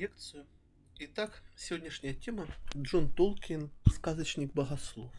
лекцию. 0.00 0.46
Итак, 0.98 1.42
сегодняшняя 1.56 2.14
тема 2.14 2.46
Джон 2.74 3.12
Толкин 3.12 3.70
«Сказочник-богослов». 3.84 5.12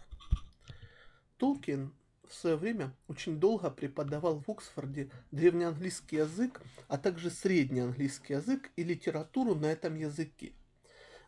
Толкин 1.37 1.93
в 2.27 2.33
свое 2.33 2.55
время 2.55 2.91
очень 3.07 3.39
долго 3.39 3.69
преподавал 3.69 4.39
в 4.39 4.49
Оксфорде 4.49 5.11
древнеанглийский 5.29 6.17
язык, 6.17 6.63
а 6.87 6.97
также 6.97 7.29
среднеанглийский 7.29 8.37
язык 8.37 8.71
и 8.75 8.83
литературу 8.83 9.53
на 9.53 9.67
этом 9.67 9.93
языке. 9.93 10.53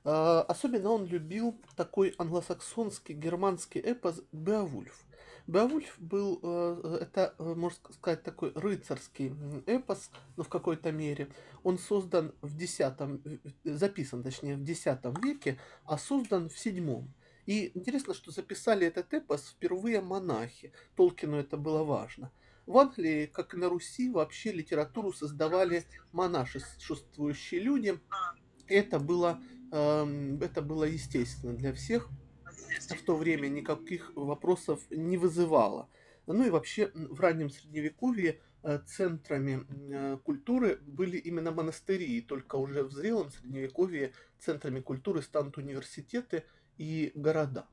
А, 0.03 0.41
особенно 0.41 0.89
он 0.89 1.05
любил 1.05 1.55
такой 1.75 2.15
англосаксонский 2.17 3.13
германский 3.13 3.81
эпос 3.81 4.23
«Беовульф», 4.31 5.05
Беовульф 5.45 5.99
был, 5.99 6.39
э, 6.41 6.99
это, 7.01 7.35
э, 7.37 7.53
можно 7.53 7.77
сказать, 7.93 8.23
такой 8.23 8.53
рыцарский 8.55 9.33
эпос, 9.65 10.09
ну, 10.37 10.43
в 10.43 10.49
какой-то 10.49 10.91
мере. 10.91 11.29
Он 11.63 11.77
создан 11.77 12.33
в 12.41 12.55
десятом, 12.55 13.21
записан, 13.65 14.23
точнее, 14.23 14.55
в 14.55 14.63
X 14.63 14.85
веке, 15.21 15.59
а 15.83 15.97
создан 15.97 16.49
в 16.49 16.57
седьмом. 16.57 17.13
И 17.45 17.77
интересно, 17.77 18.13
что 18.13 18.31
записали 18.31 18.87
этот 18.87 19.13
эпос 19.13 19.49
впервые 19.49 19.99
монахи. 19.99 20.71
Толкину 20.95 21.35
это 21.35 21.57
было 21.57 21.83
важно. 21.83 22.31
В 22.65 22.77
Англии, 22.77 23.25
как 23.25 23.53
и 23.53 23.57
на 23.57 23.67
Руси, 23.67 24.09
вообще 24.09 24.53
литературу 24.53 25.11
создавали 25.11 25.83
монашествующие 26.13 27.59
люди. 27.59 27.99
Это 28.67 28.99
было, 28.99 29.41
эм, 29.73 30.41
это 30.41 30.61
было 30.61 30.85
естественно 30.85 31.53
для 31.53 31.73
всех 31.73 32.09
в 32.79 33.03
то 33.03 33.15
время 33.15 33.47
никаких 33.47 34.11
вопросов 34.15 34.79
не 34.89 35.17
вызывало. 35.17 35.89
Ну 36.25 36.45
и 36.45 36.49
вообще 36.49 36.91
в 36.93 37.19
раннем 37.19 37.49
средневековье 37.49 38.39
э, 38.63 38.79
центрами 38.85 39.65
э, 39.91 40.17
культуры 40.23 40.79
были 40.81 41.17
именно 41.17 41.51
монастыри, 41.51 42.05
и 42.17 42.21
только 42.21 42.55
уже 42.55 42.83
в 42.83 42.91
зрелом 42.91 43.29
средневековье 43.29 44.13
центрами 44.39 44.79
культуры 44.79 45.21
станут 45.21 45.57
университеты 45.57 46.43
и 46.77 47.11
города. 47.15 47.67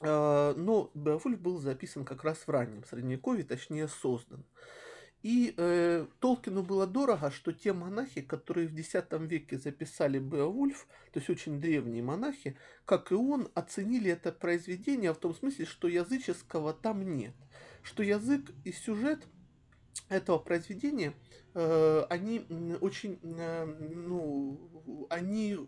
А, 0.00 0.54
но 0.54 0.90
Беовульф 0.94 1.40
был 1.40 1.58
записан 1.58 2.04
как 2.04 2.24
раз 2.24 2.38
в 2.38 2.48
раннем 2.48 2.84
средневековье, 2.84 3.44
точнее 3.44 3.88
создан. 3.88 4.44
И 5.22 5.52
э, 5.56 6.06
Толкину 6.18 6.62
было 6.62 6.86
дорого, 6.86 7.30
что 7.30 7.52
те 7.52 7.74
монахи, 7.74 8.22
которые 8.22 8.66
в 8.68 8.78
X 8.78 8.94
веке 9.12 9.58
записали 9.58 10.18
Беовульф, 10.18 10.86
то 11.12 11.18
есть 11.18 11.28
очень 11.28 11.60
древние 11.60 12.02
монахи, 12.02 12.56
как 12.86 13.12
и 13.12 13.14
он, 13.14 13.48
оценили 13.54 14.10
это 14.10 14.32
произведение 14.32 15.12
в 15.12 15.18
том 15.18 15.34
смысле, 15.34 15.66
что 15.66 15.88
языческого 15.88 16.72
там 16.72 17.16
нет. 17.16 17.34
Что 17.82 18.02
язык 18.02 18.50
и 18.64 18.72
сюжет 18.72 19.26
этого 20.08 20.38
произведения, 20.38 21.12
э, 21.54 22.06
они 22.08 22.46
очень, 22.80 23.18
э, 23.22 23.66
ну, 23.66 25.06
они 25.10 25.58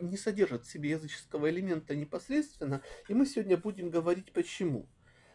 не 0.00 0.16
содержат 0.16 0.64
в 0.64 0.70
себе 0.70 0.90
языческого 0.90 1.50
элемента 1.50 1.96
непосредственно, 1.96 2.82
и 3.08 3.14
мы 3.14 3.26
сегодня 3.26 3.56
будем 3.56 3.90
говорить 3.90 4.32
почему. 4.32 4.86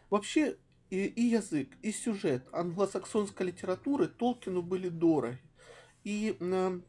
Вообще, 0.08 0.56
и, 0.90 1.06
и 1.06 1.22
язык, 1.22 1.68
и 1.82 1.92
сюжет 1.92 2.46
англосаксонской 2.52 3.46
литературы 3.46 4.08
Толкину 4.08 4.62
были 4.62 4.88
дороги. 4.88 5.38
И 6.04 6.36
э, 6.38 6.80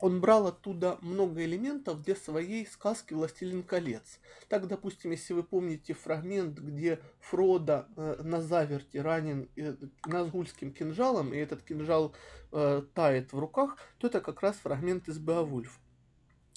он 0.00 0.20
брал 0.20 0.46
оттуда 0.46 0.98
много 1.00 1.44
элементов 1.44 2.02
для 2.02 2.14
своей 2.14 2.66
сказки 2.66 3.14
«Властелин 3.14 3.62
колец». 3.62 4.20
Так, 4.48 4.68
допустим, 4.68 5.10
если 5.10 5.32
вы 5.32 5.42
помните 5.42 5.92
фрагмент, 5.94 6.58
где 6.58 7.00
Фродо 7.20 7.86
э, 7.96 8.20
на 8.22 8.40
заверте 8.40 9.00
ранен 9.00 9.48
э, 9.56 9.74
назгульским 10.06 10.72
кинжалом, 10.72 11.34
и 11.34 11.38
этот 11.38 11.62
кинжал 11.62 12.14
э, 12.52 12.82
тает 12.94 13.32
в 13.32 13.38
руках, 13.38 13.76
то 13.98 14.06
это 14.06 14.20
как 14.20 14.40
раз 14.42 14.56
фрагмент 14.56 15.08
из 15.08 15.18
Беовульфа. 15.18 15.80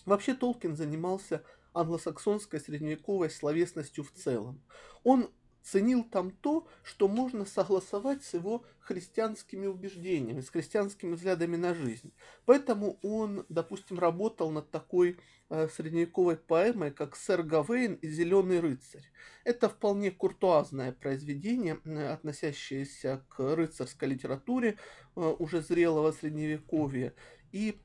Вообще 0.05 0.35
Толкин 0.35 0.75
занимался 0.75 1.43
англосаксонской 1.73 2.59
средневековой 2.59 3.29
словесностью 3.29 4.03
в 4.03 4.11
целом. 4.11 4.61
Он 5.03 5.31
ценил 5.63 6.03
там 6.03 6.31
то, 6.31 6.67
что 6.83 7.07
можно 7.07 7.45
согласовать 7.45 8.23
с 8.23 8.33
его 8.33 8.65
христианскими 8.79 9.67
убеждениями, 9.67 10.41
с 10.41 10.49
христианскими 10.49 11.13
взглядами 11.13 11.55
на 11.55 11.73
жизнь. 11.73 12.11
Поэтому 12.45 12.99
он, 13.01 13.45
допустим, 13.49 13.99
работал 13.99 14.51
над 14.51 14.71
такой 14.71 15.17
э, 15.49 15.67
средневековой 15.69 16.37
поэмой, 16.37 16.91
как 16.91 17.15
«Сэр 17.15 17.43
Гавейн 17.43 17.95
и 17.95 18.09
Зеленый 18.09 18.59
рыцарь». 18.59 19.05
Это 19.43 19.69
вполне 19.69 20.11
куртуазное 20.11 20.91
произведение, 20.91 21.79
э, 21.85 22.07
относящееся 22.11 23.25
к 23.29 23.55
рыцарской 23.55 24.09
литературе 24.09 24.77
э, 25.15 25.35
уже 25.39 25.61
зрелого 25.61 26.11
средневековья. 26.11 27.13
И 27.51 27.79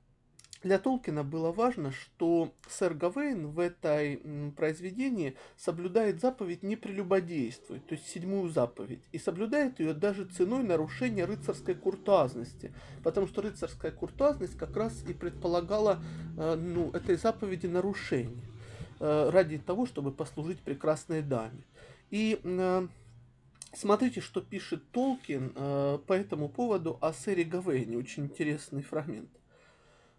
для 0.67 0.81
Толкина 0.81 1.23
было 1.23 1.53
важно, 1.53 1.93
что 1.93 2.53
сэр 2.69 2.93
Гавейн 2.95 3.47
в 3.47 3.61
этой 3.61 4.21
произведении 4.57 5.37
соблюдает 5.57 6.21
заповедь 6.21 6.65
не 6.65 6.75
прелюбодействовать, 6.75 7.87
то 7.87 7.95
есть 7.95 8.09
седьмую 8.09 8.49
заповедь, 8.49 9.03
и 9.13 9.19
соблюдает 9.19 9.79
ее 9.79 9.95
даже 9.95 10.25
ценой 10.25 10.65
нарушения 10.65 11.25
рыцарской 11.25 11.77
куртуазности, 11.77 12.75
потому 13.05 13.29
что 13.29 13.43
рыцарская 13.43 13.93
куртуазность 13.93 14.59
как 14.59 14.77
раз 14.77 15.05
и 15.09 15.13
предполагала 15.13 16.03
э, 16.37 16.57
ну, 16.57 16.91
этой 16.91 17.17
заповеди 17.17 17.69
нарушение 17.69 18.45
э, 18.99 19.31
ради 19.31 19.59
того, 19.59 19.87
чтобы 19.87 20.11
послужить 20.11 20.59
прекрасной 20.59 21.23
даме. 21.23 21.63
И 22.11 22.41
э, 22.43 22.89
Смотрите, 23.73 24.23
что 24.23 24.41
пишет 24.41 24.91
Толкин 24.91 25.51
по 25.51 26.13
этому 26.15 26.49
поводу 26.49 26.97
о 27.03 27.13
сэре 27.13 27.45
Гавейне. 27.45 27.99
Очень 27.99 28.25
интересный 28.25 28.83
фрагмент. 28.83 29.29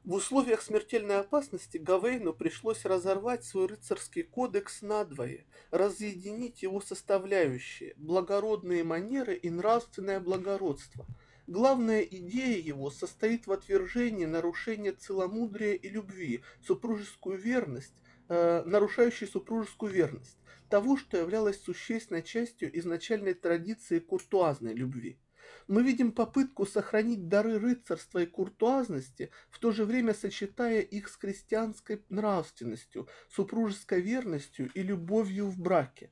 В 0.08 0.14
условиях 0.14 0.62
смертельной 0.62 1.20
опасности 1.20 1.76
Гавейну 1.78 2.32
пришлось 2.32 2.86
разорвать 2.86 3.44
свой 3.44 3.66
рыцарский 3.66 4.24
кодекс 4.24 4.82
надвое, 4.82 5.44
разъединить 5.70 6.64
его 6.64 6.80
составляющие– 6.80 7.94
благородные 7.98 8.86
манеры 8.86 9.36
и 9.36 9.50
нравственное 9.50 10.22
благородство. 10.22 11.06
Главная 11.46 12.04
идея 12.04 12.58
его 12.58 12.90
состоит 12.90 13.48
в 13.48 13.52
отвержении 13.52 14.24
нарушения 14.24 14.94
целомудрия 14.94 15.74
и 15.74 15.90
любви, 15.90 16.42
супружескую 16.66 17.38
верность, 17.38 18.02
э, 18.30 18.64
нарушающей 18.66 19.28
супружескую 19.28 19.92
верность, 19.92 20.38
того, 20.70 20.96
что 20.96 21.18
являлось 21.18 21.62
существенной 21.62 22.24
частью 22.24 22.72
изначальной 22.80 23.34
традиции 23.34 24.00
куртуазной 24.00 24.74
любви 24.74 25.20
мы 25.68 25.84
видим 25.84 26.12
попытку 26.12 26.66
сохранить 26.66 27.28
дары 27.28 27.60
рыцарства 27.60 28.20
и 28.20 28.26
куртуазности, 28.26 29.32
в 29.50 29.60
то 29.60 29.72
же 29.72 29.86
время 29.86 30.14
сочетая 30.14 30.82
их 30.82 31.10
с 31.10 31.16
христианской 31.16 32.04
нравственностью, 32.10 33.08
супружеской 33.30 34.02
верностью 34.02 34.72
и 34.74 34.82
любовью 34.82 35.48
в 35.48 35.60
браке. 35.60 36.12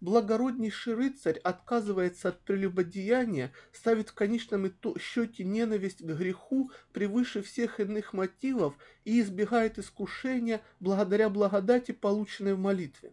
Благороднейший 0.00 0.94
рыцарь 0.94 1.38
отказывается 1.38 2.28
от 2.28 2.40
прелюбодеяния, 2.40 3.52
ставит 3.72 4.10
в 4.10 4.14
конечном 4.14 4.70
счете 4.98 5.42
ненависть 5.42 6.02
к 6.02 6.04
греху 6.04 6.70
превыше 6.92 7.42
всех 7.42 7.80
иных 7.80 8.12
мотивов 8.12 8.74
и 9.04 9.20
избегает 9.20 9.78
искушения 9.78 10.60
благодаря 10.80 11.30
благодати, 11.30 11.92
полученной 11.92 12.54
в 12.54 12.58
молитве. 12.58 13.12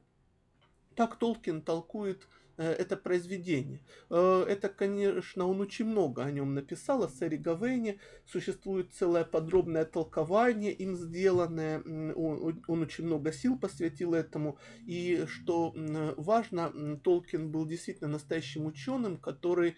Так 0.96 1.18
Толкин 1.18 1.62
толкует 1.62 2.28
это 2.62 2.98
произведение. 2.98 3.82
Э, 4.10 4.46
это, 4.48 4.70
конечно, 4.70 5.48
он 5.48 5.62
очень 5.62 5.86
много 5.86 6.24
о 6.24 6.32
нем 6.32 6.54
написал, 6.54 7.04
о 7.04 7.08
сэре 7.08 7.38
Гавейне. 7.38 8.00
Существует 8.26 8.94
целое 8.94 9.24
подробное 9.24 9.86
толкование 9.86 10.72
им 10.72 10.96
сделанное. 10.96 11.82
Он, 11.82 12.62
он 12.68 12.82
очень 12.82 13.06
много 13.06 13.32
сил 13.32 13.58
посвятил 13.58 14.14
этому. 14.14 14.58
И 14.86 15.26
что 15.28 15.74
важно, 16.18 17.00
Толкин 17.04 17.52
был 17.52 17.66
действительно 17.66 18.10
настоящим 18.10 18.66
ученым, 18.66 19.18
который 19.18 19.76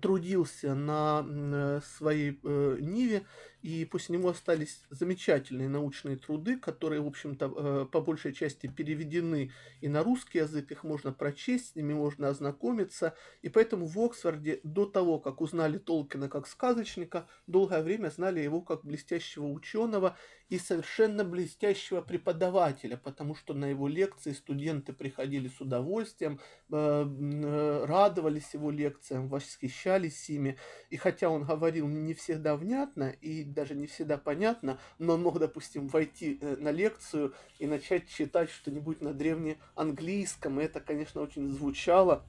трудился 0.00 0.74
на 0.74 1.22
э, 1.28 1.80
своей 1.84 2.40
ниве 2.42 3.26
и 3.62 3.84
после 3.84 4.16
него 4.16 4.30
остались 4.30 4.82
замечательные 4.90 5.68
научные 5.68 6.16
труды, 6.16 6.58
которые, 6.58 7.02
в 7.02 7.06
общем-то, 7.06 7.52
э, 7.54 7.86
по 7.90 8.00
большей 8.00 8.32
части 8.32 8.66
переведены 8.66 9.52
и 9.80 9.88
на 9.88 10.02
русский 10.02 10.38
язык, 10.38 10.70
их 10.70 10.84
можно 10.84 11.12
прочесть, 11.12 11.72
с 11.72 11.74
ними 11.76 11.92
можно 11.92 12.28
ознакомиться, 12.28 13.14
и 13.42 13.48
поэтому 13.48 13.86
в 13.86 13.98
Оксфорде 13.98 14.60
до 14.62 14.86
того, 14.86 15.18
как 15.18 15.40
узнали 15.40 15.78
Толкина 15.78 16.28
как 16.28 16.46
сказочника, 16.46 17.28
долгое 17.46 17.82
время 17.82 18.08
знали 18.08 18.40
его 18.40 18.62
как 18.62 18.84
блестящего 18.84 19.46
ученого 19.46 20.16
и 20.48 20.58
совершенно 20.58 21.24
блестящего 21.24 22.00
преподавателя, 22.02 22.96
потому 22.96 23.34
что 23.34 23.54
на 23.54 23.66
его 23.66 23.86
лекции 23.86 24.32
студенты 24.32 24.92
приходили 24.92 25.48
с 25.48 25.60
удовольствием, 25.60 26.40
э, 26.70 26.74
э, 26.74 27.84
радовались 27.84 28.52
его 28.52 28.70
лекциям, 28.70 29.28
восхищались 29.28 30.28
ими, 30.28 30.58
и 30.90 30.96
хотя 30.96 31.28
он 31.30 31.44
говорил 31.44 31.86
не 31.86 32.14
всегда 32.14 32.56
внятно 32.56 33.10
и 33.20 33.44
даже 33.52 33.74
не 33.74 33.86
всегда 33.86 34.18
понятно, 34.18 34.78
но 34.98 35.16
мог, 35.16 35.38
допустим, 35.38 35.88
войти 35.88 36.38
э, 36.40 36.56
на 36.56 36.70
лекцию 36.70 37.34
и 37.58 37.66
начать 37.66 38.08
читать 38.08 38.50
что-нибудь 38.50 39.00
на 39.00 39.12
древнеанглийском, 39.12 40.60
и 40.60 40.64
это, 40.64 40.80
конечно, 40.80 41.20
очень 41.20 41.48
звучало 41.48 42.24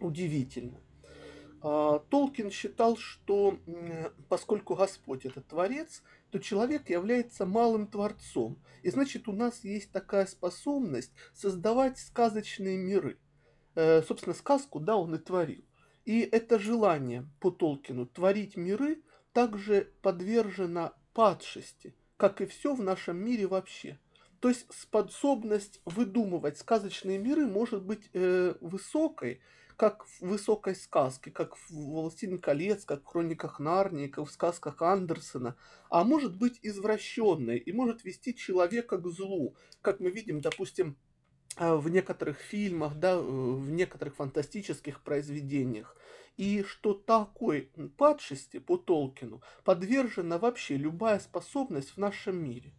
удивительно. 0.00 0.80
А, 1.60 1.98
Толкин 2.10 2.50
считал, 2.50 2.96
что 2.96 3.58
поскольку 4.28 4.74
Господь 4.74 5.26
это 5.26 5.40
Творец, 5.40 6.02
то 6.30 6.38
человек 6.38 6.90
является 6.90 7.46
малым 7.46 7.86
творцом. 7.86 8.58
И 8.82 8.90
значит, 8.90 9.28
у 9.28 9.32
нас 9.32 9.64
есть 9.64 9.90
такая 9.90 10.26
способность 10.26 11.12
создавать 11.34 11.98
сказочные 11.98 12.76
миры. 12.76 13.18
Э, 13.74 14.02
собственно, 14.02 14.34
сказку, 14.34 14.78
да, 14.80 14.96
он 14.96 15.14
и 15.14 15.18
творил. 15.18 15.64
И 16.04 16.20
это 16.20 16.58
желание 16.58 17.28
по 17.40 17.50
Толкину 17.50 18.06
творить 18.06 18.56
миры 18.56 19.02
также 19.32 19.92
подвержено 20.02 20.92
падшести, 21.12 21.94
как 22.16 22.40
и 22.40 22.46
все 22.46 22.74
в 22.74 22.82
нашем 22.82 23.16
мире 23.16 23.46
вообще. 23.46 23.98
То 24.40 24.48
есть 24.48 24.66
способность 24.72 25.80
выдумывать 25.84 26.58
сказочные 26.58 27.18
миры 27.18 27.46
может 27.46 27.82
быть 27.82 28.08
э, 28.12 28.54
высокой, 28.60 29.40
как 29.76 30.04
в 30.06 30.22
высокой 30.22 30.74
сказке, 30.74 31.30
как 31.30 31.56
в 31.56 31.70
«Властелин 31.70 32.38
колец», 32.38 32.84
как 32.84 33.02
в 33.02 33.06
«Хрониках 33.06 33.60
Нарнии», 33.60 34.08
как 34.08 34.26
в 34.26 34.30
сказках 34.30 34.82
Андерсона, 34.82 35.56
а 35.88 36.04
может 36.04 36.36
быть 36.36 36.58
извращенной 36.62 37.58
и 37.58 37.72
может 37.72 38.04
вести 38.04 38.34
человека 38.34 38.98
к 38.98 39.06
злу, 39.08 39.56
как 39.80 40.00
мы 40.00 40.10
видим, 40.10 40.40
допустим, 40.40 40.96
в 41.58 41.88
некоторых 41.88 42.38
фильмах, 42.38 42.94
да, 42.96 43.18
в 43.18 43.70
некоторых 43.70 44.16
фантастических 44.16 45.02
произведениях. 45.02 45.96
И 46.36 46.62
что 46.62 46.94
такой 46.94 47.70
падшести 47.96 48.58
по 48.58 48.76
Толкину 48.76 49.42
подвержена 49.64 50.38
вообще 50.38 50.76
любая 50.76 51.18
способность 51.18 51.90
в 51.90 51.96
нашем 51.98 52.42
мире. 52.42 52.72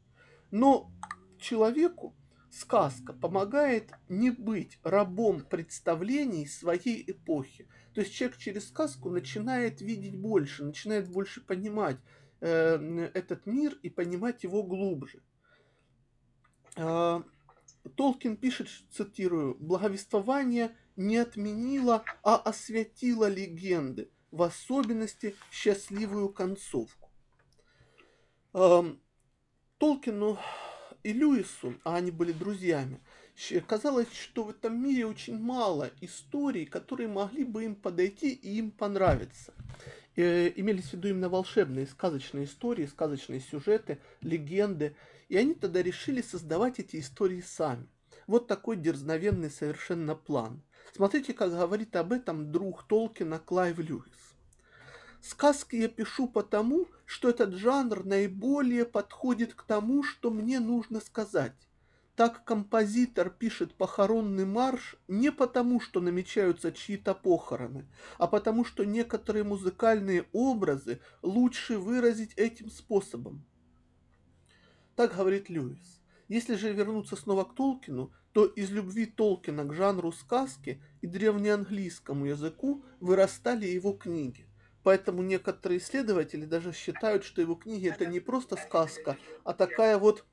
Но 0.49 0.91
человеку 1.37 2.15
сказка 2.51 3.13
помогает 3.13 3.91
не 4.07 4.31
быть 4.31 4.79
рабом 4.83 5.41
представлений 5.41 6.47
своей 6.47 7.03
эпохи. 7.09 7.67
То 7.93 8.01
есть 8.01 8.13
человек 8.13 8.37
через 8.37 8.69
сказку 8.69 9.09
начинает 9.09 9.81
видеть 9.81 10.17
больше, 10.17 10.63
начинает 10.63 11.09
больше 11.09 11.41
понимать 11.41 11.97
э, 12.39 13.09
этот 13.13 13.45
мир 13.45 13.77
и 13.83 13.89
понимать 13.89 14.43
его 14.43 14.63
глубже. 14.63 15.21
Э, 16.75 17.21
Толкин 17.95 18.37
пишет, 18.37 18.67
цитирую, 18.91 19.55
«Благовествование 19.55 20.75
не 20.95 21.17
отменило, 21.17 22.03
а 22.23 22.35
осветило 22.35 23.29
легенды, 23.29 24.09
в 24.31 24.43
особенности 24.43 25.35
счастливую 25.51 26.29
концовку». 26.29 27.09
Толкину 29.77 30.37
и 31.03 31.13
Льюису, 31.13 31.75
а 31.83 31.95
они 31.95 32.11
были 32.11 32.31
друзьями, 32.33 32.99
казалось, 33.67 34.11
что 34.11 34.43
в 34.43 34.49
этом 34.49 34.81
мире 34.81 35.05
очень 35.05 35.37
мало 35.37 35.89
историй, 36.01 36.65
которые 36.65 37.07
могли 37.07 37.45
бы 37.45 37.63
им 37.63 37.75
подойти 37.75 38.31
и 38.33 38.57
им 38.57 38.71
понравиться. 38.71 39.53
Э, 40.15 40.51
имелись 40.55 40.89
в 40.89 40.93
виду 40.93 41.07
именно 41.07 41.29
волшебные, 41.29 41.87
сказочные 41.87 42.43
истории, 42.43 42.85
сказочные 42.85 43.39
сюжеты, 43.39 43.99
легенды. 44.21 44.95
И 45.29 45.37
они 45.37 45.53
тогда 45.53 45.81
решили 45.81 46.21
создавать 46.21 46.79
эти 46.79 46.99
истории 46.99 47.41
сами. 47.41 47.87
Вот 48.27 48.47
такой 48.47 48.77
дерзновенный 48.77 49.49
совершенно 49.49 50.15
план. 50.15 50.61
Смотрите, 50.93 51.33
как 51.33 51.51
говорит 51.51 51.95
об 51.95 52.11
этом 52.11 52.51
друг 52.51 52.87
Толкина 52.87 53.39
Клайв 53.39 53.77
Льюис. 53.79 54.35
Сказки 55.21 55.75
я 55.75 55.87
пишу 55.87 56.27
потому, 56.27 56.87
что 57.05 57.29
этот 57.29 57.53
жанр 57.53 58.05
наиболее 58.05 58.85
подходит 58.85 59.53
к 59.53 59.63
тому, 59.63 60.03
что 60.03 60.31
мне 60.31 60.59
нужно 60.59 60.99
сказать. 60.99 61.55
Так 62.15 62.43
композитор 62.43 63.29
пишет 63.29 63.73
похоронный 63.75 64.45
марш 64.45 64.95
не 65.07 65.31
потому, 65.31 65.79
что 65.79 66.01
намечаются 66.01 66.71
чьи-то 66.71 67.13
похороны, 67.13 67.87
а 68.17 68.27
потому, 68.27 68.65
что 68.65 68.83
некоторые 68.83 69.43
музыкальные 69.43 70.25
образы 70.33 70.99
лучше 71.21 71.77
выразить 71.77 72.33
этим 72.35 72.69
способом. 72.69 73.45
Так 75.00 75.16
говорит 75.16 75.48
Льюис. 75.48 76.01
Если 76.28 76.56
же 76.56 76.74
вернуться 76.74 77.16
снова 77.16 77.46
к 77.46 77.56
Толкину, 77.56 78.12
то 78.34 78.44
из 78.44 78.69
любви 78.69 79.06
Толкина 79.06 79.63
к 79.63 79.74
жанру 79.74 80.12
сказки 80.12 80.84
и 81.00 81.07
древнеанглийскому 81.07 82.25
языку 82.25 82.84
вырастали 83.00 83.66
его 83.66 83.94
книги. 83.94 84.46
Поэтому 84.84 85.22
некоторые 85.22 85.80
исследователи 85.80 86.44
даже 86.44 86.74
считают, 86.74 87.24
что 87.24 87.40
его 87.40 87.56
книги 87.56 87.88
это 87.88 88.07
не 88.07 88.19
просто 88.19 88.57
сказка, 88.57 89.16
а 89.46 89.54
такая 89.54 89.98
вот 89.98 90.25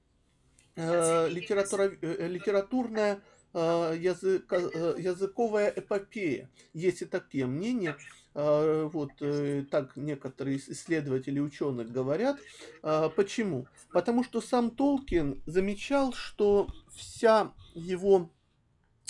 э, 0.75 1.29
литература, 1.29 1.97
э, 2.03 2.27
литературная 2.27 3.21
э, 3.55 3.95
язык, 3.97 4.53
э, 4.53 4.97
языковая 4.99 5.73
эпопея. 5.77 6.51
Есть 6.73 7.03
и 7.03 7.05
такие 7.05 7.47
мнения. 7.47 7.97
Э, 8.38 8.91
вот 8.93 9.12
э, 9.21 9.65
так 9.71 9.97
некоторые 9.97 10.59
исследователи 10.59 11.41
ученых 11.41 11.91
говорят. 11.91 12.38
Э, 12.83 13.09
почему? 13.17 13.67
Потому 13.93 14.23
что 14.23 14.43
сам 14.43 14.71
Толкин 14.71 15.43
замечал, 15.47 16.12
что 16.12 16.69
вся 16.94 17.53
его 17.75 18.29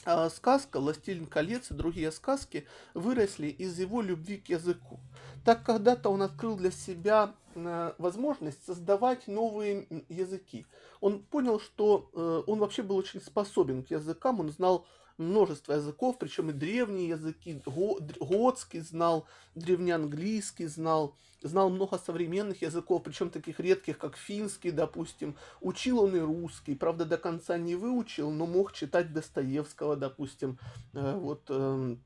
а 0.04 0.30
сказка 0.30 0.78
«Властелин 0.78 1.26
колец» 1.26 1.72
и 1.72 1.74
другие 1.74 2.12
сказки 2.12 2.68
выросли 2.94 3.48
из 3.48 3.76
его 3.80 4.00
любви 4.00 4.36
к 4.38 4.48
языку. 4.48 5.00
Так 5.44 5.64
когда-то 5.64 6.10
он 6.10 6.22
открыл 6.22 6.56
для 6.56 6.70
себя 6.70 7.34
э, 7.56 7.92
возможность 7.98 8.64
создавать 8.64 9.26
новые 9.26 10.04
языки. 10.08 10.64
Он 11.00 11.24
понял, 11.24 11.58
что 11.58 12.08
э, 12.14 12.42
он 12.46 12.60
вообще 12.60 12.84
был 12.84 12.94
очень 12.96 13.20
способен 13.20 13.82
к 13.82 13.90
языкам, 13.90 14.38
он 14.38 14.50
знал 14.50 14.86
множество 15.18 15.74
языков, 15.74 16.16
причем 16.18 16.50
и 16.50 16.52
древние 16.52 17.08
языки, 17.08 17.62
готский 17.64 18.80
знал, 18.80 19.26
древнеанглийский 19.54 20.66
знал, 20.66 21.16
знал 21.42 21.70
много 21.70 21.98
современных 21.98 22.62
языков, 22.62 23.02
причем 23.02 23.30
таких 23.30 23.60
редких, 23.60 23.98
как 23.98 24.16
финский, 24.16 24.70
допустим. 24.70 25.36
Учил 25.60 26.00
он 26.00 26.16
и 26.16 26.20
русский, 26.20 26.74
правда, 26.74 27.04
до 27.04 27.18
конца 27.18 27.56
не 27.58 27.74
выучил, 27.76 28.30
но 28.30 28.46
мог 28.46 28.72
читать 28.72 29.12
Достоевского, 29.12 29.96
допустим. 29.96 30.58
Э, 30.92 31.16
вот, 31.16 31.44
эм, 31.48 32.02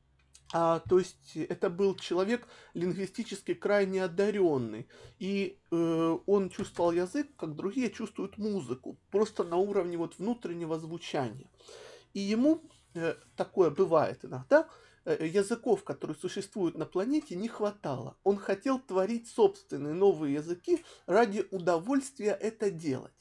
а, 0.52 0.80
то 0.80 0.98
есть 0.98 1.36
это 1.36 1.70
был 1.70 1.94
человек 1.94 2.48
лингвистически 2.74 3.54
крайне 3.54 4.04
одаренный. 4.04 4.88
И 5.18 5.58
э, 5.70 6.18
он 6.26 6.50
чувствовал 6.50 6.90
язык, 6.90 7.28
как 7.36 7.54
другие 7.54 7.90
чувствуют 7.90 8.36
музыку, 8.36 8.98
просто 9.10 9.44
на 9.44 9.56
уровне 9.56 9.96
вот 9.96 10.18
внутреннего 10.18 10.78
звучания. 10.78 11.48
И 12.14 12.20
ему 12.20 12.62
такое 13.37 13.70
бывает 13.70 14.25
иногда, 14.25 14.69
э, 15.04 15.26
языков, 15.26 15.84
которые 15.84 16.16
существуют 16.16 16.76
на 16.76 16.87
планете, 16.87 17.37
не 17.37 17.48
хватало. 17.48 18.16
Он 18.25 18.37
хотел 18.37 18.78
творить 18.78 19.28
собственные 19.28 19.94
новые 19.94 20.34
языки 20.34 20.84
ради 21.06 21.46
удовольствия 21.50 22.32
это 22.32 22.70
делать. 22.70 23.12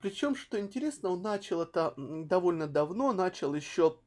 Причем, 0.00 0.36
что 0.36 0.60
интересно, 0.60 1.10
он 1.10 1.22
начал 1.22 1.62
это 1.62 1.94
довольно 1.96 2.66
давно, 2.66 3.12
начал 3.12 3.54
еще 3.54 3.98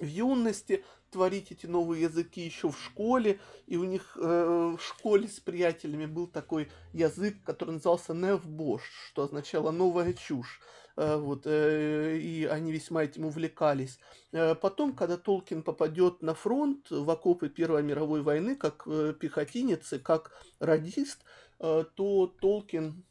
в 0.00 0.06
юности 0.06 0.84
творить 1.12 1.52
эти 1.52 1.66
новые 1.66 2.02
языки 2.02 2.40
еще 2.40 2.70
в 2.70 2.78
школе, 2.78 3.38
и 3.66 3.76
у 3.76 3.84
них 3.84 4.16
э, 4.20 4.76
в 4.78 4.82
школе 4.82 5.28
с 5.28 5.38
приятелями 5.38 6.06
был 6.06 6.26
такой 6.26 6.68
язык, 6.92 7.36
который 7.44 7.72
назывался 7.72 8.14
Невбош, 8.14 8.82
что 9.08 9.22
означало 9.22 9.70
новая 9.70 10.12
чушь. 10.14 10.60
Э, 10.96 11.16
вот, 11.16 11.42
э, 11.46 12.18
и 12.18 12.44
они 12.44 12.72
весьма 12.72 13.04
этим 13.04 13.24
увлекались. 13.24 13.98
Э, 14.32 14.54
потом, 14.54 14.92
когда 14.92 15.16
Толкин 15.16 15.62
попадет 15.62 16.22
на 16.22 16.34
фронт 16.34 16.90
в 16.90 17.08
окопы 17.10 17.48
Первой 17.48 17.82
мировой 17.82 18.22
войны, 18.22 18.56
как 18.56 18.84
пехотинец 19.18 19.92
и 19.92 19.98
как 19.98 20.32
радист, 20.58 21.24
то 21.58 22.26
Толкин 22.40 23.04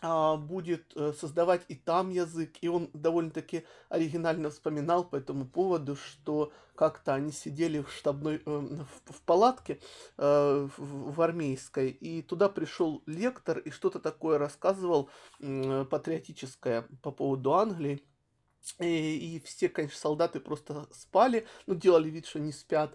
будет 0.00 0.92
э, 0.94 1.12
создавать 1.12 1.62
и 1.68 1.74
там 1.74 2.10
язык, 2.10 2.52
и 2.60 2.68
он 2.68 2.88
довольно-таки 2.92 3.64
оригинально 3.88 4.50
вспоминал 4.50 5.04
по 5.04 5.16
этому 5.16 5.44
поводу, 5.44 5.96
что 5.96 6.52
как-то 6.76 7.14
они 7.14 7.32
сидели 7.32 7.80
в 7.80 7.90
штабной, 7.90 8.40
э, 8.44 8.60
в, 9.06 9.22
палатке 9.22 9.80
э, 10.16 10.68
в, 10.76 11.20
армейской, 11.20 11.90
и 11.90 12.22
туда 12.22 12.48
пришел 12.48 13.02
лектор 13.06 13.58
и 13.58 13.70
что-то 13.70 13.98
такое 13.98 14.38
рассказывал 14.38 15.10
патриотическое 15.40 16.86
по 17.02 17.10
поводу 17.10 17.54
Англии. 17.54 18.00
И, 18.78 19.36
и 19.36 19.40
все, 19.40 19.68
конечно, 19.68 19.98
солдаты 19.98 20.40
просто 20.40 20.86
спали, 20.92 21.46
ну, 21.66 21.74
делали 21.74 22.08
вид, 22.10 22.26
что 22.26 22.38
не 22.38 22.52
спят. 22.52 22.94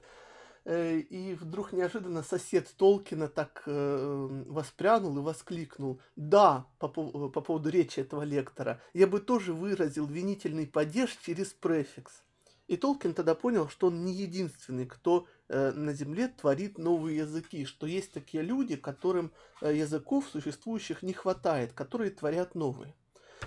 Э, 0.66 0.98
и 0.98 1.36
вдруг 1.36 1.74
неожиданно 1.74 2.24
сосед 2.24 2.74
Толкина 2.78 3.28
так 3.28 3.64
э, 3.66 4.28
воспрянул 4.48 5.18
и 5.18 5.22
воскликнул. 5.22 6.00
Да, 6.16 6.68
по, 6.80 6.88
по 6.88 7.42
поводу 7.42 7.70
речи 7.70 8.00
этого 8.00 8.24
лектора, 8.24 8.82
я 8.94 9.08
бы 9.08 9.20
тоже 9.20 9.54
выразил 9.54 10.06
винительный 10.06 10.68
падеж 10.68 11.18
через 11.26 11.54
префикс. 11.54 12.24
И 12.68 12.78
Толкин 12.78 13.14
тогда 13.14 13.36
понял, 13.36 13.68
что 13.68 13.88
он 13.88 14.06
не 14.06 14.14
единственный, 14.14 14.86
кто 14.86 15.28
э, 15.50 15.72
на 15.72 15.94
Земле 15.94 16.30
творит 16.30 16.78
новые 16.78 17.18
языки, 17.18 17.66
что 17.66 17.86
есть 17.86 18.14
такие 18.14 18.42
люди, 18.42 18.78
которым 18.78 19.34
э, 19.62 19.76
языков 19.76 20.30
существующих 20.32 21.04
не 21.04 21.12
хватает, 21.12 21.74
которые 21.74 22.12
творят 22.12 22.56
новые. 22.56 22.96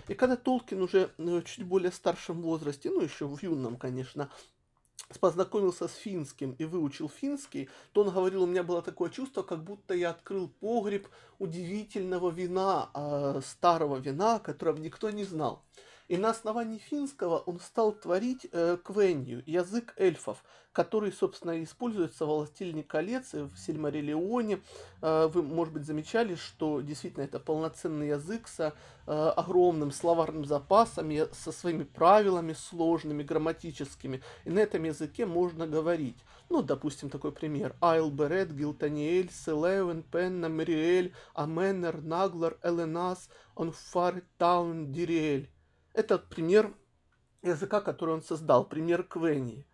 И 0.08 0.14
когда 0.14 0.36
Толкин 0.36 0.82
уже 0.82 1.10
чуть 1.46 1.64
более 1.64 1.90
старшем 1.90 2.42
возрасте, 2.42 2.90
ну 2.90 3.00
еще 3.00 3.26
в 3.26 3.42
юном, 3.42 3.78
конечно, 3.78 4.30
познакомился 5.20 5.88
с 5.88 5.94
финским 5.94 6.52
и 6.58 6.64
выучил 6.64 7.08
финский, 7.08 7.68
то 7.92 8.02
он 8.02 8.10
говорил, 8.10 8.42
у 8.42 8.46
меня 8.46 8.62
было 8.62 8.82
такое 8.82 9.10
чувство, 9.10 9.42
как 9.42 9.62
будто 9.62 9.94
я 9.94 10.10
открыл 10.10 10.48
погреб 10.48 11.08
удивительного 11.38 12.30
вина, 12.30 12.90
э, 12.94 13.40
старого 13.44 13.96
вина, 13.96 14.38
которого 14.38 14.78
никто 14.78 15.10
не 15.10 15.24
знал. 15.24 15.62
И 16.08 16.16
на 16.16 16.30
основании 16.30 16.78
финского 16.78 17.38
он 17.38 17.58
стал 17.58 17.92
творить 17.92 18.46
э, 18.52 18.76
квенью, 18.82 19.42
язык 19.44 19.92
эльфов, 19.96 20.44
который, 20.72 21.10
собственно, 21.10 21.62
используется 21.64 22.26
в 22.26 22.28
«Властелине 22.28 22.84
колец» 22.84 23.32
в 23.32 23.56
«Сильмариллионе». 23.56 24.60
Э, 25.02 25.26
вы, 25.26 25.42
может 25.42 25.74
быть, 25.74 25.84
замечали, 25.84 26.36
что 26.36 26.80
действительно 26.80 27.24
это 27.24 27.40
полноценный 27.40 28.08
язык 28.08 28.46
со 28.46 28.74
э, 29.06 29.10
огромным 29.10 29.90
словарным 29.90 30.44
запасом, 30.44 31.10
со 31.32 31.50
своими 31.50 31.82
правилами 31.82 32.52
сложными, 32.52 33.24
грамматическими. 33.24 34.22
И 34.44 34.50
на 34.50 34.60
этом 34.60 34.84
языке 34.84 35.26
можно 35.26 35.66
говорить. 35.66 36.18
Ну, 36.48 36.62
допустим, 36.62 37.10
такой 37.10 37.32
пример. 37.32 37.74
Айл 37.80 38.10
Берет, 38.10 38.54
Гилтаниэль, 38.54 39.32
Селевен, 39.32 40.04
Пенна, 40.04 40.48
Мариэль, 40.48 41.12
Аменер, 41.34 42.00
Наглар, 42.00 42.58
Эленас, 42.62 43.28
Онфар, 43.56 44.22
Таун, 44.38 44.92
Дириэль. 44.92 45.50
Это 45.96 46.18
пример 46.18 46.74
языка, 47.42 47.80
который 47.80 48.16
он 48.16 48.22
создал, 48.22 48.68
пример 48.68 49.02
Квении. 49.02 49.66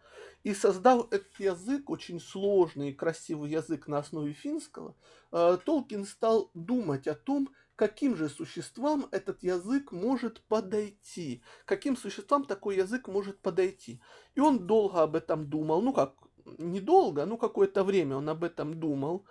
И 0.45 0.55
создав 0.55 1.13
этот 1.13 1.35
язык, 1.41 1.91
очень 1.91 2.21
сложный 2.21 2.91
и 2.91 2.95
красивый 2.95 3.51
язык 3.51 3.89
на 3.89 3.99
основе 3.99 4.33
финского, 4.33 4.95
э, 5.33 5.59
Толкин 5.65 6.05
стал 6.05 6.53
думать 6.55 7.09
о 7.09 7.17
том, 7.17 7.51
каким 7.75 8.15
же 8.15 8.29
существам 8.29 9.09
этот 9.11 9.43
язык 9.43 9.91
может 9.91 10.41
подойти, 10.43 11.43
каким 11.65 11.97
существам 11.97 12.45
такой 12.45 12.77
язык 12.77 13.09
может 13.09 13.41
подойти. 13.41 14.01
И 14.37 14.41
он 14.41 14.69
долго 14.69 15.03
об 15.03 15.17
этом 15.17 15.51
думал, 15.51 15.83
ну 15.83 15.93
как, 15.93 16.15
недолго, 16.59 17.27
ну 17.27 17.37
какое-то 17.37 17.83
время 17.83 18.17
он 18.17 18.29
об 18.29 18.45
этом 18.45 18.79
думал. 18.79 19.27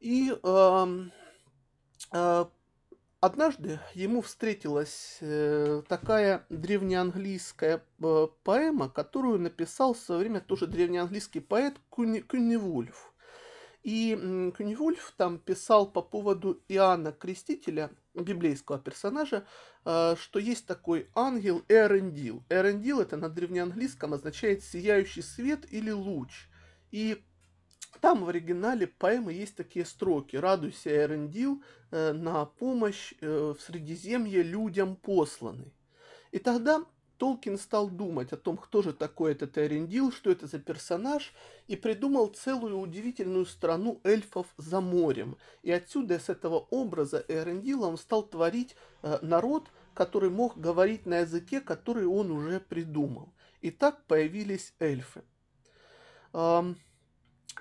И 0.00 0.34
э, 0.42 0.86
э, 2.12 2.44
Однажды 3.24 3.80
ему 3.94 4.20
встретилась 4.20 5.16
э, 5.22 5.80
такая 5.88 6.44
древнеанглийская 6.50 7.82
э, 8.02 8.26
поэма, 8.42 8.90
которую 8.90 9.40
написал 9.40 9.94
в 9.94 9.98
свое 9.98 10.20
время 10.20 10.42
тоже 10.42 10.66
древнеанглийский 10.66 11.40
поэт 11.40 11.74
Кунивульф. 11.88 13.14
И 13.82 14.52
Кунивульф 14.54 15.14
там 15.16 15.38
писал 15.38 15.90
по 15.90 16.02
поводу 16.02 16.62
Иоанна 16.68 17.12
Крестителя, 17.12 17.90
библейского 18.12 18.78
персонажа, 18.78 19.46
э, 19.86 20.16
что 20.20 20.38
есть 20.38 20.66
такой 20.66 21.08
ангел 21.14 21.62
Эрендил. 21.70 22.44
Эрендил 22.50 23.00
это 23.00 23.16
на 23.16 23.30
древнеанглийском 23.30 24.12
означает 24.12 24.62
сияющий 24.62 25.22
свет 25.22 25.64
или 25.72 25.92
луч. 25.92 26.50
И 26.90 27.24
там 28.00 28.24
в 28.24 28.28
оригинале 28.28 28.86
поэмы 28.86 29.32
есть 29.32 29.56
такие 29.56 29.84
строки. 29.84 30.36
«Радуйся, 30.36 30.90
Эрендил, 30.90 31.62
э, 31.90 32.12
на 32.12 32.44
помощь 32.44 33.14
э, 33.20 33.54
в 33.56 33.60
Средиземье 33.60 34.42
людям 34.42 34.96
посланный». 34.96 35.72
И 36.32 36.38
тогда 36.38 36.84
Толкин 37.18 37.58
стал 37.58 37.88
думать 37.88 38.32
о 38.32 38.36
том, 38.36 38.56
кто 38.56 38.82
же 38.82 38.92
такой 38.92 39.32
этот 39.32 39.56
Эрендил, 39.56 40.10
что 40.10 40.30
это 40.30 40.46
за 40.46 40.58
персонаж, 40.58 41.32
и 41.68 41.76
придумал 41.76 42.26
целую 42.26 42.78
удивительную 42.78 43.46
страну 43.46 44.00
эльфов 44.02 44.46
за 44.56 44.80
морем. 44.80 45.36
И 45.62 45.70
отсюда, 45.70 46.18
с 46.18 46.28
этого 46.28 46.58
образа 46.70 47.24
Эрендила, 47.28 47.86
он 47.86 47.98
стал 47.98 48.24
творить 48.24 48.76
э, 49.02 49.18
народ, 49.22 49.70
который 49.94 50.30
мог 50.30 50.58
говорить 50.58 51.06
на 51.06 51.20
языке, 51.20 51.60
который 51.60 52.06
он 52.06 52.30
уже 52.32 52.58
придумал. 52.60 53.32
И 53.60 53.70
так 53.70 54.04
появились 54.06 54.74
эльфы. 54.80 55.22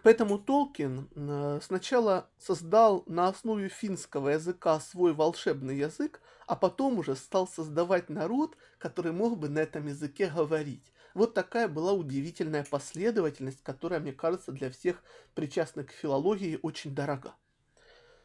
Поэтому 0.02 0.40
Толкин 0.40 1.08
э, 1.16 1.60
сначала 1.62 2.30
создал 2.38 3.04
на 3.08 3.28
основе 3.28 3.70
финского 3.70 4.30
языка 4.30 4.80
свой 4.80 5.14
волшебный 5.14 5.78
язык, 5.78 6.22
а 6.48 6.56
потом 6.56 7.00
уже 7.00 7.16
стал 7.16 7.48
создавать 7.48 8.10
народ, 8.10 8.58
который 8.80 9.12
мог 9.12 9.38
бы 9.38 9.50
на 9.50 9.60
этом 9.60 9.88
языке 9.88 10.28
говорить. 10.28 10.92
Вот 11.14 11.34
такая 11.34 11.68
была 11.68 11.94
удивительная 11.94 12.66
последовательность, 12.70 13.62
которая, 13.62 14.00
мне 14.00 14.14
кажется, 14.14 14.52
для 14.52 14.72
всех 14.72 15.04
причастных 15.36 15.88
к 15.88 15.92
филологии 15.92 16.60
очень 16.62 16.96
дорога. 16.96 17.36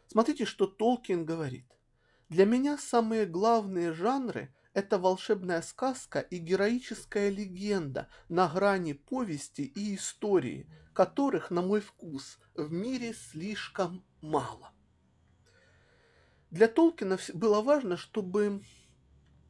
Смотрите, 0.06 0.46
что 0.46 0.66
Толкин 0.66 1.26
говорит. 1.26 1.66
Для 2.30 2.46
меня 2.46 2.78
самые 2.78 3.26
главные 3.26 3.92
жанры– 3.92 4.54
это 4.78 4.99
волшебная 4.99 5.62
сказка 5.62 6.20
и 6.20 6.38
героическая 6.38 7.28
легенда 7.30 8.08
на 8.28 8.49
грани 8.49 8.92
повести 8.94 9.62
и 9.62 9.94
истории– 9.94 10.68
которых, 10.99 11.52
на 11.52 11.62
мой 11.62 11.80
вкус, 11.80 12.40
в 12.56 12.73
мире 12.73 13.14
слишком 13.14 14.04
мало. 14.20 14.73
Для 16.50 16.66
Толкина 16.66 17.18
было 17.35 17.62
важно, 17.62 17.97
чтобы 17.97 18.62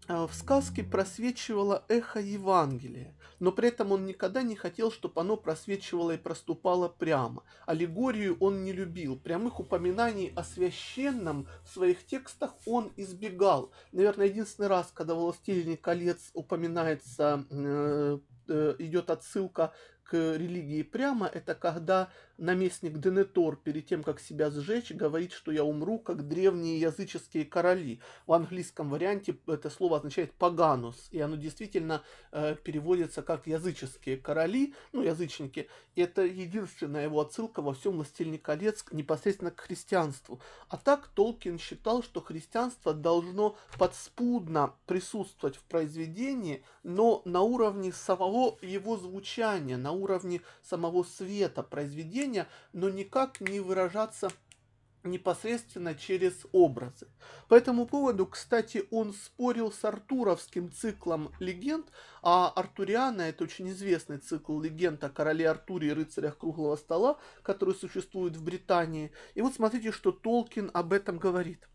в 0.09 0.31
сказке 0.33 0.83
просвечивало 0.83 1.85
эхо 1.89 2.19
Евангелия, 2.19 3.15
но 3.41 3.53
при 3.53 3.69
этом 3.69 3.93
он 3.93 4.07
никогда 4.07 4.43
не 4.43 4.57
хотел, 4.57 4.91
чтобы 4.91 5.21
оно 5.21 5.37
просвечивало 5.37 6.13
и 6.13 6.17
проступало 6.17 6.89
прямо. 6.89 7.45
Аллегорию 7.67 8.37
он 8.41 8.65
не 8.65 8.73
любил, 8.73 9.19
прямых 9.19 9.61
упоминаний 9.61 10.33
о 10.35 10.45
священном 10.45 11.47
в 11.65 11.69
своих 11.69 12.07
текстах 12.07 12.55
он 12.65 12.91
избегал. 12.97 13.71
Наверное, 13.93 14.27
единственный 14.27 14.69
раз, 14.69 14.91
когда 14.95 15.15
«Властелине 15.15 15.77
колец» 15.77 16.31
упоминается, 16.33 17.45
э, 17.51 18.19
э, 18.49 18.77
идет 18.79 19.11
отсылка 19.11 19.75
к 20.05 20.15
религии 20.15 20.83
прямо, 20.83 21.27
это 21.27 21.55
когда 21.55 22.09
наместник 22.39 22.99
Денетор 22.99 23.57
перед 23.57 23.87
тем, 23.87 24.03
как 24.03 24.21
себя 24.21 24.51
сжечь, 24.51 24.93
говорит, 24.93 25.33
что 25.33 25.53
я 25.53 25.65
умру, 25.65 25.99
как 25.99 26.27
древние 26.29 26.81
языческие 26.81 27.45
короли. 27.45 28.01
В 28.27 28.33
английском 28.33 28.91
варианте 28.91 29.37
это 29.47 29.69
слово 29.69 29.99
означает 29.99 30.33
«паганус», 30.33 31.09
и 31.11 31.21
оно 31.21 31.37
действительно 31.37 32.03
э, 32.31 32.55
переводится 32.63 33.23
как 33.23 33.47
«языческие 33.47 34.17
короли», 34.17 34.75
ну, 34.93 35.03
язычники. 35.03 35.69
И 35.97 36.01
это 36.01 36.23
единственная 36.23 37.05
его 37.05 37.21
отсылка 37.21 37.61
во 37.61 37.75
всем 37.75 37.97
«Властелине 37.97 38.39
колец» 38.39 38.85
непосредственно 38.93 39.51
к 39.51 39.61
христианству. 39.61 40.41
А 40.69 40.77
так 40.77 41.09
Толкин 41.09 41.59
считал, 41.59 42.03
что 42.05 42.21
христианство 42.21 42.95
должно 42.95 43.57
подспудно 43.79 44.75
присутствовать 44.87 45.57
в 45.57 45.65
произведении, 45.65 46.63
но 46.85 47.23
на 47.25 47.43
уровне 47.43 47.93
самого 47.93 48.57
его 48.63 48.97
звучания, 48.97 49.77
на 49.77 49.91
уровне 49.91 50.41
самого 50.63 51.03
света 51.03 51.65
произведения, 51.65 52.28
мышления, 52.29 52.47
но 52.73 52.89
никак 52.89 53.41
не 53.41 53.61
выражаться 53.61 54.31
непосредственно 55.05 55.95
через 55.95 56.35
образы. 56.53 57.07
По 57.49 57.55
этому 57.55 57.87
поводу, 57.87 58.27
кстати, 58.27 58.85
он 58.91 59.15
спорил 59.15 59.73
с 59.73 59.85
артуровским 59.85 60.71
циклом 60.71 61.33
легенд, 61.39 61.87
а 62.21 62.49
Артуриана 62.49 63.23
это 63.23 63.45
очень 63.45 63.71
известный 63.71 64.19
цикл 64.19 64.61
легенд 64.61 65.03
о 65.05 65.09
короле 65.09 65.49
Артуре 65.49 65.89
и 65.89 65.93
рыцарях 65.93 66.37
круглого 66.37 66.77
стола, 66.77 67.19
который 67.43 67.75
существует 67.75 68.37
в 68.37 68.45
Британии. 68.45 69.13
И 69.35 69.41
вот 69.41 69.55
смотрите, 69.55 69.93
что 69.93 70.13
Толкин 70.13 70.71
об 70.75 70.93
этом 70.93 71.19
говорит. 71.19 71.69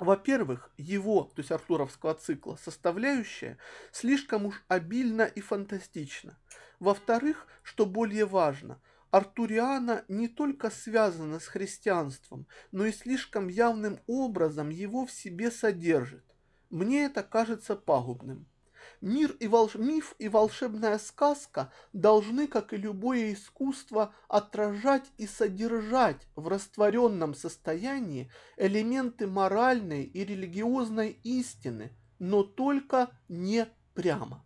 Во-первых, 0.00 0.70
его, 0.78 1.24
то 1.34 1.40
есть 1.40 1.52
артуровского 1.52 2.14
цикла, 2.14 2.56
составляющая 2.56 3.58
слишком 3.92 4.46
уж 4.46 4.64
обильна 4.68 5.22
и 5.22 5.40
фантастична. 5.40 6.38
Во-вторых, 6.78 7.46
что 7.62 7.84
более 7.84 8.24
важно, 8.24 8.80
Артуриана 9.10 10.04
не 10.08 10.28
только 10.28 10.70
связана 10.70 11.40
с 11.40 11.46
христианством, 11.46 12.46
но 12.72 12.84
и 12.84 12.92
слишком 12.92 13.48
явным 13.48 14.00
образом 14.06 14.68
его 14.68 15.06
в 15.06 15.10
себе 15.10 15.50
содержит. 15.50 16.24
Мне 16.70 17.04
это 17.06 17.22
кажется 17.22 17.74
пагубным. 17.74 18.46
Мир 19.00 19.34
и 19.40 19.46
волш... 19.46 19.76
Миф 19.76 20.14
и 20.18 20.28
волшебная 20.28 20.98
сказка 20.98 21.72
должны, 21.92 22.46
как 22.46 22.72
и 22.72 22.76
любое 22.76 23.32
искусство, 23.32 24.14
отражать 24.28 25.04
и 25.18 25.26
содержать 25.26 26.26
в 26.36 26.48
растворенном 26.48 27.34
состоянии 27.34 28.30
элементы 28.56 29.26
моральной 29.26 30.04
и 30.04 30.24
религиозной 30.24 31.18
истины, 31.22 31.92
но 32.18 32.42
только 32.42 33.10
не 33.28 33.68
прямо. 33.94 34.44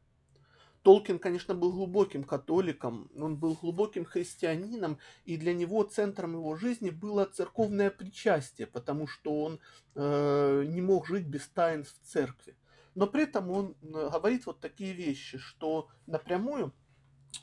Толкин, 0.82 1.18
конечно, 1.20 1.54
был 1.54 1.72
глубоким 1.72 2.24
католиком, 2.24 3.08
он 3.16 3.36
был 3.36 3.54
глубоким 3.54 4.04
христианином, 4.04 4.98
и 5.24 5.36
для 5.36 5.54
него 5.54 5.84
центром 5.84 6.32
его 6.32 6.56
жизни 6.56 6.90
было 6.90 7.24
церковное 7.24 7.90
причастие, 7.90 8.66
потому 8.66 9.06
что 9.06 9.42
он 9.42 9.60
э, 9.94 10.64
не 10.66 10.80
мог 10.80 11.06
жить 11.06 11.26
без 11.26 11.46
таинств 11.48 12.00
церкви. 12.02 12.56
Но 12.94 13.06
при 13.06 13.22
этом 13.24 13.50
он 13.50 13.76
э, 13.80 14.10
говорит 14.10 14.46
вот 14.46 14.60
такие 14.60 14.92
вещи, 14.92 15.38
что 15.38 15.88
напрямую 16.06 16.72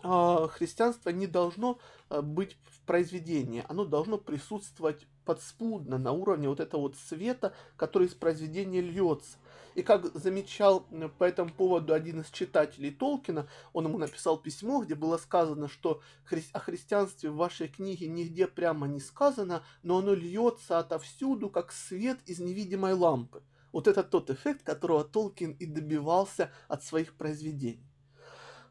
э, 0.03 0.47
христианство 0.49 1.09
не 1.09 1.25
должно 1.25 1.79
э, 2.09 2.21
быть 2.21 2.57
в 2.65 2.81
произведении, 2.81 3.63
оно 3.69 3.85
должно 3.85 4.17
присутствовать 4.17 5.07
подспудно, 5.29 5.99
на 5.99 6.11
уровне 6.11 6.49
вот 6.49 6.59
этого 6.59 6.81
вот 6.81 6.95
света, 6.95 7.53
который 7.77 8.07
из 8.07 8.15
произведения 8.15 8.81
льется. 8.81 9.37
И 9.75 9.83
как 9.83 10.07
замечал 10.15 10.87
по 11.19 11.23
этому 11.23 11.51
поводу 11.51 11.93
один 11.93 12.21
из 12.21 12.31
читателей 12.31 12.89
Толкина, 12.89 13.47
он 13.71 13.85
ему 13.85 13.99
написал 13.99 14.39
письмо, 14.39 14.83
где 14.83 14.95
было 14.95 15.17
сказано, 15.17 15.67
что 15.67 16.01
хри 16.23 16.43
о 16.51 16.57
христианстве 16.57 17.29
в 17.29 17.35
вашей 17.35 17.67
книге 17.67 18.07
нигде 18.07 18.47
прямо 18.47 18.87
не 18.87 18.99
сказано, 18.99 19.63
но 19.83 19.99
оно 19.99 20.15
льется 20.15 20.79
отовсюду, 20.79 21.51
как 21.51 21.71
свет 21.71 22.17
из 22.25 22.39
невидимой 22.39 22.93
лампы. 22.93 23.43
Вот 23.71 23.87
это 23.87 24.01
тот 24.01 24.31
эффект, 24.31 24.63
которого 24.63 25.03
Толкин 25.03 25.51
и 25.51 25.67
добивался 25.67 26.51
от 26.67 26.83
своих 26.83 27.13
произведений. 27.13 27.88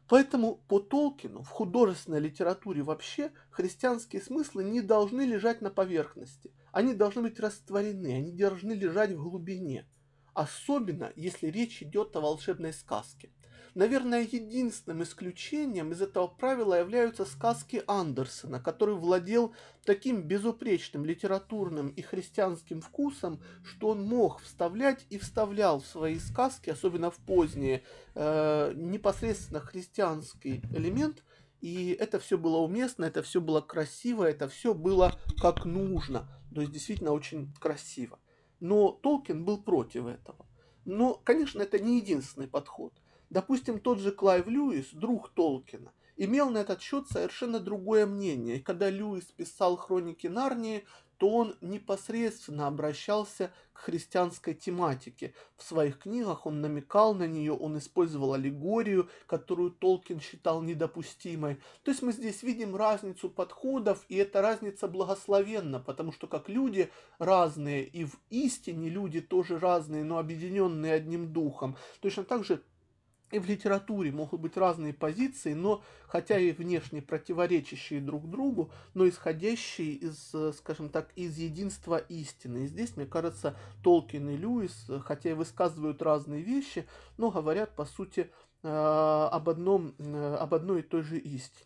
Поэтому 0.09 0.55
по 0.67 0.79
Толкину 0.79 1.43
в 1.43 1.49
художественной 1.49 2.19
литературе 2.19 2.81
вообще 2.81 3.31
христианские 3.51 4.23
смыслы 4.23 4.63
не 4.63 4.81
должны 4.81 5.21
лежать 5.21 5.61
на 5.61 5.69
поверхности. 5.69 6.51
Они 6.71 6.95
должны 6.95 7.21
быть 7.21 7.39
растворены, 7.39 8.15
они 8.15 8.31
должны 8.31 8.73
лежать 8.73 9.11
в 9.11 9.21
глубине. 9.21 9.87
Особенно, 10.33 11.13
если 11.15 11.47
речь 11.47 11.83
идет 11.83 12.15
о 12.15 12.21
волшебной 12.21 12.73
сказке. 12.73 13.31
Наверное, 13.79 14.27
единственным 14.29 15.03
исключением 15.03 15.93
из 15.93 16.01
этого 16.01 16.27
правила 16.27 16.77
являются 16.77 17.23
сказки 17.23 17.81
Андерсена, 17.87 18.59
который 18.59 18.95
владел 18.95 19.55
таким 19.85 20.21
безупречным 20.21 21.05
литературным 21.05 21.87
и 21.87 22.01
христианским 22.01 22.81
вкусом, 22.81 23.41
что 23.63 23.87
он 23.91 24.03
мог 24.03 24.41
вставлять 24.41 25.05
и 25.09 25.17
вставлял 25.17 25.79
в 25.79 25.87
свои 25.87 26.19
сказки, 26.19 26.69
особенно 26.69 27.09
в 27.09 27.19
поздние, 27.19 27.83
э, 28.15 28.73
непосредственно 28.75 29.61
христианский 29.61 30.61
элемент, 30.75 31.23
и 31.61 31.95
это 31.97 32.19
все 32.19 32.37
было 32.37 32.57
уместно, 32.57 33.05
это 33.05 33.23
все 33.23 33.39
было 33.39 33.61
красиво, 33.61 34.25
это 34.25 34.49
все 34.49 34.73
было 34.73 35.17
как 35.41 35.63
нужно, 35.63 36.27
то 36.53 36.59
есть 36.59 36.73
действительно 36.73 37.13
очень 37.13 37.53
красиво. 37.61 38.19
Но 38.59 38.91
Толкин 38.91 39.45
был 39.45 39.63
против 39.63 40.05
этого. 40.05 40.45
Но, 40.83 41.13
конечно, 41.13 41.61
это 41.61 41.79
не 41.79 41.99
единственный 41.99 42.49
подход. 42.49 42.91
Допустим, 43.29 43.79
тот 43.79 43.99
же 43.99 44.11
Клайв 44.11 44.47
Льюис, 44.47 44.89
друг 44.91 45.29
Толкина, 45.29 45.91
имел 46.17 46.49
на 46.49 46.59
этот 46.59 46.81
счет 46.81 47.07
совершенно 47.07 47.59
другое 47.59 48.05
мнение. 48.05 48.57
И 48.57 48.61
когда 48.61 48.89
Льюис 48.89 49.25
писал 49.25 49.77
«Хроники 49.77 50.27
Нарнии», 50.27 50.85
то 51.19 51.29
он 51.29 51.55
непосредственно 51.59 52.67
обращался 52.67 53.51
к 53.73 53.79
христианской 53.79 54.53
тематике. 54.53 55.33
В 55.57 55.63
своих 55.63 55.99
книгах 55.99 56.45
он 56.45 56.61
намекал 56.61 57.13
на 57.13 57.27
нее, 57.27 57.51
он 57.51 57.77
использовал 57.77 58.33
аллегорию, 58.33 59.09
которую 59.27 59.71
Толкин 59.71 60.21
считал 60.21 60.61
недопустимой. 60.61 61.59
То 61.83 61.91
есть 61.91 62.01
мы 62.01 62.13
здесь 62.13 62.41
видим 62.41 62.73
разницу 62.73 63.29
подходов, 63.29 64.05
и 64.07 64.15
эта 64.15 64.41
разница 64.41 64.87
благословенна, 64.87 65.81
потому 65.81 66.13
что 66.13 66.25
как 66.27 66.47
люди 66.47 66.89
разные, 67.17 67.85
и 67.85 68.05
в 68.05 68.17
истине 68.29 68.87
люди 68.87 69.19
тоже 69.19 69.59
разные, 69.59 70.05
но 70.05 70.19
объединенные 70.19 70.93
одним 70.93 71.33
духом. 71.33 71.75
Точно 71.99 72.23
так 72.23 72.45
же 72.45 72.63
и 73.31 73.39
в 73.39 73.45
литературе 73.45 74.11
могут 74.11 74.41
быть 74.41 74.57
разные 74.57 74.93
позиции, 74.93 75.53
но 75.53 75.83
хотя 76.07 76.37
и 76.39 76.51
внешне 76.51 77.01
противоречащие 77.01 78.01
друг 78.01 78.29
другу, 78.29 78.71
но 78.93 79.07
исходящие 79.07 79.93
из, 79.93 80.33
скажем 80.57 80.89
так, 80.89 81.09
из 81.15 81.37
единства 81.37 81.97
истины. 81.97 82.65
И 82.65 82.67
здесь, 82.67 82.95
мне 82.97 83.05
кажется, 83.05 83.55
Толкин 83.83 84.29
и 84.29 84.37
Льюис, 84.37 84.89
хотя 85.03 85.31
и 85.31 85.33
высказывают 85.33 86.01
разные 86.01 86.41
вещи, 86.41 86.87
но 87.17 87.29
говорят, 87.29 87.75
по 87.75 87.85
сути, 87.85 88.31
э, 88.63 88.67
об, 88.67 89.49
одном, 89.49 89.93
э, 89.99 90.35
об 90.39 90.53
одной 90.53 90.79
и 90.79 90.83
той 90.83 91.03
же 91.03 91.17
истине. 91.17 91.65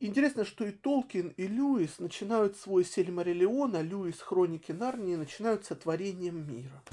Интересно, 0.00 0.44
что 0.44 0.64
и 0.64 0.70
Толкин, 0.70 1.30
и 1.36 1.48
Льюис 1.48 1.98
начинают 1.98 2.56
свой 2.56 2.84
Сельмариллион, 2.84 3.74
а 3.74 3.82
Льюис 3.82 4.20
Хроники 4.20 4.70
Нарнии 4.70 5.16
начинают 5.16 5.64
с 5.64 5.74
творением 5.74 6.46
мира. 6.48 6.84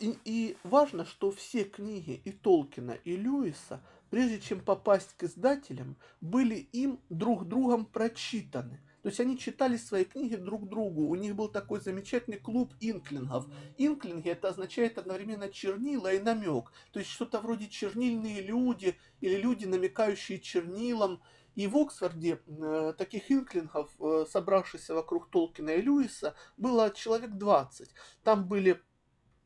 И, 0.00 0.18
и 0.24 0.56
важно, 0.62 1.04
что 1.04 1.30
все 1.30 1.64
книги 1.64 2.20
и 2.24 2.32
Толкина, 2.32 2.92
и 2.92 3.16
Льюиса, 3.16 3.82
прежде 4.10 4.40
чем 4.40 4.60
попасть 4.60 5.16
к 5.16 5.24
издателям, 5.24 5.96
были 6.20 6.56
им 6.72 7.00
друг 7.08 7.46
другом 7.48 7.86
прочитаны. 7.86 8.80
То 9.06 9.10
есть 9.10 9.20
они 9.20 9.38
читали 9.38 9.76
свои 9.76 10.04
книги 10.04 10.34
друг 10.34 10.68
другу. 10.68 11.06
У 11.06 11.14
них 11.14 11.36
был 11.36 11.48
такой 11.48 11.80
замечательный 11.80 12.38
клуб 12.38 12.74
инклингов. 12.80 13.46
Инклинги 13.78 14.28
это 14.28 14.48
означает 14.48 14.98
одновременно 14.98 15.48
чернила 15.48 16.12
и 16.12 16.18
намек. 16.18 16.72
То 16.90 16.98
есть 16.98 17.12
что-то 17.12 17.40
вроде 17.40 17.68
чернильные 17.68 18.40
люди 18.40 18.96
или 19.20 19.36
люди, 19.36 19.64
намекающие 19.64 20.40
чернилом. 20.40 21.22
И 21.54 21.68
в 21.68 21.76
Оксфорде 21.76 22.40
э, 22.48 22.94
таких 22.98 23.30
инклингов, 23.30 23.90
э, 24.00 24.26
собравшихся 24.28 24.92
вокруг 24.92 25.30
Толкина 25.30 25.70
и 25.70 25.82
Льюиса, 25.82 26.34
было 26.56 26.90
человек 26.90 27.30
20. 27.30 27.88
Там 28.24 28.48
были 28.48 28.82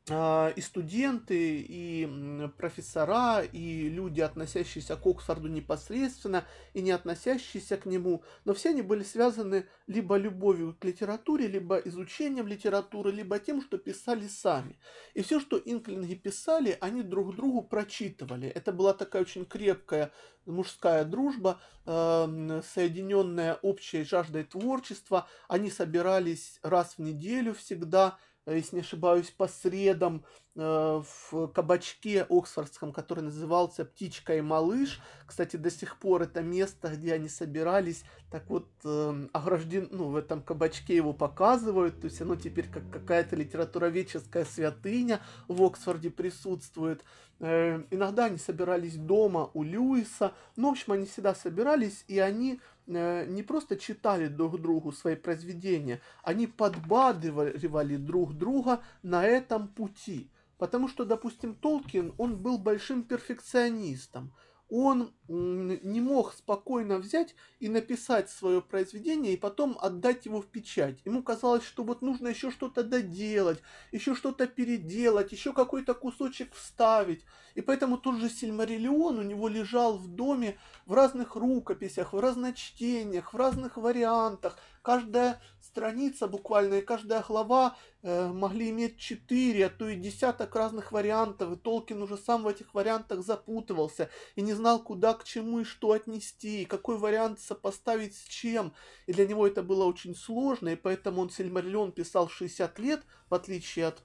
и 0.08 0.60
студенты, 0.60 1.60
и 1.60 2.48
профессора, 2.56 3.42
и 3.42 3.88
люди, 3.88 4.20
относящиеся 4.20 4.96
к 4.96 5.06
Оксфорду 5.06 5.46
непосредственно, 5.46 6.44
и 6.74 6.82
не 6.82 6.90
относящиеся 6.90 7.76
к 7.76 7.86
нему, 7.86 8.24
но 8.44 8.54
все 8.54 8.70
они 8.70 8.82
были 8.82 9.04
связаны 9.04 9.66
либо 9.86 10.16
любовью 10.16 10.74
к 10.78 10.84
литературе, 10.84 11.46
либо 11.46 11.76
изучением 11.76 12.48
литературы, 12.48 13.12
либо 13.12 13.38
тем, 13.38 13.62
что 13.62 13.78
писали 13.78 14.26
сами. 14.26 14.78
И 15.14 15.22
все, 15.22 15.38
что 15.38 15.60
инклинги 15.64 16.14
писали, 16.14 16.76
они 16.80 17.02
друг 17.02 17.36
другу 17.36 17.62
прочитывали. 17.62 18.48
Это 18.48 18.72
была 18.72 18.94
такая 18.94 19.22
очень 19.22 19.44
крепкая 19.44 20.10
мужская 20.46 21.04
дружба, 21.04 21.60
э, 21.86 22.62
соединенная 22.74 23.54
общей 23.62 24.04
жаждой 24.04 24.44
творчества. 24.44 25.28
Они 25.48 25.70
собирались 25.70 26.58
раз 26.62 26.94
в 26.96 26.98
неделю 26.98 27.54
всегда, 27.54 28.18
если 28.46 28.76
не 28.76 28.82
ошибаюсь, 28.82 29.30
по 29.30 29.48
средам 29.48 30.24
э, 30.56 31.02
в 31.30 31.48
кабачке 31.48 32.26
Оксфордском, 32.28 32.92
который 32.92 33.22
назывался 33.22 33.84
«Птичка 33.84 34.36
и 34.36 34.40
малыш». 34.40 35.00
Кстати, 35.26 35.56
до 35.56 35.70
сих 35.70 35.98
пор 35.98 36.22
это 36.22 36.42
место, 36.42 36.88
где 36.88 37.14
они 37.14 37.28
собирались, 37.28 38.04
так 38.30 38.48
вот, 38.48 38.68
э, 38.84 39.28
огражден, 39.32 39.88
ну, 39.90 40.08
в 40.08 40.16
этом 40.16 40.42
кабачке 40.42 40.96
его 40.96 41.12
показывают, 41.12 42.00
то 42.00 42.06
есть 42.06 42.20
оно 42.20 42.36
теперь 42.36 42.68
как 42.68 42.90
какая-то 42.90 43.36
литературоведческая 43.36 44.44
святыня 44.44 45.20
в 45.48 45.62
Оксфорде 45.62 46.10
присутствует. 46.10 47.04
Иногда 47.38 48.26
они 48.26 48.36
собирались 48.36 48.96
дома 48.96 49.50
у 49.54 49.62
Льюиса, 49.62 50.34
но, 50.56 50.68
в 50.68 50.72
общем, 50.72 50.92
они 50.92 51.06
всегда 51.06 51.34
собирались, 51.34 52.04
и 52.06 52.18
они 52.18 52.60
Э, 52.60 52.69
не 52.86 53.42
просто 53.42 53.76
читали 53.76 54.28
друг 54.28 54.60
другу 54.60 54.92
свои 54.92 55.16
произведения, 55.16 56.00
они 56.22 56.46
подбадривали 56.46 57.96
друг 57.96 58.34
друга 58.34 58.80
на 59.02 59.24
этом 59.24 59.68
пути. 59.68 60.30
Потому 60.58 60.88
что, 60.88 61.04
допустим, 61.04 61.54
Толкин, 61.54 62.14
он 62.18 62.36
был 62.36 62.58
большим 62.58 63.02
перфекционистом 63.02 64.32
он 64.70 65.12
не 65.28 66.00
мог 66.00 66.32
спокойно 66.32 66.98
взять 66.98 67.34
и 67.58 67.68
написать 67.68 68.30
свое 68.30 68.62
произведение 68.62 69.34
и 69.34 69.36
потом 69.36 69.76
отдать 69.80 70.26
его 70.26 70.40
в 70.40 70.46
печать. 70.46 71.00
Ему 71.04 71.22
казалось, 71.22 71.64
что 71.64 71.82
вот 71.82 72.02
нужно 72.02 72.28
еще 72.28 72.50
что-то 72.50 72.84
доделать, 72.84 73.60
еще 73.90 74.14
что-то 74.14 74.46
переделать, 74.46 75.32
еще 75.32 75.52
какой-то 75.52 75.94
кусочек 75.94 76.54
вставить. 76.54 77.24
И 77.54 77.60
поэтому 77.60 77.98
тот 77.98 78.16
же 78.16 78.28
Сильмариллион 78.28 79.18
у 79.18 79.22
него 79.22 79.48
лежал 79.48 79.98
в 79.98 80.08
доме 80.08 80.56
в 80.86 80.94
разных 80.94 81.34
рукописях, 81.34 82.12
в 82.12 82.20
разночтениях, 82.20 83.32
в 83.32 83.36
разных 83.36 83.76
вариантах. 83.76 84.56
Каждая 84.82 85.42
страница 85.70 86.26
буквально 86.26 86.74
и 86.74 86.82
каждая 86.82 87.22
глава 87.22 87.76
э, 88.02 88.28
могли 88.28 88.70
иметь 88.70 88.98
четыре, 88.98 89.66
а 89.66 89.70
то 89.70 89.88
и 89.88 89.96
десяток 89.96 90.54
разных 90.56 90.90
вариантов, 90.92 91.52
и 91.52 91.56
Толкин 91.56 92.02
уже 92.02 92.16
сам 92.16 92.42
в 92.42 92.48
этих 92.48 92.74
вариантах 92.74 93.22
запутывался 93.24 94.10
и 94.34 94.42
не 94.42 94.54
знал, 94.54 94.82
куда, 94.82 95.14
к 95.14 95.24
чему 95.24 95.60
и 95.60 95.64
что 95.64 95.92
отнести, 95.92 96.62
и 96.62 96.64
какой 96.64 96.98
вариант 96.98 97.40
сопоставить 97.40 98.16
с 98.16 98.24
чем. 98.24 98.72
И 99.06 99.12
для 99.12 99.26
него 99.26 99.46
это 99.46 99.62
было 99.62 99.84
очень 99.84 100.16
сложно, 100.16 100.70
и 100.70 100.76
поэтому 100.76 101.22
он 101.22 101.30
Сильмариллион 101.30 101.92
писал 101.92 102.28
60 102.28 102.78
лет, 102.80 103.02
в 103.28 103.34
отличие 103.34 103.86
от 103.86 104.02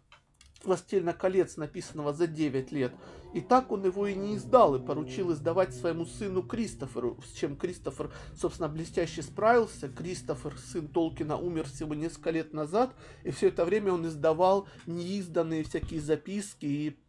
«Властелина 0.66 1.14
колец», 1.14 1.58
написанного 1.58 2.14
за 2.14 2.28
9 2.28 2.72
лет. 2.72 2.94
И 3.34 3.42
так 3.42 3.72
он 3.72 3.86
его 3.86 4.08
и 4.08 4.16
не 4.16 4.38
издал, 4.38 4.76
и 4.76 4.86
поручил 4.86 5.34
издавать 5.34 5.74
своему 5.74 6.06
сыну 6.06 6.42
Кристоферу, 6.42 7.20
с 7.26 7.38
чем 7.38 7.58
Кристофер, 7.58 8.12
собственно, 8.36 8.70
блестяще 8.70 9.22
справился. 9.22 9.90
Кристофер, 9.90 10.58
сын 10.58 10.88
Толкина, 10.88 11.38
умер 11.38 11.66
всего 11.66 11.94
несколько 11.94 12.32
лет 12.32 12.54
назад, 12.54 12.96
и 13.24 13.32
все 13.32 13.50
это 13.50 13.66
время 13.66 13.92
он 13.92 14.08
издавал 14.08 14.68
неизданные 14.86 15.64
всякие 15.64 16.00
записки 16.00 16.66
и 16.66 17.00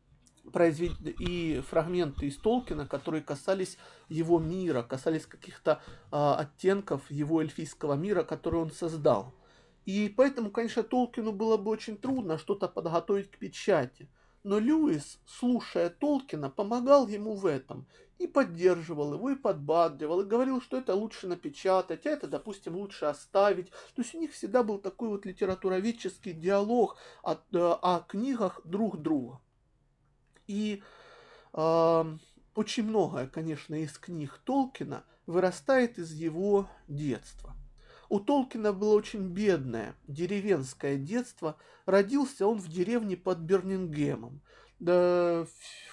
произвед... 0.51 0.93
и 1.21 1.61
фрагменты 1.69 2.27
из 2.27 2.37
Толкина, 2.39 2.87
которые 2.87 3.23
касались 3.23 3.79
его 4.09 4.39
мира, 4.39 4.83
касались 4.83 5.27
каких-то 5.27 5.81
а, 6.11 6.37
оттенков 6.37 7.09
его 7.11 7.41
эльфийского 7.41 7.95
мира, 7.95 8.23
который 8.23 8.61
он 8.61 8.71
создал. 8.71 9.35
И 9.87 10.09
поэтому, 10.09 10.51
конечно, 10.51 10.83
Толкину 10.83 11.33
было 11.33 11.57
бы 11.57 11.71
очень 11.71 11.97
трудно 11.97 12.39
что-то 12.39 12.69
подготовить 12.69 13.31
к 13.31 13.39
печати. 13.39 14.11
Но 14.43 14.59
Льюис, 14.59 15.21
слушая 15.27 15.91
Толкина, 15.91 16.51
помогал 16.51 17.07
ему 17.07 17.35
в 17.35 17.47
этом 17.47 17.87
и 18.19 18.27
поддерживал 18.27 19.15
его, 19.15 19.31
и 19.31 19.37
подбадривал, 19.37 20.21
и 20.21 20.27
говорил, 20.27 20.61
что 20.61 20.77
это 20.77 20.95
лучше 20.95 21.29
напечатать, 21.29 22.05
а 22.05 22.11
это, 22.11 22.27
допустим, 22.27 22.77
лучше 22.77 23.07
оставить. 23.07 23.71
То 23.71 24.03
есть 24.03 24.15
у 24.15 24.19
них 24.19 24.33
всегда 24.33 24.65
был 24.65 24.79
такой 24.79 25.09
вот 25.09 25.25
литературоведческий 25.25 26.33
диалог 26.33 26.97
о, 27.23 27.35
э, 27.35 27.37
о 27.53 28.01
книгах 28.09 28.61
друг 28.65 29.01
друга. 29.01 29.41
И 30.49 30.83
э, 31.53 32.17
очень 32.55 32.85
многое, 32.85 33.29
конечно, 33.29 33.75
из 33.77 33.97
книг 33.99 34.41
Толкина 34.45 35.05
вырастает 35.27 35.99
из 35.99 36.13
его 36.13 36.69
детства. 36.89 37.55
У 38.09 38.21
Толкина 38.21 38.73
было 38.73 38.95
очень 38.95 39.29
бедное 39.29 39.97
деревенское 40.07 40.97
детство. 40.97 41.57
Родился 41.87 42.47
он 42.47 42.59
в 42.59 42.69
деревне 42.69 43.17
под 43.17 43.39
Бернингемом. 43.39 44.41
Да, 44.79 45.47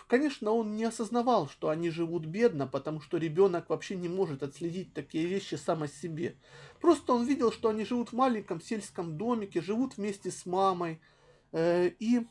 конечно, 0.07 0.51
он 0.51 0.75
не 0.75 0.83
осознавал, 0.83 1.47
что 1.47 1.69
они 1.69 1.89
живут 1.89 2.25
бедно, 2.25 2.67
потому 2.67 2.99
что 2.99 3.17
ребенок 3.17 3.69
вообще 3.69 3.95
не 3.95 4.09
может 4.09 4.43
отследить 4.43 4.93
такие 4.93 5.25
вещи 5.25 5.55
сам 5.55 5.83
о 5.83 5.87
себе. 5.87 6.35
Просто 6.81 7.13
он 7.13 7.25
видел, 7.25 7.51
что 7.51 7.69
они 7.69 7.85
живут 7.85 8.09
в 8.09 8.13
маленьком 8.13 8.59
сельском 8.59 9.17
домике, 9.17 9.61
живут 9.61 9.95
вместе 9.95 10.31
с 10.31 10.45
мамой. 10.45 10.99
Э, 11.53 11.91
и 11.99 12.27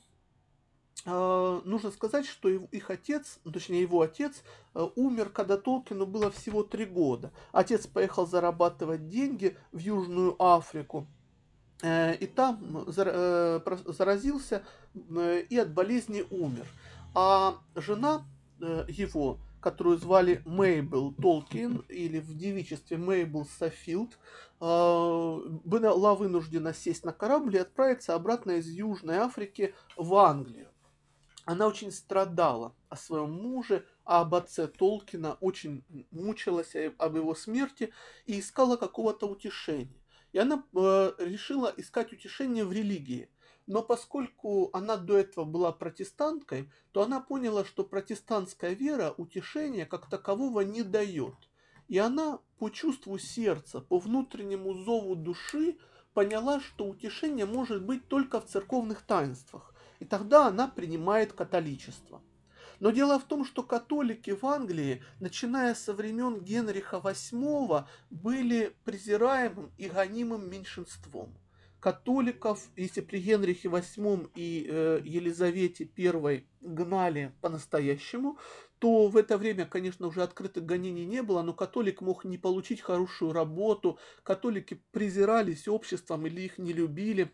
нужно 1.04 1.90
сказать, 1.90 2.26
что 2.26 2.48
их 2.48 2.90
отец, 2.90 3.40
ну, 3.44 3.52
точнее 3.52 3.82
его 3.82 4.02
отец, 4.02 4.42
э, 4.74 4.88
умер, 4.94 5.30
когда 5.30 5.56
Толкину 5.56 6.06
было 6.06 6.30
всего 6.30 6.62
три 6.62 6.84
года. 6.84 7.32
Отец 7.52 7.86
поехал 7.86 8.26
зарабатывать 8.26 9.08
деньги 9.08 9.56
в 9.72 9.78
Южную 9.78 10.36
Африку. 10.38 11.06
И 11.84 12.30
там 12.36 12.86
заразился 12.86 14.62
и 14.94 15.58
от 15.58 15.74
болезни 15.74 16.24
умер. 16.30 16.64
А 17.12 17.58
жена 17.74 18.24
его, 18.60 19.40
которую 19.60 19.98
звали 19.98 20.42
Мейбл 20.44 21.12
Толкин, 21.14 21.84
или 21.88 22.20
в 22.20 22.36
девичестве 22.38 22.98
Мейбл 22.98 23.46
Сафилд, 23.58 24.16
была 24.60 26.14
вынуждена 26.14 26.72
сесть 26.72 27.04
на 27.04 27.12
корабль 27.12 27.56
и 27.56 27.58
отправиться 27.58 28.14
обратно 28.14 28.52
из 28.52 28.68
Южной 28.68 29.16
Африки 29.16 29.74
в 29.96 30.14
Англию. 30.14 30.68
Она 31.44 31.66
очень 31.66 31.90
страдала 31.90 32.74
о 32.88 32.96
своем 32.96 33.32
муже, 33.32 33.84
а 34.04 34.20
об 34.20 34.34
отце 34.34 34.68
Толкина, 34.68 35.34
очень 35.40 35.84
мучилась 36.10 36.74
об 36.98 37.16
его 37.16 37.34
смерти 37.34 37.92
и 38.26 38.38
искала 38.38 38.76
какого-то 38.76 39.26
утешения. 39.26 40.00
И 40.32 40.38
она 40.38 40.64
э, 40.74 41.12
решила 41.18 41.72
искать 41.76 42.12
утешение 42.12 42.64
в 42.64 42.72
религии. 42.72 43.28
Но 43.66 43.82
поскольку 43.82 44.70
она 44.72 44.96
до 44.96 45.18
этого 45.18 45.44
была 45.44 45.72
протестанткой, 45.72 46.70
то 46.92 47.02
она 47.02 47.20
поняла, 47.20 47.64
что 47.64 47.84
протестантская 47.84 48.74
вера 48.74 49.14
утешения 49.16 49.84
как 49.84 50.08
такового 50.08 50.60
не 50.60 50.82
дает. 50.82 51.34
И 51.88 51.98
она 51.98 52.38
по 52.58 52.70
чувству 52.70 53.18
сердца, 53.18 53.80
по 53.80 53.98
внутреннему 53.98 54.74
зову 54.74 55.16
души 55.16 55.76
поняла, 56.14 56.60
что 56.60 56.86
утешение 56.86 57.46
может 57.46 57.84
быть 57.84 58.06
только 58.08 58.40
в 58.40 58.46
церковных 58.46 59.02
таинствах 59.02 59.71
и 60.02 60.04
тогда 60.04 60.48
она 60.48 60.66
принимает 60.66 61.32
католичество. 61.32 62.20
Но 62.80 62.90
дело 62.90 63.20
в 63.20 63.24
том, 63.24 63.44
что 63.44 63.62
католики 63.62 64.32
в 64.32 64.44
Англии, 64.44 65.00
начиная 65.20 65.76
со 65.76 65.92
времен 65.92 66.40
Генриха 66.40 66.96
VIII, 66.96 67.84
были 68.10 68.74
презираемым 68.82 69.70
и 69.78 69.88
гонимым 69.88 70.50
меньшинством. 70.50 71.38
Католиков, 71.78 72.68
если 72.74 73.00
при 73.00 73.20
Генрихе 73.20 73.68
VIII 73.68 74.32
и 74.34 74.66
э, 74.68 75.02
Елизавете 75.04 75.88
I 75.96 76.46
гнали 76.60 77.32
по-настоящему, 77.40 78.38
то 78.80 79.06
в 79.06 79.16
это 79.16 79.38
время, 79.38 79.66
конечно, 79.66 80.08
уже 80.08 80.24
открытых 80.24 80.66
гонений 80.66 81.06
не 81.06 81.22
было, 81.22 81.42
но 81.42 81.52
католик 81.52 82.00
мог 82.00 82.24
не 82.24 82.38
получить 82.38 82.80
хорошую 82.80 83.32
работу, 83.32 84.00
католики 84.24 84.82
презирались 84.90 85.68
обществом 85.68 86.26
или 86.26 86.40
их 86.40 86.58
не 86.58 86.72
любили, 86.72 87.32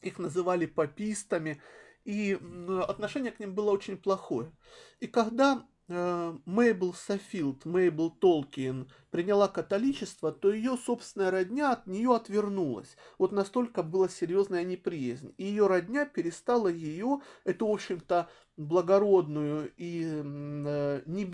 их 0.00 0.18
называли 0.18 0.66
папистами, 0.66 1.60
и 2.04 2.38
отношение 2.86 3.32
к 3.32 3.40
ним 3.40 3.54
было 3.54 3.70
очень 3.70 3.96
плохое. 3.96 4.52
И 5.00 5.06
когда 5.06 5.66
Мейбл 5.86 6.94
Сафилд, 6.94 7.66
Мейбл 7.66 8.10
Толкин 8.10 8.88
приняла 9.10 9.48
католичество, 9.48 10.32
то 10.32 10.50
ее 10.50 10.78
собственная 10.78 11.30
родня 11.30 11.72
от 11.72 11.86
нее 11.86 12.14
отвернулась. 12.14 12.96
Вот 13.18 13.32
настолько 13.32 13.82
была 13.82 14.08
серьезная 14.08 14.64
неприязнь. 14.64 15.34
И 15.36 15.44
ее 15.44 15.66
родня 15.66 16.06
перестала 16.06 16.68
ее, 16.68 17.20
эту, 17.44 17.66
в 17.66 17.72
общем-то, 17.72 18.30
благородную 18.56 19.72
и 19.76 20.04
э, 20.06 21.02
не 21.04 21.24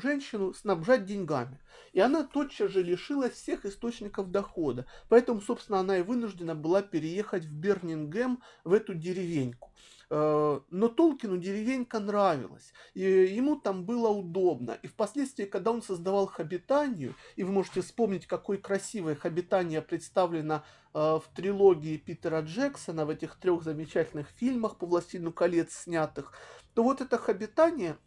женщину 0.00 0.54
снабжать 0.54 1.04
деньгами. 1.04 1.60
И 1.92 2.00
она 2.00 2.24
тотчас 2.24 2.72
же 2.72 2.82
лишилась 2.82 3.34
всех 3.34 3.64
источников 3.64 4.32
дохода. 4.32 4.86
Поэтому, 5.08 5.40
собственно, 5.40 5.78
она 5.78 5.98
и 5.98 6.02
вынуждена 6.02 6.56
была 6.56 6.82
переехать 6.82 7.44
в 7.44 7.52
Бернингем, 7.52 8.42
в 8.64 8.72
эту 8.72 8.94
деревеньку. 8.94 9.72
Э, 10.10 10.60
но 10.70 10.88
Толкину 10.88 11.36
деревенька 11.36 12.00
нравилась, 12.00 12.72
и 12.94 13.02
ему 13.02 13.56
там 13.56 13.84
было 13.84 14.08
удобно. 14.08 14.78
И 14.82 14.86
впоследствии, 14.86 15.44
когда 15.44 15.70
он 15.70 15.82
создавал 15.82 16.26
Хабитанию, 16.26 17.14
и 17.36 17.44
вы 17.44 17.52
можете 17.52 17.82
вспомнить, 17.82 18.26
какое 18.26 18.56
красивое 18.56 19.16
Хабитания 19.16 19.82
представлено 19.82 20.64
э, 20.94 20.98
в 20.98 21.24
трилогии 21.34 21.98
Питера 21.98 22.40
Джексона, 22.40 23.04
в 23.04 23.10
этих 23.10 23.36
трех 23.36 23.62
замечательных 23.62 24.28
фильмах 24.28 24.76
по 24.76 24.86
«Властелину 24.86 25.32
колец» 25.32 25.74
снятых, 25.74 26.32
то 26.74 26.82
вот 26.82 27.00
это 27.00 27.18
Хабитания 27.18 27.98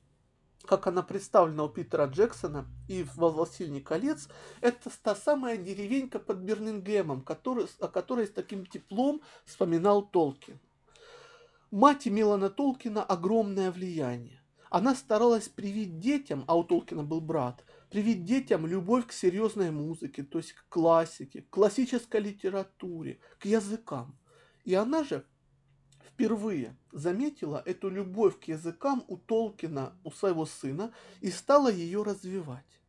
как 0.66 0.86
она 0.86 1.02
представлена 1.02 1.64
у 1.64 1.70
Питера 1.70 2.06
Джексона 2.06 2.68
и 2.88 3.04
во 3.16 3.30
«Властелине 3.30 3.82
колец», 3.82 4.28
это 4.62 4.92
та 5.02 5.16
самая 5.16 5.58
деревенька 5.58 6.20
под 6.20 6.38
Бернингемом, 6.38 7.22
который, 7.22 7.66
о 7.80 7.88
которой 7.88 8.28
с 8.28 8.32
таким 8.32 8.68
теплом 8.68 9.22
вспоминал 9.46 10.08
Толкин. 10.08 10.60
Мать 11.72 12.06
имела 12.06 12.36
на 12.36 12.50
Толкина 12.50 13.02
огромное 13.02 13.72
влияние. 13.72 14.42
Она 14.70 14.94
старалась 14.94 15.48
привить 15.48 16.00
детям, 16.00 16.44
а 16.48 16.58
у 16.58 16.66
Толкина 16.66 17.04
был 17.04 17.22
брат, 17.22 17.64
привить 17.90 18.26
детям 18.26 18.68
любовь 18.68 19.08
к 19.08 19.14
серьезной 19.14 19.72
музыке, 19.72 20.24
то 20.24 20.40
есть 20.40 20.52
к 20.52 20.68
классике, 20.68 21.44
к 21.44 21.50
классической 21.50 22.20
литературе, 22.20 23.22
к 23.40 23.46
языкам. 23.46 24.20
И 24.66 24.74
она 24.74 25.06
же 25.06 25.26
впервые 26.06 26.78
заметила 26.92 27.64
эту 27.66 27.90
любовь 27.90 28.38
к 28.38 28.50
языкам 28.50 29.06
у 29.08 29.16
Толкина, 29.16 29.94
у 30.04 30.12
своего 30.12 30.46
сына, 30.46 30.94
и 31.22 31.32
стала 31.32 31.72
ее 31.72 32.04
развивать. 32.04 32.82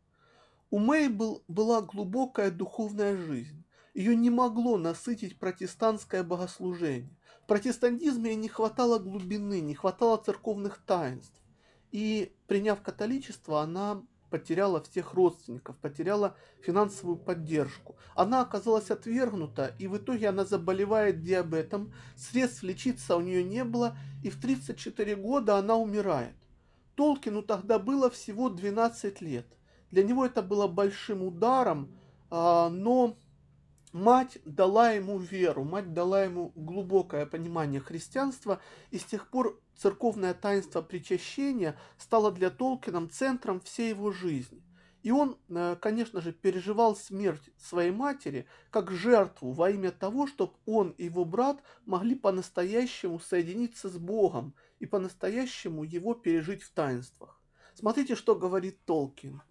У 0.70 0.80
Мейбл 0.80 1.44
была 1.46 1.82
глубокая 1.82 2.50
духовная 2.50 3.16
жизнь. 3.16 3.64
Ее 3.94 4.16
не 4.16 4.30
могло 4.30 4.76
насытить 4.76 5.38
протестантское 5.38 6.24
богослужение. 6.24 7.16
В 7.42 7.46
протестантизме 7.46 8.34
не 8.34 8.48
хватало 8.48 8.98
глубины, 8.98 9.60
не 9.60 9.74
хватало 9.74 10.16
церковных 10.16 10.78
таинств. 10.86 11.40
И 11.90 12.32
приняв 12.46 12.80
католичество, 12.82 13.60
она 13.60 14.02
потеряла 14.30 14.82
всех 14.82 15.12
родственников, 15.12 15.76
потеряла 15.76 16.36
финансовую 16.62 17.16
поддержку. 17.16 17.96
Она 18.14 18.40
оказалась 18.40 18.90
отвергнута, 18.90 19.74
и 19.78 19.86
в 19.86 19.98
итоге 19.98 20.30
она 20.30 20.46
заболевает 20.46 21.22
диабетом, 21.22 21.92
средств 22.16 22.62
лечиться 22.62 23.16
у 23.16 23.20
нее 23.20 23.44
не 23.44 23.62
было, 23.62 23.96
и 24.22 24.30
в 24.30 24.40
34 24.40 25.16
года 25.16 25.58
она 25.58 25.76
умирает. 25.76 26.36
Толкину 26.94 27.42
тогда 27.42 27.78
было 27.78 28.08
всего 28.08 28.48
12 28.48 29.20
лет. 29.20 29.46
Для 29.90 30.02
него 30.02 30.24
это 30.24 30.40
было 30.40 30.66
большим 30.66 31.22
ударом, 31.22 31.94
а, 32.30 32.70
но 32.70 33.18
Мать 33.92 34.38
дала 34.46 34.92
ему 34.92 35.18
веру, 35.18 35.64
мать 35.64 35.92
дала 35.92 36.24
ему 36.24 36.50
глубокое 36.54 37.26
понимание 37.26 37.80
христианства, 37.80 38.58
и 38.90 38.98
с 38.98 39.04
тех 39.04 39.28
пор 39.28 39.60
церковное 39.76 40.32
таинство 40.32 40.80
причащения 40.80 41.78
стало 41.98 42.32
для 42.32 42.48
Толкина 42.48 43.06
центром 43.08 43.60
всей 43.60 43.90
его 43.90 44.10
жизни. 44.10 44.62
И 45.02 45.10
он, 45.10 45.36
э, 45.50 45.76
конечно 45.78 46.22
же, 46.22 46.32
переживал 46.32 46.96
смерть 46.96 47.50
своей 47.58 47.90
матери 47.90 48.46
как 48.70 48.90
жертву 48.90 49.52
во 49.52 49.68
имя 49.68 49.90
того, 49.90 50.26
чтобы 50.26 50.54
он 50.64 50.90
и 50.92 51.04
его 51.04 51.26
брат 51.26 51.62
могли 51.84 52.14
по-настоящему 52.14 53.20
соединиться 53.20 53.90
с 53.90 53.98
Богом 53.98 54.54
и 54.78 54.86
по-настоящему 54.86 55.82
его 55.82 56.14
пережить 56.14 56.62
в 56.62 56.72
таинствах. 56.72 57.38
Смотрите, 57.74 58.14
что 58.14 58.36
говорит 58.36 58.78
Толкин 58.86 59.42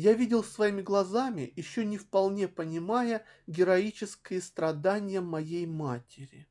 я 0.00 0.12
видел 0.12 0.44
своими 0.44 0.80
глазами, 0.80 1.52
еще 1.56 1.84
не 1.84 1.98
вполне 1.98 2.46
понимая 2.46 3.24
героические 3.48 4.40
страдания 4.40 5.20
моей 5.20 5.66
матери. 5.66 6.46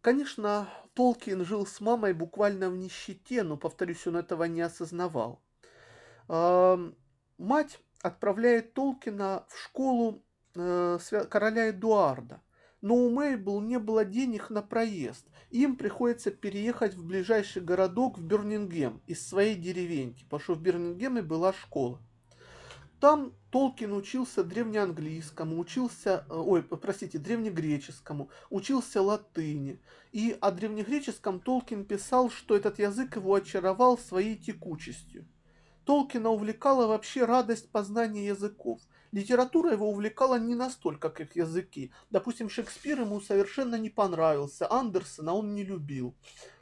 Конечно, 0.00 0.68
Толкин 0.94 1.44
жил 1.44 1.66
с 1.66 1.80
мамой 1.80 2.12
буквально 2.12 2.70
в 2.70 2.76
нищете, 2.76 3.42
но, 3.42 3.56
повторюсь, 3.56 4.06
он 4.06 4.16
этого 4.16 4.44
не 4.44 4.60
осознавал. 4.60 5.42
Мать 6.28 7.80
отправляет 8.00 8.74
Толкина 8.74 9.44
в 9.48 9.58
школу 9.58 10.22
э, 10.54 10.98
короля 11.28 11.70
Эдуарда, 11.70 12.40
но 12.80 12.94
у 12.94 13.10
Мейбл 13.10 13.60
не 13.60 13.78
было 13.78 14.04
денег 14.04 14.50
на 14.50 14.62
проезд. 14.62 15.26
Им 15.50 15.76
приходится 15.76 16.30
переехать 16.30 16.94
в 16.94 17.04
ближайший 17.04 17.62
городок 17.62 18.18
в 18.18 18.24
Бирмингем 18.24 19.00
из 19.06 19.26
своей 19.26 19.56
деревеньки, 19.56 20.24
потому 20.24 20.40
что 20.40 20.54
в 20.54 20.62
Бирмингеме 20.62 21.22
была 21.22 21.52
школа. 21.52 22.00
Там 23.00 23.32
Толкин 23.50 23.92
учился 23.92 24.42
древнеанглийскому, 24.42 25.58
учился, 25.58 26.26
э, 26.28 26.34
ой, 26.34 26.62
простите, 26.62 27.18
древнегреческому, 27.18 28.28
учился 28.50 29.00
латыни. 29.00 29.80
И 30.10 30.36
о 30.40 30.50
древнегреческом 30.50 31.38
Толкин 31.38 31.84
писал, 31.84 32.28
что 32.28 32.56
этот 32.56 32.80
язык 32.80 33.16
его 33.16 33.34
очаровал 33.34 33.98
своей 33.98 34.36
текучестью. 34.36 35.26
Толкина 35.84 36.30
увлекала 36.30 36.86
вообще 36.86 37.24
радость 37.24 37.70
познания 37.70 38.26
языков. 38.26 38.80
Литература 39.12 39.72
его 39.72 39.90
увлекала 39.90 40.38
не 40.38 40.54
настолько, 40.54 41.08
как 41.08 41.34
языки. 41.34 41.92
Допустим, 42.10 42.50
Шекспир 42.50 43.00
ему 43.00 43.20
совершенно 43.20 43.76
не 43.76 43.90
понравился, 43.90 44.70
Андерсона 44.70 45.34
он 45.34 45.54
не 45.54 45.64
любил. 45.64 46.14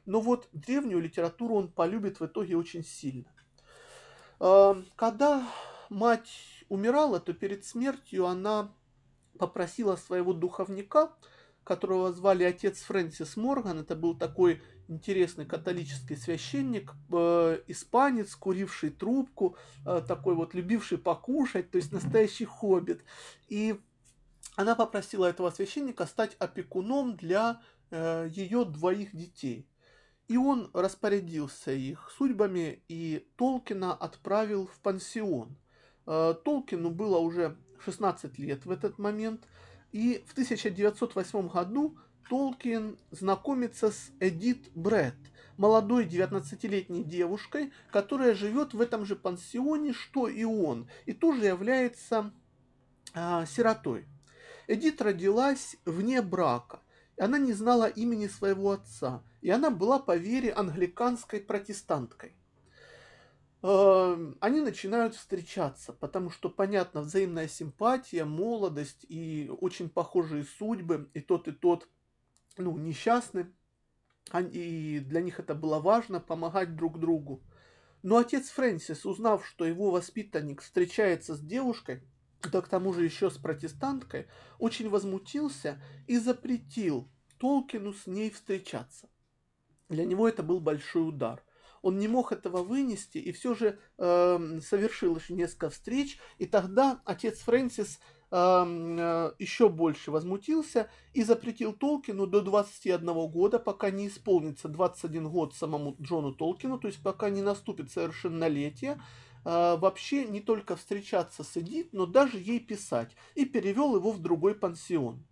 Но 0.04 0.20
вот 0.20 0.48
древнюю 0.52 1.00
литературу 1.00 1.56
он 1.56 1.72
полюбит 1.72 2.20
в 2.20 2.26
итоге 2.26 2.56
очень 2.56 2.84
сильно. 2.84 3.30
Э, 4.38 4.74
когда 4.94 5.46
мать 5.90 6.64
умирала, 6.68 7.18
то 7.20 7.32
перед 7.32 7.64
смертью 7.64 8.26
она 8.26 8.72
попросила 9.38 9.96
своего 9.96 10.32
духовника, 10.32 11.12
которого 11.64 12.12
звали 12.12 12.44
отец 12.44 12.80
Фрэнсис 12.82 13.36
Морган, 13.36 13.80
это 13.80 13.96
был 13.96 14.16
такой 14.16 14.62
интересный 14.88 15.46
католический 15.46 16.16
священник, 16.16 16.92
э, 17.12 17.60
испанец, 17.66 18.34
куривший 18.34 18.90
трубку, 18.90 19.56
э, 19.84 20.02
такой 20.06 20.34
вот 20.34 20.54
любивший 20.54 20.98
покушать, 20.98 21.70
то 21.70 21.76
есть 21.76 21.92
настоящий 21.92 22.44
хоббит. 22.44 23.02
И 23.48 23.80
она 24.56 24.74
попросила 24.74 25.26
этого 25.26 25.50
священника 25.50 26.06
стать 26.06 26.36
опекуном 26.38 27.16
для 27.16 27.60
э, 27.90 28.28
ее 28.30 28.64
двоих 28.64 29.14
детей. 29.14 29.68
И 30.28 30.36
он 30.36 30.70
распорядился 30.72 31.72
их 31.72 32.10
судьбами 32.16 32.82
и 32.88 33.28
Толкина 33.36 33.94
отправил 33.94 34.66
в 34.66 34.78
пансион. 34.80 35.56
Э, 36.06 36.34
Толкину 36.44 36.90
было 36.90 37.18
уже 37.18 37.56
16 37.84 38.38
лет 38.38 38.64
в 38.64 38.70
этот 38.70 38.98
момент, 38.98 39.46
и 39.92 40.24
в 40.26 40.32
1908 40.32 41.48
году 41.48 41.96
Толкин 42.28 42.98
знакомится 43.10 43.90
с 43.90 44.10
Эдит 44.18 44.70
Бретт, 44.74 45.14
молодой 45.56 46.06
19-летней 46.06 47.04
девушкой, 47.04 47.72
которая 47.92 48.34
живет 48.34 48.74
в 48.74 48.80
этом 48.80 49.06
же 49.06 49.14
пансионе, 49.14 49.92
что 49.92 50.28
и 50.28 50.44
он, 50.44 50.88
и 51.04 51.12
тоже 51.12 51.46
является 51.46 52.32
а, 53.14 53.46
сиротой. 53.46 54.06
Эдит 54.66 55.00
родилась 55.00 55.76
вне 55.84 56.20
брака. 56.20 56.80
Она 57.18 57.38
не 57.38 57.52
знала 57.52 57.86
имени 57.86 58.26
своего 58.26 58.72
отца, 58.72 59.22
и 59.40 59.48
она 59.48 59.70
была 59.70 59.98
по 59.98 60.16
вере 60.16 60.52
англиканской 60.52 61.40
протестанткой. 61.40 62.34
Эм, 63.62 64.36
они 64.40 64.60
начинают 64.60 65.14
встречаться, 65.14 65.92
потому 65.92 66.30
что, 66.30 66.50
понятно, 66.50 67.00
взаимная 67.00 67.48
симпатия, 67.48 68.24
молодость 68.24 69.06
и 69.08 69.50
очень 69.60 69.88
похожие 69.88 70.44
судьбы, 70.44 71.08
и 71.14 71.20
тот, 71.20 71.48
и 71.48 71.52
тот 71.52 71.88
ну, 72.56 72.76
несчастны, 72.76 73.52
и 74.52 75.00
для 75.00 75.20
них 75.20 75.38
это 75.38 75.54
было 75.54 75.78
важно 75.78 76.20
помогать 76.20 76.76
друг 76.76 76.98
другу. 76.98 77.42
Но 78.02 78.18
отец 78.18 78.50
Фрэнсис, 78.50 79.04
узнав, 79.04 79.46
что 79.46 79.64
его 79.64 79.90
воспитанник 79.90 80.62
встречается 80.62 81.34
с 81.34 81.40
девушкой, 81.40 82.02
да 82.52 82.60
к 82.60 82.68
тому 82.68 82.92
же 82.92 83.04
еще 83.04 83.30
с 83.30 83.38
протестанткой, 83.38 84.26
очень 84.58 84.88
возмутился 84.88 85.82
и 86.06 86.18
запретил 86.18 87.08
Толкину 87.38 87.92
с 87.92 88.06
ней 88.06 88.30
встречаться. 88.30 89.08
Для 89.88 90.04
него 90.04 90.28
это 90.28 90.42
был 90.42 90.60
большой 90.60 91.08
удар. 91.08 91.42
Он 91.82 91.98
не 91.98 92.08
мог 92.08 92.32
этого 92.32 92.62
вынести 92.62 93.18
и 93.18 93.32
все 93.32 93.54
же 93.54 93.78
э, 93.98 94.60
совершил 94.60 95.16
еще 95.16 95.34
несколько 95.34 95.70
встреч. 95.70 96.18
И 96.38 96.46
тогда 96.46 97.00
отец 97.04 97.38
Фрэнсис 97.40 98.00
еще 98.30 99.68
больше 99.68 100.10
возмутился 100.10 100.90
и 101.14 101.22
запретил 101.22 101.72
Толкину 101.72 102.26
до 102.26 102.40
21 102.40 103.28
года, 103.28 103.58
пока 103.58 103.90
не 103.90 104.08
исполнится 104.08 104.68
21 104.68 105.28
год 105.28 105.54
самому 105.54 105.96
Джону 106.00 106.34
Толкину, 106.34 106.78
то 106.78 106.88
есть 106.88 107.02
пока 107.02 107.30
не 107.30 107.42
наступит 107.42 107.92
совершеннолетие, 107.92 109.00
э, 109.44 109.76
вообще 109.76 110.24
не 110.24 110.40
только 110.40 110.74
встречаться 110.74 111.44
с 111.44 111.56
Эдит, 111.56 111.92
но 111.92 112.06
даже 112.06 112.38
ей 112.38 112.58
писать, 112.58 113.14
и 113.36 113.44
перевел 113.44 113.94
его 113.94 114.10
в 114.10 114.20
другой 114.20 114.56
пансион. 114.56 115.24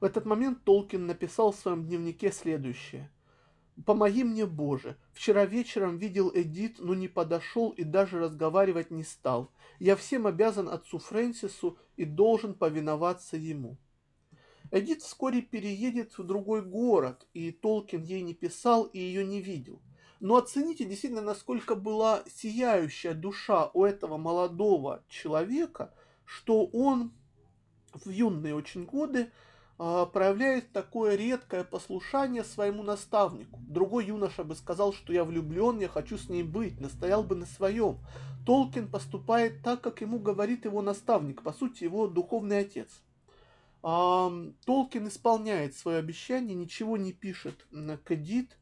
В 0.00 0.04
этот 0.04 0.24
момент 0.24 0.62
Толкин 0.64 1.06
написал 1.06 1.50
в 1.50 1.56
своем 1.56 1.84
дневнике 1.84 2.30
следующее– 2.30 3.10
Помоги 3.86 4.24
мне, 4.24 4.46
Боже. 4.46 4.96
Вчера 5.12 5.46
вечером 5.46 5.96
видел 5.96 6.30
Эдит, 6.34 6.78
но 6.78 6.94
не 6.94 7.08
подошел 7.08 7.70
и 7.70 7.84
даже 7.84 8.18
разговаривать 8.18 8.90
не 8.90 9.04
стал. 9.04 9.52
Я 9.78 9.96
всем 9.96 10.26
обязан 10.26 10.68
отцу 10.68 10.98
Фрэнсису 10.98 11.78
и 11.96 12.04
должен 12.04 12.54
повиноваться 12.54 13.36
ему. 13.36 13.76
Эдит 14.70 15.02
вскоре 15.02 15.42
переедет 15.42 16.16
в 16.16 16.24
другой 16.24 16.62
город, 16.62 17.26
и 17.32 17.50
Толкин 17.50 18.02
ей 18.02 18.22
не 18.22 18.34
писал 18.34 18.84
и 18.84 18.98
ее 18.98 19.24
не 19.24 19.40
видел. 19.40 19.80
Но 20.20 20.36
оцените 20.36 20.84
действительно, 20.84 21.22
насколько 21.22 21.74
была 21.74 22.22
сияющая 22.28 23.14
душа 23.14 23.70
у 23.72 23.84
этого 23.84 24.18
молодого 24.18 25.02
человека, 25.08 25.94
что 26.24 26.66
он 26.66 27.12
в 27.94 28.10
юные 28.10 28.54
очень 28.54 28.84
годы 28.84 29.30
проявляет 29.80 30.72
такое 30.72 31.14
редкое 31.14 31.64
послушание 31.64 32.44
своему 32.44 32.82
наставнику. 32.82 33.58
Другой 33.62 34.06
юноша 34.06 34.44
бы 34.44 34.54
сказал, 34.54 34.92
что 34.92 35.10
я 35.10 35.24
влюблен, 35.24 35.78
я 35.78 35.88
хочу 35.88 36.18
с 36.18 36.28
ней 36.28 36.42
быть, 36.42 36.78
настоял 36.80 37.22
бы 37.22 37.34
на 37.34 37.46
своем. 37.46 37.98
Толкин 38.44 38.90
поступает 38.90 39.62
так, 39.62 39.80
как 39.80 40.02
ему 40.02 40.18
говорит 40.18 40.66
его 40.66 40.82
наставник, 40.82 41.42
по 41.42 41.54
сути, 41.54 41.84
его 41.84 42.08
духовный 42.08 42.58
отец. 42.58 42.90
А, 43.82 44.30
Толкин 44.66 45.08
исполняет 45.08 45.74
свое 45.74 45.96
обещание, 45.96 46.54
ничего 46.54 46.98
не 46.98 47.14
пишет 47.14 47.66
к 47.70 48.10
Эдит. 48.10 48.58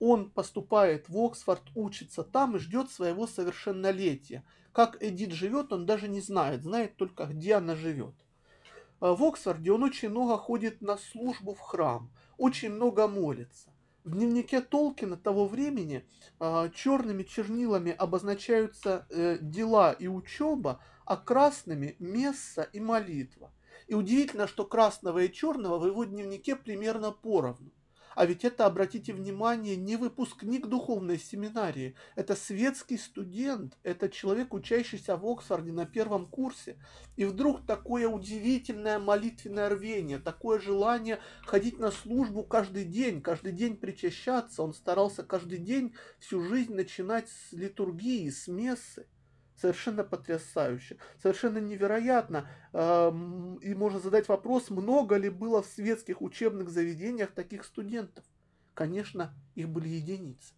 Он 0.00 0.28
поступает 0.28 1.08
в 1.08 1.16
Оксфорд, 1.18 1.62
учится 1.76 2.22
там 2.22 2.56
и 2.56 2.58
ждет 2.58 2.90
своего 2.90 3.26
совершеннолетия. 3.26 4.44
Как 4.72 5.02
Эдит 5.02 5.32
живет, 5.32 5.72
он 5.72 5.86
даже 5.86 6.08
не 6.08 6.20
знает, 6.20 6.62
знает 6.62 6.96
только, 6.96 7.24
где 7.24 7.54
она 7.54 7.74
живет. 7.74 8.14
А 9.00 9.14
в 9.14 9.22
Оксфорде 9.22 9.72
он 9.72 9.84
очень 9.84 10.08
много 10.08 10.36
ходит 10.36 10.80
на 10.80 10.96
службу 10.96 11.54
в 11.54 11.60
храм, 11.60 12.10
очень 12.36 12.70
много 12.70 13.06
молится. 13.06 13.70
В 14.04 14.12
дневнике 14.12 14.60
Толкина 14.60 15.16
того 15.16 15.46
времени 15.46 16.04
э, 16.40 16.70
черными 16.74 17.22
чернилами 17.22 17.92
обозначаются 17.92 19.06
э, 19.10 19.38
дела 19.40 19.92
и 19.92 20.08
учеба, 20.08 20.80
а 21.04 21.16
красными 21.16 21.94
месса 21.98 22.62
и 22.72 22.80
молитва. 22.80 23.52
И 23.86 23.94
удивительно, 23.94 24.46
что 24.46 24.64
красного 24.64 25.20
и 25.20 25.32
черного 25.32 25.78
в 25.78 25.86
его 25.86 26.04
дневнике 26.04 26.56
примерно 26.56 27.12
поровну. 27.12 27.70
А 28.18 28.26
ведь 28.26 28.44
это, 28.44 28.66
обратите 28.66 29.12
внимание, 29.12 29.76
не 29.76 29.94
выпускник 29.94 30.66
духовной 30.66 31.20
семинарии, 31.20 31.94
это 32.16 32.34
светский 32.34 32.98
студент, 32.98 33.78
это 33.84 34.08
человек, 34.08 34.54
учащийся 34.54 35.16
в 35.16 35.24
Оксфорде 35.24 35.70
на 35.70 35.86
первом 35.86 36.26
курсе. 36.26 36.78
И 37.14 37.24
вдруг 37.24 37.64
такое 37.64 38.08
удивительное 38.08 38.98
молитвенное 38.98 39.68
рвение, 39.68 40.18
такое 40.18 40.58
желание 40.58 41.20
ходить 41.46 41.78
на 41.78 41.92
службу 41.92 42.42
каждый 42.42 42.86
день, 42.86 43.22
каждый 43.22 43.52
день 43.52 43.76
причащаться. 43.76 44.64
Он 44.64 44.74
старался 44.74 45.22
каждый 45.22 45.58
день 45.58 45.94
всю 46.18 46.42
жизнь 46.42 46.74
начинать 46.74 47.28
с 47.28 47.52
литургии, 47.52 48.28
с 48.30 48.48
мессы 48.48 49.06
совершенно 49.60 50.04
потрясающе, 50.04 50.96
совершенно 51.20 51.58
невероятно. 51.58 52.48
И 52.72 53.74
можно 53.74 53.98
задать 54.00 54.28
вопрос, 54.28 54.70
много 54.70 55.16
ли 55.16 55.28
было 55.28 55.62
в 55.62 55.66
светских 55.66 56.22
учебных 56.22 56.70
заведениях 56.70 57.32
таких 57.32 57.64
студентов. 57.64 58.24
Конечно, 58.74 59.34
их 59.54 59.68
были 59.68 59.88
единицы. 59.88 60.54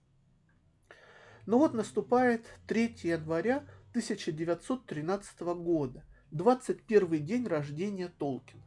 Но 1.47 1.59
вот 1.59 1.73
наступает 1.73 2.45
3 2.67 2.97
января 3.05 3.67
1913 3.91 5.41
года, 5.41 6.05
21 6.31 7.25
день 7.25 7.47
рождения 7.47 8.09
Толкина. 8.09 8.63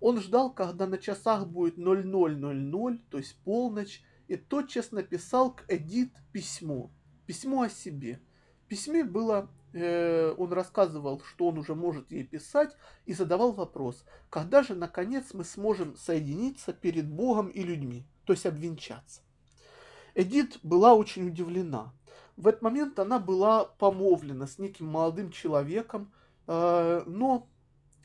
Он 0.00 0.20
ждал, 0.20 0.52
когда 0.52 0.86
на 0.86 0.98
часах 0.98 1.46
будет 1.46 1.76
0000, 1.76 2.98
то 3.10 3.18
есть 3.18 3.36
полночь, 3.44 4.02
и 4.26 4.36
тотчас 4.36 4.92
написал 4.92 5.54
к 5.54 5.64
Эдит 5.68 6.12
письмо. 6.32 6.90
Письмо 7.26 7.62
о 7.62 7.68
себе. 7.68 8.20
Письме 8.68 9.04
было 9.04 9.48
Э, 9.74 10.34
он 10.38 10.52
рассказывал, 10.52 11.20
что 11.20 11.48
он 11.48 11.58
уже 11.58 11.74
может 11.74 12.10
ей 12.10 12.24
писать, 12.24 12.74
и 13.04 13.12
задавал 13.12 13.52
вопрос, 13.52 14.04
когда 14.30 14.62
же, 14.62 14.74
наконец, 14.74 15.34
мы 15.34 15.44
сможем 15.44 15.96
соединиться 15.96 16.72
перед 16.72 17.08
Богом 17.08 17.48
и 17.48 17.62
людьми, 17.62 18.06
то 18.24 18.32
есть 18.32 18.46
обвенчаться. 18.46 19.20
Эдит 20.14 20.58
была 20.62 20.94
очень 20.94 21.28
удивлена. 21.28 21.92
В 22.36 22.48
этот 22.48 22.62
момент 22.62 22.98
она 22.98 23.18
была 23.18 23.64
помолвлена 23.64 24.46
с 24.46 24.58
неким 24.58 24.86
молодым 24.86 25.30
человеком, 25.30 26.12
э, 26.46 27.02
но 27.06 27.46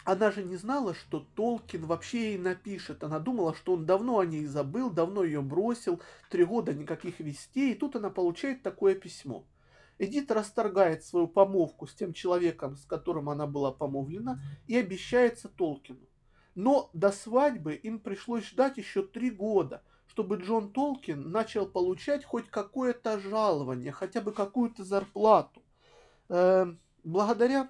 она 0.03 0.31
же 0.31 0.43
не 0.43 0.57
знала, 0.57 0.93
что 0.93 1.25
Толкин 1.35 1.85
вообще 1.85 2.31
ей 2.31 2.37
напишет. 2.37 3.05
Она 3.05 3.19
думала, 3.19 3.55
что 3.55 3.73
он 3.73 3.85
давно 3.85 4.19
о 4.19 4.25
ней 4.25 4.45
забыл, 4.45 4.89
давно 4.89 5.23
ее 5.23 5.41
бросил, 5.41 6.01
три 6.29 6.43
года 6.43 6.73
никаких 6.73 7.21
вестей. 7.21 7.71
И 7.71 7.75
тут 7.75 7.95
она 7.95 8.09
получает 8.09 8.63
такое 8.63 8.95
письмо. 8.95 9.45
Эдит 9.99 10.31
расторгает 10.31 11.03
свою 11.03 11.27
помолвку 11.27 11.87
с 11.87 11.93
тем 11.93 12.13
человеком, 12.13 12.75
с 12.75 12.85
которым 12.85 13.29
она 13.29 13.47
была 13.47 13.71
помолвлена, 13.71 14.41
и 14.67 14.77
обещается 14.77 15.49
Толкину. 15.49 16.07
Но 16.55 16.89
до 16.93 17.11
свадьбы 17.11 17.75
им 17.75 17.99
пришлось 17.99 18.45
ждать 18.45 18.77
еще 18.77 19.03
три 19.03 19.31
года, 19.31 19.83
чтобы 20.07 20.37
Джон 20.37 20.71
Толкин 20.71 21.31
начал 21.31 21.65
получать 21.65 22.23
хоть 22.23 22.49
какое-то 22.49 23.19
жалование, 23.19 23.91
хотя 23.91 24.21
бы 24.21 24.31
какую-то 24.31 24.83
зарплату. 24.83 25.63
Э, 26.29 26.67
благодаря 27.03 27.69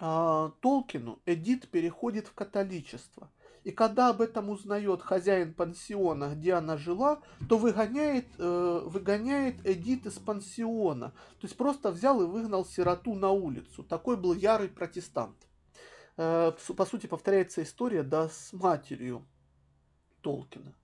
э, 0.00 0.50
Толкину 0.60 1.20
Эдит 1.26 1.68
переходит 1.68 2.28
в 2.28 2.34
католичество. 2.34 3.30
И 3.64 3.70
когда 3.70 4.08
об 4.08 4.20
этом 4.20 4.50
узнает 4.50 5.02
хозяин 5.02 5.52
пансиона, 5.52 6.34
где 6.34 6.54
она 6.54 6.76
жила, 6.76 7.20
то 7.48 7.58
выгоняет, 7.58 8.26
э, 8.38 8.82
выгоняет 8.86 9.66
Эдит 9.66 10.06
из 10.06 10.14
пансиона. 10.14 11.10
То 11.40 11.46
есть 11.46 11.56
просто 11.56 11.90
взял 11.90 12.22
и 12.22 12.26
выгнал 12.26 12.64
сироту 12.64 13.14
на 13.14 13.30
улицу. 13.30 13.82
Такой 13.82 14.16
был 14.16 14.34
ярый 14.34 14.68
протестант. 14.68 15.36
Э, 16.16 16.52
по 16.76 16.84
сути, 16.86 17.06
повторяется 17.06 17.62
история 17.62 18.02
да, 18.02 18.28
с 18.28 18.52
матерью 18.52 19.26
Толкина. 20.22 20.74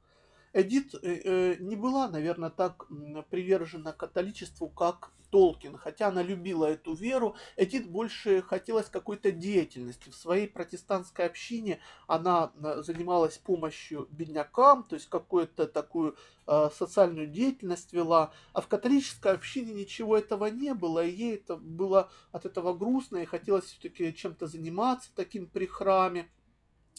Эдит 0.55 0.95
э, 0.95 0.99
э, 1.03 1.57
не 1.59 1.75
была, 1.75 2.09
наверное, 2.09 2.49
так 2.49 2.87
привержена 3.29 3.93
католичеству, 3.93 4.69
как 4.69 5.11
Толкин, 5.31 5.77
хотя 5.77 6.09
она 6.09 6.23
любила 6.23 6.67
эту 6.67 6.95
веру, 6.95 7.35
Эдит 7.57 7.91
больше 7.91 8.41
хотелось 8.41 8.89
какой-то 8.89 9.33
деятельности. 9.33 10.11
В 10.11 10.15
своей 10.15 10.47
протестантской 10.47 11.27
общине 11.27 11.81
она 12.07 12.53
э, 12.55 12.83
занималась 12.83 13.37
помощью 13.37 14.07
беднякам, 14.13 14.85
то 14.85 14.95
есть 14.95 15.09
какую-то 15.09 15.67
такую 15.67 16.17
социальную 16.47 17.27
деятельность 17.27 17.95
вела, 17.95 18.31
а 18.53 18.61
в 18.61 18.69
католической 18.69 19.33
общине 19.33 19.73
ничего 19.73 20.15
этого 20.15 20.45
не 20.45 20.75
было, 20.75 21.03
и 21.03 21.11
ей 21.11 21.37
это 21.37 21.57
было 21.57 22.11
от 22.33 22.45
этого 22.45 22.75
грустно, 22.75 23.17
и 23.17 23.25
хотелось 23.25 23.65
все-таки 23.65 24.15
чем-то 24.15 24.47
заниматься 24.47 25.09
таким 25.15 25.47
при 25.47 25.65
храме. 25.65 26.29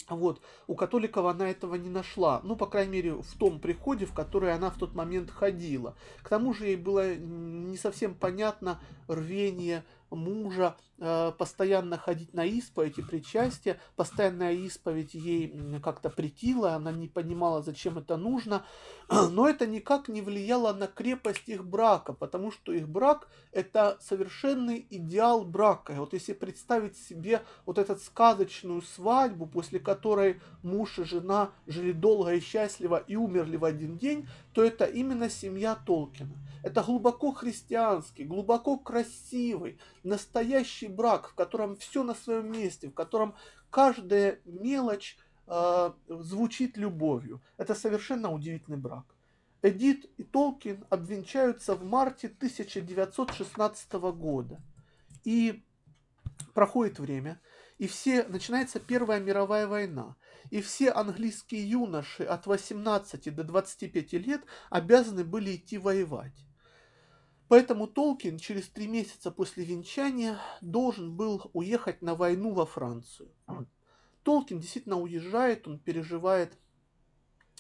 Вот. 0.09 0.41
У 0.67 0.75
католиков 0.75 1.25
она 1.25 1.49
этого 1.49 1.75
не 1.75 1.89
нашла. 1.89 2.41
Ну, 2.43 2.55
по 2.55 2.67
крайней 2.67 2.91
мере, 2.93 3.13
в 3.13 3.33
том 3.37 3.59
приходе, 3.59 4.05
в 4.05 4.13
который 4.13 4.53
она 4.53 4.69
в 4.69 4.77
тот 4.77 4.93
момент 4.93 5.31
ходила. 5.31 5.95
К 6.21 6.29
тому 6.29 6.53
же 6.53 6.67
ей 6.67 6.75
было 6.75 7.15
не 7.15 7.77
совсем 7.77 8.13
понятно 8.13 8.79
рвение 9.07 9.83
мужа 10.15 10.75
э, 10.97 11.31
постоянно 11.37 11.97
ходить 11.97 12.33
на 12.33 12.45
исповедь 12.45 12.97
и 12.97 13.01
причастие. 13.01 13.79
Постоянная 13.95 14.53
исповедь 14.53 15.13
ей 15.13 15.79
как-то 15.83 16.09
притила, 16.09 16.75
она 16.75 16.91
не 16.91 17.07
понимала, 17.07 17.61
зачем 17.61 17.97
это 17.97 18.17
нужно. 18.17 18.65
Но 19.31 19.47
это 19.47 19.67
никак 19.67 20.07
не 20.07 20.21
влияло 20.21 20.73
на 20.73 20.87
крепость 20.87 21.47
их 21.47 21.65
брака, 21.65 22.13
потому 22.13 22.51
что 22.51 22.71
их 22.71 22.87
брак– 22.87 23.27
это 23.51 23.97
совершенный 24.01 24.85
идеал 24.89 25.45
брака. 25.45 25.93
Вот 25.93 26.13
если 26.13 26.33
представить 26.33 26.97
себе 26.97 27.43
вот 27.65 27.77
эту 27.77 27.95
сказочную 27.97 28.81
свадьбу, 28.81 29.45
после 29.45 29.79
которой 29.79 30.41
муж 30.63 30.99
и 30.99 31.03
жена 31.03 31.51
жили 31.67 31.91
долго 31.91 32.33
и 32.33 32.39
счастливо 32.39 32.97
и 32.97 33.15
умерли 33.15 33.57
в 33.57 33.65
один 33.65 33.97
день, 33.97 34.27
то 34.53 34.63
это 34.63 34.85
именно 34.85 35.29
семья 35.29 35.75
Толкина. 35.75 36.35
Это 36.63 36.81
глубоко 36.81 37.31
христианский, 37.31 38.23
глубоко 38.23 38.77
красивый, 38.77 39.77
настоящий 40.05 40.87
брак, 40.87 41.29
в 41.29 41.35
котором 41.35 41.75
все 41.75 42.03
на 42.03 42.13
своем 42.13 42.51
месте, 42.51 42.89
в 42.89 42.93
котором 42.93 43.35
каждая 43.69 44.39
мелочь 44.45 45.17
э, 45.47 45.91
звучит 46.07 46.77
любовью. 46.77 47.41
Это 47.57 47.75
совершенно 47.75 48.31
удивительный 48.31 48.77
брак. 48.77 49.05
Эдит 49.61 50.05
и 50.17 50.23
Толкин 50.23 50.85
обвенчаются 50.89 51.75
в 51.75 51.83
марте 51.83 52.27
1916 52.27 53.93
года. 53.93 54.61
И 55.23 55.63
проходит 56.53 56.99
время, 56.99 57.41
и 57.79 57.87
все 57.87 58.23
начинается 58.23 58.79
Первая 58.79 59.19
мировая 59.19 59.67
война. 59.67 60.15
И 60.51 60.61
все 60.61 60.91
английские 60.91 61.67
юноши 61.67 62.23
от 62.23 62.45
18 62.45 63.33
до 63.33 63.43
25 63.43 64.13
лет 64.13 64.43
обязаны 64.69 65.23
были 65.23 65.55
идти 65.55 65.79
воевать. 65.79 66.45
Поэтому 67.47 67.87
Толкин 67.87 68.39
через 68.39 68.67
три 68.67 68.87
месяца 68.87 69.29
после 69.31 69.65
венчания 69.65 70.39
должен 70.61 71.15
был 71.15 71.49
уехать 71.53 72.01
на 72.01 72.15
войну 72.15 72.53
во 72.53 72.65
Францию. 72.65 73.29
Толкин 74.23 74.59
действительно 74.59 74.99
уезжает, 74.99 75.67
он 75.67 75.77
переживает 75.77 76.57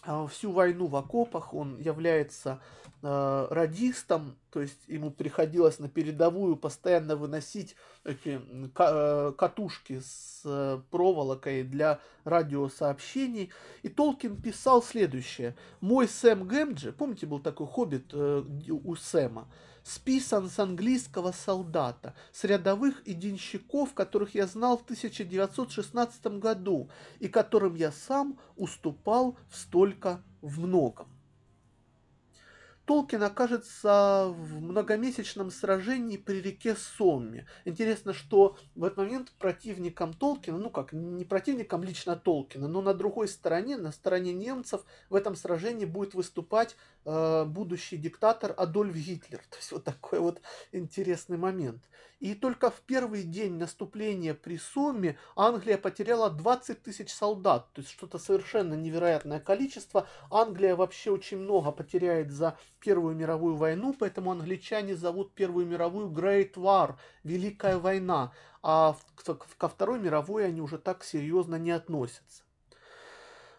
а, 0.01 0.27
всю 0.27 0.51
войну 0.51 0.87
в 0.87 0.95
окопах, 0.95 1.53
он 1.53 1.77
является 1.79 2.61
э, 3.01 3.47
радистом, 3.49 4.37
то 4.51 4.61
есть 4.61 4.87
ему 4.87 5.09
приходилось 5.09 5.79
на 5.79 5.89
передовую 5.89 6.57
постоянно 6.57 7.15
выносить 7.15 7.75
эти 8.03 8.39
э, 8.39 9.33
катушки 9.35 9.99
с 9.99 10.41
э, 10.45 10.79
проволокой 10.91 11.63
для 11.63 11.99
радиосообщений. 12.23 13.51
И 13.81 13.89
Толкин 13.89 14.39
писал 14.41 14.83
следующее. 14.83 15.55
«Мой 15.81 16.07
Сэм 16.07 16.47
Гэмджи, 16.47 16.91
помните, 16.91 17.25
был 17.25 17.39
такой 17.39 17.65
хоббит 17.65 18.11
э, 18.13 18.43
у 18.69 18.95
Сэма, 18.95 19.47
списан 19.85 20.49
с 20.49 20.57
английского 20.59 21.31
солдата, 21.31 22.15
с 22.33 22.43
рядовых 22.43 23.01
и 23.05 23.13
денщиков, 23.13 23.93
которых 23.93 24.33
я 24.33 24.47
знал 24.47 24.77
в 24.77 24.81
1916 24.81 26.25
году 26.39 26.89
и 27.19 27.27
которым 27.27 27.75
я 27.75 27.91
сам 27.91 28.37
уступал 28.55 29.37
столько 29.51 30.21
в 30.41 30.59
многом. 30.59 31.14
Толкин 32.85 33.23
окажется 33.23 34.27
в 34.29 34.61
многомесячном 34.61 35.49
сражении 35.49 36.17
при 36.17 36.41
реке 36.41 36.75
Сомме. 36.75 37.47
Интересно, 37.65 38.13
что 38.13 38.57
в 38.75 38.83
этот 38.83 38.97
момент 38.97 39.31
противником 39.39 40.13
Толкина, 40.13 40.57
ну 40.57 40.69
как, 40.69 40.93
не 40.93 41.25
противником 41.25 41.83
лично 41.83 42.15
Толкина, 42.15 42.67
но 42.67 42.81
на 42.81 42.93
другой 42.93 43.27
стороне, 43.27 43.77
на 43.77 43.91
стороне 43.91 44.33
немцев, 44.33 44.85
в 45.09 45.15
этом 45.15 45.35
сражении 45.35 45.85
будет 45.85 46.13
выступать 46.13 46.75
э, 47.05 47.45
будущий 47.45 47.97
диктатор 47.97 48.53
Адольф 48.55 48.95
Гитлер. 48.95 49.39
То 49.49 49.57
есть 49.57 49.71
вот 49.71 49.83
такой 49.83 50.19
вот 50.19 50.41
интересный 50.71 51.37
момент. 51.37 51.81
И 52.19 52.33
только 52.33 52.71
в 52.71 52.79
первый 52.81 53.23
день 53.23 53.57
наступления 53.57 54.33
при 54.33 54.57
Сомме 54.57 55.17
Англия 55.35 55.77
потеряла 55.77 56.29
20 56.29 56.81
тысяч 56.81 57.13
солдат. 57.13 57.71
То 57.73 57.81
есть 57.81 57.91
что-то 57.91 58.17
совершенно 58.17 58.73
невероятное 58.73 59.39
количество. 59.39 60.07
Англия 60.31 60.75
вообще 60.75 61.11
очень 61.11 61.37
много 61.37 61.71
потеряет 61.71 62.31
за 62.31 62.57
Первую 62.85 63.15
мировую 63.15 63.55
войну, 63.55 63.95
поэтому 63.97 64.31
англичане 64.31 64.95
зовут 64.95 65.33
Первую 65.33 65.65
мировую 65.65 66.09
Great 66.09 66.53
War, 66.53 66.97
Великая 67.23 67.79
война. 67.79 68.31
А 68.61 68.95
ко 69.57 69.67
Второй 69.67 69.99
мировой 69.99 70.45
они 70.45 70.61
уже 70.61 70.77
так 70.77 71.03
серьезно 71.03 71.55
не 71.55 71.71
относятся. 71.71 72.43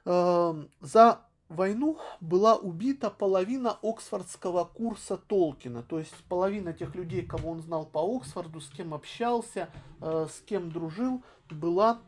Эм, 0.05 0.71
за 0.81 1.23
войну 1.49 1.99
была 2.21 2.55
убита 2.55 3.11
половина 3.11 3.77
Оксфордского 3.83 4.65
курса 4.65 5.17
Толкина, 5.17 5.83
то 5.83 5.99
есть 5.99 6.15
половина 6.29 6.73
тех 6.73 6.95
людей, 6.95 7.27
кого 7.27 7.51
он 7.51 7.62
знал 7.62 7.85
по 7.85 7.99
Оксфорду, 7.99 8.61
с 8.61 8.69
кем 8.71 8.95
общался, 8.95 9.71
э, 10.01 10.29
с 10.31 10.41
кем 10.43 10.71
дружил, 10.71 11.25
была 11.51 11.99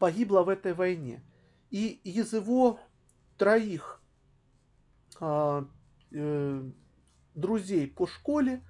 погибла 0.00 0.42
в 0.42 0.48
этой 0.48 0.74
войне. 0.74 1.22
И 1.70 2.00
из 2.02 2.32
его 2.32 2.80
троих 3.38 4.00
э, 6.12 6.70
друзей 7.34 7.86
по 7.86 8.06
школе 8.06 8.62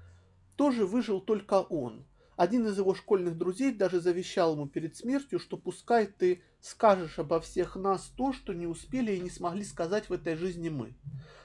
тоже 0.57 0.87
выжил 0.87 1.21
только 1.21 1.61
он. 1.61 2.05
Один 2.37 2.67
из 2.67 2.79
его 2.79 2.95
школьных 2.95 3.37
друзей 3.37 3.73
даже 3.73 4.01
завещал 4.01 4.55
ему 4.55 4.67
перед 4.67 4.97
смертью, 4.97 5.39
что 5.39 5.57
пускай 5.57 6.07
ты 6.07 6.43
скажешь 6.61 7.19
обо 7.19 7.41
всех 7.41 7.77
нас 7.77 8.13
то, 8.17 8.33
что 8.33 8.53
не 8.53 8.67
успели 8.67 9.13
и 9.13 9.21
не 9.21 9.31
смогли 9.31 9.65
сказать 9.65 10.09
в 10.09 10.13
этой 10.13 10.37
жизни 10.37 10.69
мы. 10.69 10.95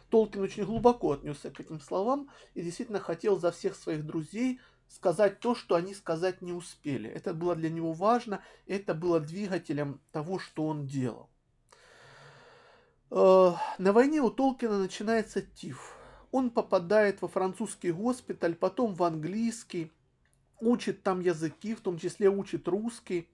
Толкин 0.10 0.42
очень 0.42 0.64
глубоко 0.64 1.14
отнесся 1.14 1.52
к 1.52 1.60
этим 1.60 1.82
словам 1.82 2.30
и 2.54 2.62
действительно 2.62 3.00
хотел 3.00 3.40
за 3.40 3.52
всех 3.52 3.76
своих 3.76 4.06
друзей 4.06 4.60
сказать 4.88 5.40
то, 5.40 5.54
что 5.54 5.76
они 5.76 5.94
сказать 5.94 6.42
не 6.42 6.54
успели. 6.54 7.10
Это 7.10 7.34
было 7.34 7.56
для 7.56 7.70
него 7.70 7.92
важно, 7.94 8.42
это 8.68 8.94
было 8.94 9.20
двигателем 9.20 10.00
того, 10.12 10.40
что 10.40 10.66
он 10.66 10.88
делал. 10.88 11.30
Э, 13.10 13.54
на 13.78 13.94
войне 13.94 14.22
у 14.22 14.30
Толкина 14.30 14.80
начинается 14.80 15.42
тиф. 15.42 15.96
Он 16.32 16.50
попадает 16.50 17.22
во 17.22 17.28
французский 17.28 17.92
госпиталь, 17.92 18.56
потом 18.56 18.94
в 18.96 19.04
английский, 19.04 19.92
учит 20.60 21.04
там 21.04 21.22
языки, 21.22 21.74
в 21.74 21.82
том 21.82 21.98
числе 21.98 22.30
учит 22.30 22.68
русский. 22.68 23.30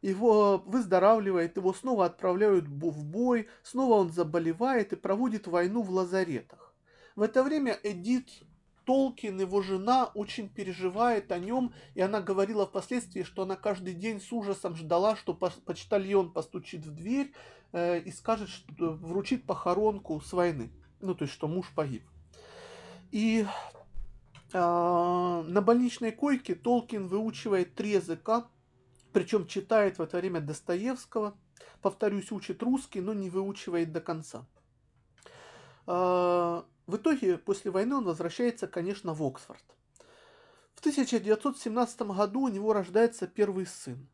Его 0.00 0.58
выздоравливает, 0.66 1.56
его 1.56 1.72
снова 1.72 2.06
отправляют 2.06 2.66
в 2.66 3.04
бой, 3.04 3.48
снова 3.62 3.94
он 3.94 4.10
заболевает 4.10 4.92
и 4.92 4.96
проводит 4.96 5.46
войну 5.46 5.82
в 5.82 5.90
лазаретах. 5.90 6.74
В 7.14 7.22
это 7.22 7.44
время 7.44 7.78
Эдит 7.82 8.30
Толкин, 8.84 9.40
его 9.40 9.62
жена, 9.62 10.10
очень 10.14 10.48
переживает 10.48 11.32
о 11.32 11.38
нем, 11.38 11.72
и 11.94 12.00
она 12.00 12.20
говорила 12.20 12.66
впоследствии, 12.66 13.22
что 13.22 13.42
она 13.42 13.56
каждый 13.56 13.94
день 13.94 14.20
с 14.20 14.32
ужасом 14.32 14.76
ждала, 14.76 15.16
что 15.16 15.34
почтальон 15.34 16.32
постучит 16.32 16.84
в 16.84 16.94
дверь 16.94 17.32
э, 17.72 18.00
и 18.00 18.10
скажет, 18.10 18.48
что 18.48 18.92
вручит 18.92 19.44
похоронку 19.44 20.20
с 20.20 20.32
войны. 20.32 20.70
Ну, 21.00 21.14
то 21.14 21.24
есть, 21.24 21.34
что 21.34 21.48
муж 21.48 21.70
погиб. 21.74 22.04
И 23.10 23.46
э, 24.52 24.58
на 24.58 25.60
больничной 25.62 26.12
койке 26.12 26.54
Толкин 26.54 27.08
выучивает 27.08 27.74
три 27.74 27.90
языка, 27.90 28.48
причем 29.12 29.46
читает 29.46 29.98
в 29.98 30.02
это 30.02 30.18
время 30.18 30.40
Достоевского, 30.40 31.34
повторюсь, 31.82 32.32
учит 32.32 32.62
русский, 32.62 33.00
но 33.00 33.12
не 33.12 33.30
выучивает 33.30 33.92
до 33.92 34.00
конца. 34.00 34.46
Э, 35.86 36.62
в 36.86 36.96
итоге, 36.96 37.38
после 37.38 37.70
войны 37.70 37.96
он 37.96 38.04
возвращается, 38.04 38.66
конечно, 38.66 39.14
в 39.14 39.22
Оксфорд. 39.22 39.64
В 40.74 40.80
1917 40.80 42.02
году 42.02 42.42
у 42.42 42.48
него 42.48 42.72
рождается 42.72 43.26
первый 43.26 43.66
сын. 43.66 44.08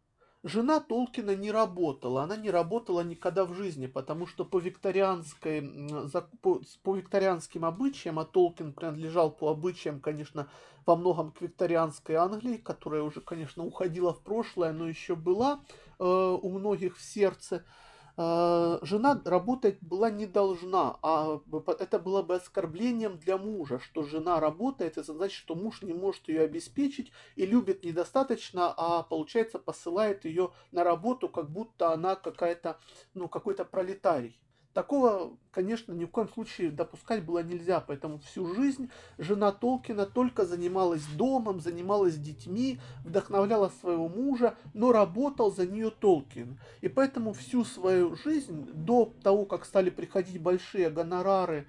Жена 0.45 0.79
Толкина 0.79 1.35
не 1.35 1.51
работала, 1.51 2.23
она 2.23 2.37
не 2.37 2.51
работала 2.51 3.01
никогда 3.01 3.45
в 3.45 3.55
жизни, 3.55 3.87
потому 3.87 4.27
что 4.27 4.45
по, 4.45 4.59
викторианской, 4.59 6.09
по, 6.43 6.63
по 6.85 6.97
викторианским 6.97 7.65
обычаям, 7.65 8.21
а 8.21 8.25
Толкин 8.25 8.73
принадлежал 8.73 9.33
по 9.33 9.51
обычаям, 9.51 10.01
конечно, 10.01 10.49
во 10.87 10.95
многом 10.95 11.33
к 11.33 11.41
викторианской 11.41 12.15
Англии, 12.15 12.57
которая 12.57 13.03
уже, 13.03 13.21
конечно, 13.21 13.65
уходила 13.65 14.15
в 14.15 14.23
прошлое, 14.23 14.73
но 14.73 14.89
еще 14.89 15.17
была 15.17 15.61
э, 15.99 16.05
у 16.05 16.51
многих 16.57 16.97
в 16.97 17.03
сердце, 17.03 17.57
а, 17.57 17.88
жена 18.19 19.23
работать 19.25 19.79
была 19.81 20.11
не 20.11 20.27
должна, 20.27 20.99
а 21.03 21.41
это 21.79 22.01
было 22.01 22.23
бы 22.23 22.35
оскорблением 22.35 23.17
для 23.17 23.39
мужа, 23.39 23.79
что 23.79 24.03
жена 24.03 24.41
работает, 24.41 24.99
это 24.99 25.13
значит, 25.13 25.39
что 25.39 25.55
муж 25.55 25.83
не 25.83 25.93
может 25.93 26.27
ее 26.29 26.41
обеспечить 26.41 27.13
и 27.37 27.47
любит 27.47 27.85
недостаточно, 27.85 28.75
а 28.77 29.05
получается 29.05 29.61
посылает 29.61 30.25
ее 30.25 30.51
на 30.73 30.83
работу, 30.83 31.29
как 31.29 31.49
будто 31.49 31.93
она 31.93 32.17
какая-то, 32.17 32.81
ну, 33.15 33.29
какой-то 33.29 33.65
пролетарий. 33.65 34.37
Такого, 34.75 35.37
конечно, 35.51 35.93
ни 35.93 36.05
в 36.05 36.11
коем 36.11 36.29
случае 36.29 36.71
допускать 36.71 37.25
было 37.25 37.43
нельзя, 37.43 37.81
поэтому 37.81 38.19
всю 38.19 38.55
жизнь 38.55 38.91
жена 39.17 39.51
Толкина 39.51 40.07
только 40.07 40.45
занималась 40.45 41.05
домом, 41.17 41.61
занималась 41.61 42.17
детьми, 42.17 42.79
вдохновляла 43.05 43.73
своего 43.81 44.09
мужа, 44.09 44.55
но 44.75 44.93
работал 44.93 45.51
за 45.51 45.67
нее 45.67 45.91
Толкин. 45.91 46.61
И 46.83 46.89
поэтому 46.89 47.33
всю 47.33 47.65
свою 47.65 48.15
жизнь, 48.17 48.71
до 48.73 49.13
того, 49.23 49.47
как 49.47 49.65
стали 49.65 49.89
приходить 49.91 50.41
большие 50.41 50.91
гонорары 50.91 51.67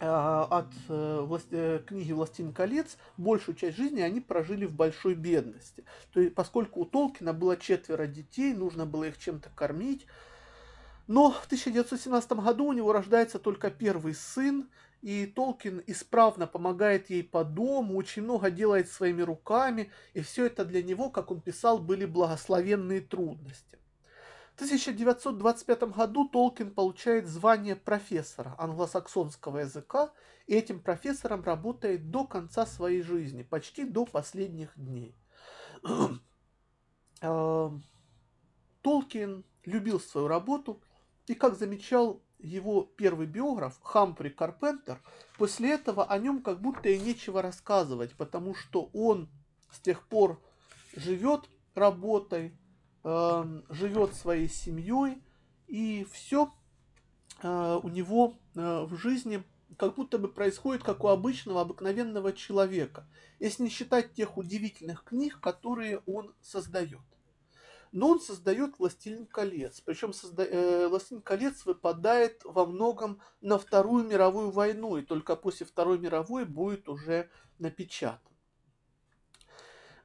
э, 0.00 0.06
от 0.06 0.72
э, 0.88 1.20
власти, 1.20 1.48
э, 1.52 1.82
книги 1.86 2.12
«Властелин 2.12 2.54
колец», 2.54 2.96
большую 3.18 3.54
часть 3.54 3.76
жизни 3.76 4.00
они 4.00 4.20
прожили 4.20 4.64
в 4.64 4.74
большой 4.74 5.14
бедности. 5.14 5.84
То 6.12 6.20
есть, 6.20 6.34
поскольку 6.34 6.80
у 6.80 6.84
Толкина 6.86 7.34
было 7.34 7.56
четверо 7.58 8.06
детей, 8.06 8.54
нужно 8.54 8.86
было 8.86 9.04
их 9.04 9.18
чем-то 9.18 9.50
кормить, 9.54 10.06
но 11.06 11.30
в 11.30 11.46
1917 11.46 12.32
году 12.32 12.66
у 12.66 12.72
него 12.72 12.92
рождается 12.92 13.38
только 13.38 13.70
первый 13.70 14.14
сын, 14.14 14.70
и 15.00 15.26
Толкин 15.26 15.82
исправно 15.88 16.46
помогает 16.46 17.10
ей 17.10 17.24
по 17.24 17.44
дому, 17.44 17.96
очень 17.96 18.22
много 18.22 18.50
делает 18.50 18.88
своими 18.88 19.22
руками, 19.22 19.90
и 20.14 20.20
все 20.20 20.46
это 20.46 20.64
для 20.64 20.82
него, 20.82 21.10
как 21.10 21.30
он 21.32 21.40
писал, 21.40 21.78
были 21.78 22.06
благословенные 22.06 23.00
трудности. 23.00 23.78
В 24.52 24.54
1925 24.56 25.82
году 25.94 26.28
Толкин 26.28 26.70
получает 26.72 27.26
звание 27.26 27.74
профессора 27.74 28.54
англосаксонского 28.58 29.60
языка, 29.60 30.12
и 30.46 30.54
этим 30.54 30.80
профессором 30.80 31.42
работает 31.42 32.10
до 32.10 32.24
конца 32.24 32.64
своей 32.64 33.02
жизни, 33.02 33.42
почти 33.42 33.84
до 33.84 34.04
последних 34.04 34.72
дней. 34.76 35.16
Эм, 37.22 37.82
Толкин 38.82 39.44
любил 39.64 39.98
свою 39.98 40.28
работу– 40.28 40.80
и 41.26 41.34
как 41.34 41.56
замечал 41.56 42.22
его 42.38 42.82
первый 42.82 43.26
биограф 43.26 43.78
Хамфри 43.82 44.30
Карпентер, 44.30 45.00
после 45.38 45.72
этого 45.72 46.04
о 46.04 46.18
нем 46.18 46.42
как 46.42 46.60
будто 46.60 46.88
и 46.88 46.98
нечего 46.98 47.40
рассказывать, 47.40 48.14
потому 48.14 48.54
что 48.54 48.90
он 48.92 49.28
с 49.70 49.80
тех 49.80 50.06
пор 50.08 50.40
живет 50.96 51.48
работой, 51.74 52.56
э, 53.04 53.62
живет 53.70 54.14
своей 54.14 54.48
семьей, 54.48 55.22
и 55.68 56.06
все 56.10 56.52
э, 57.42 57.80
у 57.82 57.88
него 57.88 58.38
э, 58.54 58.84
в 58.84 58.96
жизни 58.96 59.42
как 59.78 59.94
будто 59.94 60.18
бы 60.18 60.28
происходит 60.28 60.82
как 60.82 61.04
у 61.04 61.08
обычного, 61.08 61.62
обыкновенного 61.62 62.32
человека, 62.32 63.06
если 63.38 63.64
не 63.64 63.70
считать 63.70 64.12
тех 64.12 64.36
удивительных 64.36 65.04
книг, 65.04 65.40
которые 65.40 66.02
он 66.06 66.34
создает. 66.42 67.00
Но 67.92 68.08
он 68.08 68.20
создает 68.20 68.78
«Властелин 68.78 69.26
колец». 69.26 69.80
Причем 69.82 70.14
созда... 70.14 70.44
э, 70.44 70.88
«Властелин 70.88 71.20
колец» 71.22 71.66
выпадает 71.66 72.40
во 72.44 72.64
многом 72.64 73.20
на 73.42 73.58
Вторую 73.58 74.04
мировую 74.04 74.50
войну, 74.50 74.96
и 74.96 75.02
только 75.02 75.36
после 75.36 75.66
Второй 75.66 75.98
мировой 75.98 76.46
будет 76.46 76.88
уже 76.88 77.30
напечатан. 77.58 78.32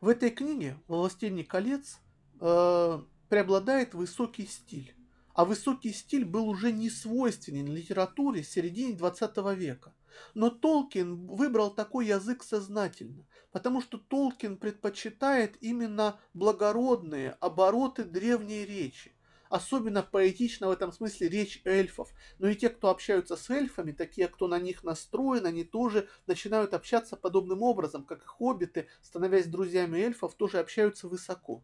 В 0.02 0.10
этой 0.10 0.32
книге 0.32 0.78
«Властелин 0.88 1.46
колец» 1.46 2.00
э, 2.42 3.00
преобладает 3.30 3.94
высокий 3.94 4.46
стиль. 4.46 4.94
А 5.34 5.46
высокий 5.46 5.94
стиль 5.94 6.26
был 6.26 6.50
уже 6.50 6.72
не 6.72 6.90
свойственен 6.90 7.68
литературе 7.68 8.42
в 8.42 8.50
середине 8.50 8.96
20 8.96 9.38
века. 9.56 9.94
Но 10.34 10.50
Толкин 10.50 11.28
выбрал 11.28 11.72
такой 11.72 12.08
язык 12.08 12.44
сознательно, 12.44 13.26
потому 13.52 13.82
что 13.82 13.98
Толкин 13.98 14.58
предпочитает 14.58 15.58
именно 15.62 16.20
благородные 16.34 17.32
обороты 17.40 18.04
древней 18.04 18.66
речи. 18.66 19.14
Особенно 19.50 20.04
поэтично 20.04 20.68
в 20.68 20.72
этом 20.72 20.92
смысле 20.92 21.30
речь 21.30 21.62
эльфов. 21.64 22.12
Но 22.40 22.50
и 22.50 22.56
те, 22.56 22.70
кто 22.70 22.90
общаются 22.90 23.36
с 23.36 23.50
эльфами, 23.50 23.92
такие, 23.92 24.28
кто 24.28 24.48
на 24.48 24.60
них 24.60 24.84
настроен, 24.84 25.46
они 25.46 25.64
тоже 25.64 26.10
начинают 26.26 26.74
общаться 26.74 27.16
подобным 27.16 27.62
образом, 27.64 28.04
как 28.04 28.24
и 28.24 28.26
хоббиты, 28.26 28.88
становясь 29.02 29.48
друзьями 29.48 30.00
эльфов, 30.00 30.36
тоже 30.36 30.60
общаются 30.60 31.08
высоко. 31.08 31.64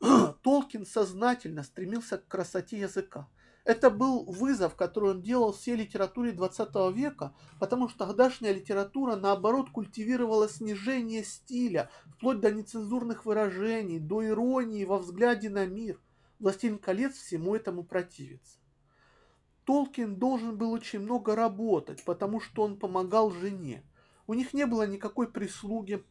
Толкин 0.42 0.86
сознательно 0.86 1.62
стремился 1.62 2.18
к 2.18 2.26
красоте 2.26 2.78
языка. 2.78 3.28
Это 3.64 3.90
был 3.90 4.24
вызов, 4.24 4.74
который 4.74 5.10
он 5.10 5.22
делал 5.22 5.52
всей 5.52 5.76
литературе 5.76 6.32
20 6.32 6.68
века, 6.94 7.34
потому 7.58 7.88
что 7.88 8.06
тогдашняя 8.06 8.52
литература, 8.52 9.16
наоборот, 9.16 9.70
культивировала 9.70 10.48
снижение 10.48 11.24
стиля, 11.24 11.90
вплоть 12.14 12.40
до 12.40 12.50
нецензурных 12.50 13.26
выражений, 13.26 13.98
до 13.98 14.26
иронии 14.26 14.84
во 14.84 14.98
взгляде 14.98 15.50
на 15.50 15.66
мир. 15.66 16.00
«Властелин 16.38 16.78
колец» 16.78 17.16
всему 17.16 17.54
этому 17.54 17.84
противится. 17.84 18.58
Толкин 19.64 20.16
должен 20.16 20.56
был 20.56 20.72
очень 20.72 21.00
много 21.00 21.36
работать, 21.36 22.02
потому 22.04 22.40
что 22.40 22.62
он 22.62 22.78
помогал 22.78 23.30
жене. 23.30 23.84
У 24.26 24.32
них 24.32 24.54
не 24.54 24.64
было 24.64 24.86
никакой 24.86 25.30
прислуги, 25.30 26.02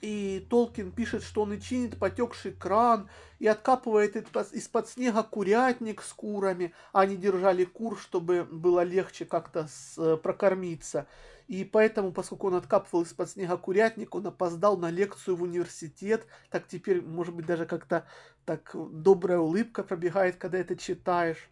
и 0.00 0.46
Толкин 0.50 0.92
пишет, 0.92 1.22
что 1.22 1.42
он 1.42 1.52
и 1.52 1.60
чинит 1.60 1.98
потекший 1.98 2.52
кран, 2.52 3.08
и 3.38 3.46
откапывает 3.46 4.16
из-под 4.16 4.88
снега 4.88 5.22
курятник 5.22 6.02
с 6.02 6.12
курами. 6.12 6.72
Они 6.92 7.16
держали 7.16 7.64
кур, 7.64 7.98
чтобы 7.98 8.44
было 8.44 8.82
легче 8.82 9.24
как-то 9.24 9.68
э, 9.96 10.16
прокормиться. 10.22 11.06
И 11.46 11.64
поэтому, 11.64 12.12
поскольку 12.12 12.48
он 12.48 12.56
откапывал 12.56 13.04
из-под 13.04 13.30
снега 13.30 13.56
курятник, 13.56 14.14
он 14.14 14.26
опоздал 14.26 14.76
на 14.76 14.90
лекцию 14.90 15.36
в 15.36 15.42
университет. 15.42 16.26
Так 16.50 16.66
теперь, 16.66 17.00
может 17.00 17.34
быть, 17.34 17.46
даже 17.46 17.64
как-то 17.64 18.06
так 18.44 18.74
добрая 18.74 19.38
улыбка 19.38 19.82
пробегает, 19.82 20.36
когда 20.36 20.58
это 20.58 20.76
читаешь. 20.76 21.48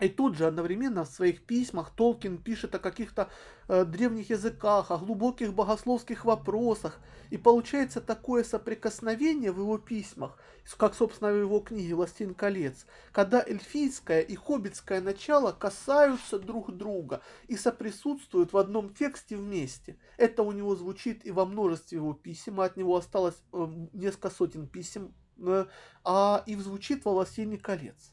И 0.00 0.08
тут 0.08 0.36
же 0.36 0.46
одновременно 0.46 1.04
в 1.04 1.08
своих 1.08 1.42
письмах 1.42 1.90
Толкин 1.90 2.38
пишет 2.38 2.72
о 2.74 2.78
каких-то 2.78 3.30
э, 3.66 3.84
древних 3.84 4.30
языках, 4.30 4.92
о 4.92 4.98
глубоких 4.98 5.52
богословских 5.52 6.24
вопросах. 6.24 7.00
И 7.30 7.36
получается 7.36 8.00
такое 8.00 8.44
соприкосновение 8.44 9.50
в 9.50 9.58
его 9.58 9.76
письмах, 9.76 10.38
как, 10.76 10.94
собственно, 10.94 11.32
в 11.32 11.40
его 11.40 11.58
книге 11.58 11.96
«Властелин 11.96 12.34
колец», 12.34 12.86
когда 13.10 13.42
эльфийское 13.44 14.20
и 14.20 14.36
хоббитское 14.36 15.00
начало 15.00 15.50
касаются 15.50 16.38
друг 16.38 16.74
друга 16.76 17.20
и 17.48 17.56
соприсутствуют 17.56 18.52
в 18.52 18.56
одном 18.56 18.94
тексте 18.94 19.36
вместе. 19.36 19.98
Это 20.16 20.44
у 20.44 20.52
него 20.52 20.76
звучит 20.76 21.26
и 21.26 21.32
во 21.32 21.44
множестве 21.44 21.96
его 21.96 22.14
писем, 22.14 22.60
а 22.60 22.66
от 22.66 22.76
него 22.76 22.96
осталось 22.96 23.36
э, 23.52 23.66
несколько 23.92 24.30
сотен 24.30 24.68
писем, 24.68 25.12
э, 25.38 25.66
а 26.04 26.44
и 26.46 26.54
звучит 26.54 27.04
во 27.04 27.12
«Властелине 27.14 27.58
колец». 27.58 28.12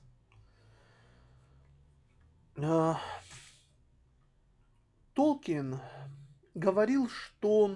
А, 2.57 3.01
Толкин 5.13 5.79
говорил, 6.53 7.09
что 7.09 7.75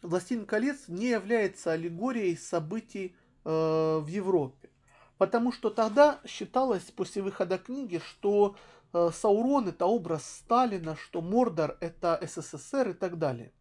«Властелин 0.00 0.46
колец» 0.46 0.88
не 0.88 1.08
является 1.08 1.72
аллегорией 1.72 2.36
событий 2.36 3.14
э, 3.44 3.98
в 3.98 4.06
Европе. 4.06 4.70
Потому 5.18 5.52
что 5.52 5.68
тогда 5.68 6.20
считалось 6.26 6.84
после 6.84 7.20
выхода 7.20 7.58
книги, 7.58 7.98
что 7.98 8.56
э, 8.94 9.10
Саурон 9.12 9.68
это 9.68 9.84
образ 9.84 10.24
Сталина, 10.24 10.96
что 10.96 11.20
Мордор 11.20 11.76
это 11.80 12.18
СССР 12.22 12.90
и 12.90 12.94
так 12.94 13.18
далее. 13.18 13.52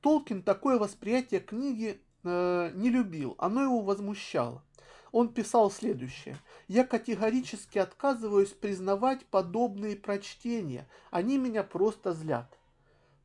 Толкин 0.00 0.42
такое 0.42 0.78
восприятие 0.78 1.40
книги 1.40 2.00
э, 2.22 2.70
не 2.74 2.88
любил, 2.88 3.34
оно 3.36 3.62
его 3.62 3.80
возмущало. 3.80 4.62
Он 5.14 5.32
писал 5.32 5.70
следующее. 5.70 6.36
«Я 6.66 6.84
категорически 6.84 7.78
отказываюсь 7.78 8.48
признавать 8.48 9.24
подобные 9.26 9.94
прочтения. 9.94 10.88
Они 11.12 11.38
меня 11.38 11.62
просто 11.62 12.14
злят». 12.14 12.58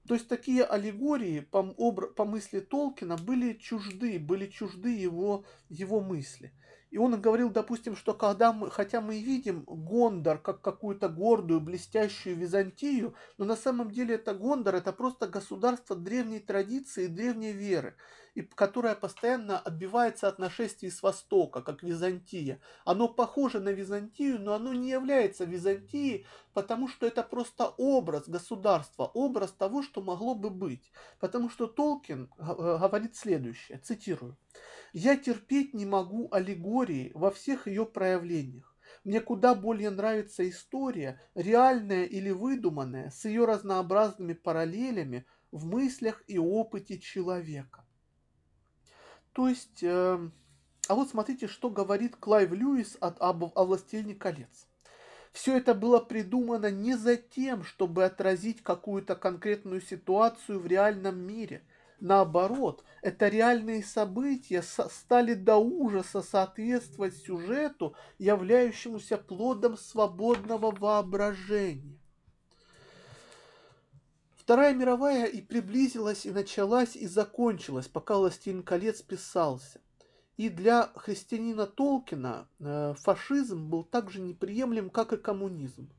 То 0.07 0.13
есть 0.13 0.27
такие 0.27 0.63
аллегории 0.63 1.39
по, 1.39 1.63
по 1.63 2.25
мысли 2.25 2.59
Толкина 2.59 3.17
были 3.17 3.53
чужды, 3.53 4.19
были 4.19 4.45
чужды 4.45 4.95
его, 4.95 5.45
его 5.69 5.99
мысли. 5.99 6.53
И 6.91 6.99
он 6.99 7.19
говорил, 7.19 7.49
допустим, 7.49 7.95
что 7.95 8.13
когда 8.13 8.53
мы, 8.53 8.69
хотя 8.69 9.01
мы 9.01 9.19
видим 9.19 9.63
Гондор 9.65 10.37
как 10.37 10.61
какую-то 10.61 11.09
гордую, 11.09 11.59
блестящую 11.59 12.35
Византию, 12.35 13.15
но 13.39 13.45
на 13.45 13.55
самом 13.55 13.89
деле 13.89 14.15
это 14.15 14.35
Гондор, 14.35 14.75
это 14.75 14.93
просто 14.93 15.27
государство 15.27 15.95
древней 15.95 16.39
традиции, 16.39 17.07
древней 17.07 17.51
веры, 17.51 17.95
и 18.39 18.43
которое 18.55 18.95
постоянно 18.95 19.59
отбивается 19.59 20.29
от 20.29 20.39
нашествий 20.39 20.89
с 20.89 21.03
Востока, 21.03 21.61
как 21.61 21.83
Византия. 21.83 22.61
Оно 22.85 23.09
похоже 23.09 23.59
на 23.59 23.69
Византию, 23.69 24.39
но 24.39 24.53
оно 24.53 24.73
не 24.73 24.89
является 24.89 25.43
Византией, 25.43 26.25
потому 26.53 26.87
что 26.87 27.05
это 27.05 27.21
просто 27.21 27.73
образ 27.77 28.29
государства, 28.29 29.11
образ 29.13 29.51
того, 29.51 29.83
что 29.83 30.01
могло 30.01 30.35
бы 30.35 30.49
быть. 30.49 30.91
Потому 31.19 31.49
что 31.49 31.67
Толкин 31.67 32.29
э, 32.37 32.43
говорит 32.79 33.17
следующее, 33.17 33.79
цитирую. 33.79 34.37
Я 34.93 35.17
терпеть 35.17 35.73
не 35.73 35.85
могу 35.85 36.29
аллегории 36.31 37.11
во 37.13 37.31
всех 37.31 37.67
ее 37.67 37.85
проявлениях. 37.85 38.73
Мне 39.03 39.19
куда 39.19 39.53
более 39.53 39.89
нравится 39.89 40.47
история, 40.49 41.21
реальная 41.35 42.05
или 42.05 42.31
выдуманная, 42.31 43.09
с 43.09 43.25
ее 43.25 43.45
разнообразными 43.45 44.33
параллелями 44.33 45.25
в 45.51 45.65
мыслях 45.65 46.23
и 46.27 46.37
опыте 46.37 46.99
человека. 46.99 47.85
То 49.39 49.47
есть, 49.47 49.83
э, 49.83 50.29
а 50.89 50.95
вот 50.95 51.11
смотрите, 51.11 51.47
что 51.47 51.69
говорит 51.69 52.17
Клайв 52.17 52.51
Льюис 52.51 52.97
от, 52.99 53.21
об, 53.21 53.45
о 53.57 53.63
«Властелине 53.63 54.13
колец». 54.13 54.67
Все 55.31 55.55
это 55.55 55.73
было 55.73 56.01
придумано 56.01 56.69
не 56.69 56.97
за 56.97 57.15
тем, 57.15 57.63
чтобы 57.63 58.03
отразить 58.03 58.61
какую-то 58.61 59.15
конкретную 59.15 59.79
ситуацию 59.79 60.59
в 60.59 60.67
реальном 60.67 61.19
мире– 61.19 61.63
Наоборот, 62.01 62.85
это 63.01 63.27
реальные 63.27 63.83
события 63.83 64.61
стали 64.61 65.33
до 65.33 65.57
ужаса 65.57 66.21
соответствовать 66.21 67.15
сюжету, 67.17 67.93
являющемуся 68.17 69.17
плодом 69.17 69.77
свободного 69.77 70.71
воображения. 70.71 71.98
Вторая 74.49 74.73
мировая 74.73 75.25
и 75.27 75.41
приблизилась, 75.41 76.25
и 76.25 76.31
началась, 76.31 76.95
и 76.95 77.05
закончилась, 77.05 77.87
пока 77.87 78.17
«Властелин 78.17 78.63
колец» 78.63 78.99
писался. 79.03 79.79
И 80.37 80.49
для 80.49 80.89
христианина 80.95 81.67
Толкина 81.67 82.47
э, 82.57 82.95
фашизм 82.97 83.69
был 83.69 83.83
так 83.83 84.09
же 84.09 84.19
неприемлем, 84.19 84.89
как 84.89 85.13
и 85.13 85.17
коммунизм. 85.17 85.91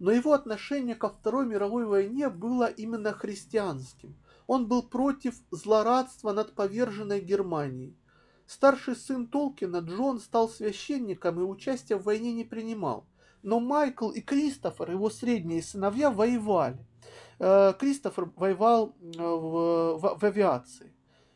Но 0.00 0.10
его 0.10 0.32
отношение 0.32 0.96
ко 0.96 1.10
Второй 1.10 1.46
мировой 1.46 1.86
войне 1.86 2.28
было 2.28 2.64
именно 2.64 3.12
христианским. 3.12 4.16
Он 4.48 4.66
был 4.66 4.82
против 4.82 5.36
злорадства 5.52 6.32
над 6.32 6.56
поверженной 6.56 7.20
Германией. 7.20 7.96
Старший 8.48 8.96
сын 8.96 9.28
Толкина, 9.28 9.76
Джон, 9.76 10.18
стал 10.18 10.48
священником 10.48 11.38
и 11.38 11.44
участия 11.44 11.94
в 11.94 12.02
войне 12.02 12.32
не 12.32 12.42
принимал. 12.42 13.06
Но 13.44 13.60
Майкл 13.60 14.10
и 14.10 14.20
Кристофер, 14.20 14.90
его 14.90 15.08
средние 15.08 15.62
сыновья, 15.62 16.10
воевали. 16.10 16.84
Э, 17.44 17.74
Кристофер 17.76 18.30
воевал 18.36 18.94
э, 19.00 19.18
в, 19.18 19.98
в, 19.98 20.18
в 20.20 20.24
авиации. 20.24 20.94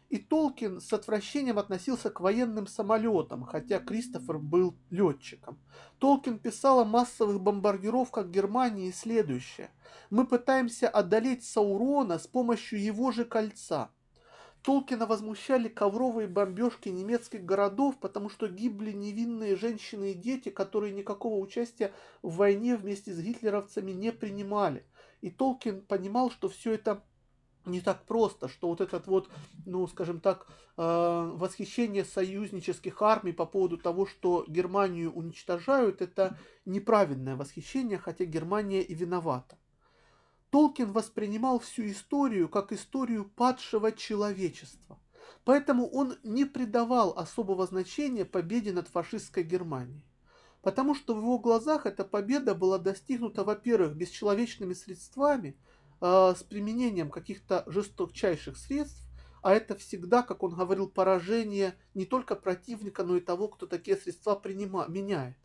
И 0.08 0.18
Толкин 0.18 0.80
с 0.80 0.92
отвращением 0.92 1.58
относился 1.58 2.10
к 2.10 2.20
военным 2.20 2.68
самолетам, 2.68 3.42
хотя 3.42 3.80
Кристофер 3.80 4.38
был 4.38 4.76
летчиком. 4.90 5.58
Толкин 5.98 6.38
писал 6.38 6.78
о 6.78 6.84
массовых 6.84 7.40
бомбардировках 7.40 8.28
Германии 8.28 8.92
следующее. 8.92 9.70
«Мы 10.10 10.28
пытаемся 10.28 10.88
одолеть 10.88 11.44
Саурона 11.44 12.20
с 12.20 12.28
помощью 12.28 12.80
его 12.80 13.10
же 13.10 13.24
кольца». 13.24 13.90
Толкина 14.62 15.06
возмущали 15.06 15.68
ковровые 15.68 16.28
бомбежки 16.28 16.88
немецких 16.88 17.44
городов, 17.44 17.98
потому 18.00 18.28
что 18.28 18.46
гибли 18.46 18.92
невинные 18.92 19.56
женщины 19.56 20.12
и 20.12 20.14
дети, 20.14 20.50
которые 20.50 20.92
никакого 20.92 21.38
участия 21.38 21.92
в 22.22 22.36
войне 22.36 22.76
вместе 22.76 23.12
с 23.12 23.20
гитлеровцами 23.20 23.90
не 23.90 24.12
принимали. 24.12 24.84
И 25.20 25.30
Толкин 25.30 25.82
понимал, 25.82 26.30
что 26.30 26.48
все 26.48 26.72
это 26.72 27.02
не 27.66 27.80
так 27.80 28.04
просто, 28.06 28.48
что 28.48 28.68
вот 28.68 28.80
этот 28.80 29.06
вот, 29.06 29.28
ну, 29.64 29.86
скажем 29.88 30.20
так, 30.20 30.46
э, 30.76 31.30
восхищение 31.34 32.04
союзнических 32.04 33.02
армий 33.02 33.32
по 33.32 33.44
поводу 33.44 33.76
того, 33.76 34.06
что 34.06 34.44
Германию 34.46 35.12
уничтожают, 35.12 36.00
это 36.00 36.38
неправильное 36.64 37.36
восхищение, 37.36 37.98
хотя 37.98 38.24
Германия 38.24 38.82
и 38.82 38.94
виновата. 38.94 39.58
Толкин 40.50 40.92
воспринимал 40.92 41.58
всю 41.58 41.86
историю 41.88 42.48
как 42.48 42.72
историю 42.72 43.24
падшего 43.24 43.90
человечества, 43.92 44.98
поэтому 45.44 45.88
он 45.88 46.14
не 46.22 46.44
придавал 46.44 47.18
особого 47.18 47.66
значения 47.66 48.24
победе 48.24 48.72
над 48.72 48.88
фашистской 48.88 49.42
Германией. 49.42 50.04
Потому 50.66 50.96
что 50.96 51.14
в 51.14 51.18
его 51.18 51.38
глазах 51.38 51.86
эта 51.86 52.04
победа 52.04 52.52
была 52.52 52.78
достигнута, 52.78 53.44
во-первых, 53.44 53.94
бесчеловечными 53.94 54.74
средствами– 54.74 55.56
э, 56.00 56.34
с 56.36 56.42
применением 56.42 57.08
каких-то 57.08 57.62
жесточайших 57.68 58.56
средств, 58.56 59.04
а 59.42 59.54
это 59.54 59.76
всегда, 59.76 60.24
как 60.24 60.42
он 60.42 60.56
говорил, 60.56 60.88
поражение 60.88 61.76
не 61.94 62.04
только 62.04 62.34
противника, 62.34 63.04
но 63.04 63.16
и 63.16 63.20
того, 63.20 63.46
кто 63.46 63.66
такие 63.66 63.96
средства 63.96 64.34
принима, 64.34 64.86
меняет. 64.88 65.36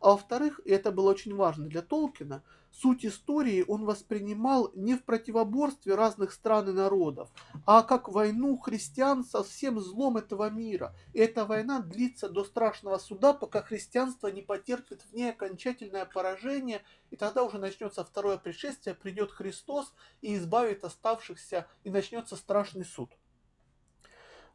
А 0.00 0.12
во-вторых, 0.12 0.58
и 0.64 0.70
это 0.70 0.90
было 0.90 1.10
очень 1.10 1.34
важно 1.34 1.68
для 1.68 1.82
Толкина, 1.82 2.42
суть 2.72 3.04
истории 3.04 3.64
он 3.68 3.84
воспринимал 3.84 4.72
не 4.74 4.96
в 4.96 5.04
противоборстве 5.04 5.94
разных 5.94 6.32
стран 6.32 6.70
и 6.70 6.72
народов, 6.72 7.30
а 7.66 7.82
как 7.82 8.08
войну 8.08 8.56
христиан 8.56 9.24
со 9.24 9.44
всем 9.44 9.78
злом 9.78 10.16
этого 10.16 10.50
мира. 10.50 10.94
И 11.12 11.18
эта 11.18 11.44
война 11.44 11.80
длится 11.80 12.28
до 12.28 12.44
страшного 12.44 12.98
суда, 12.98 13.34
пока 13.34 13.62
христианство 13.62 14.28
не 14.28 14.42
потерпит 14.42 15.02
в 15.02 15.12
ней 15.12 15.30
окончательное 15.30 16.06
поражение, 16.06 16.82
и 17.10 17.16
тогда 17.16 17.44
уже 17.44 17.58
начнется 17.58 18.04
второе 18.04 18.38
пришествие, 18.38 18.94
придет 18.94 19.30
Христос 19.30 19.92
и 20.22 20.36
избавит 20.36 20.84
оставшихся, 20.84 21.66
и 21.84 21.90
начнется 21.90 22.36
страшный 22.36 22.84
суд. 22.84 23.10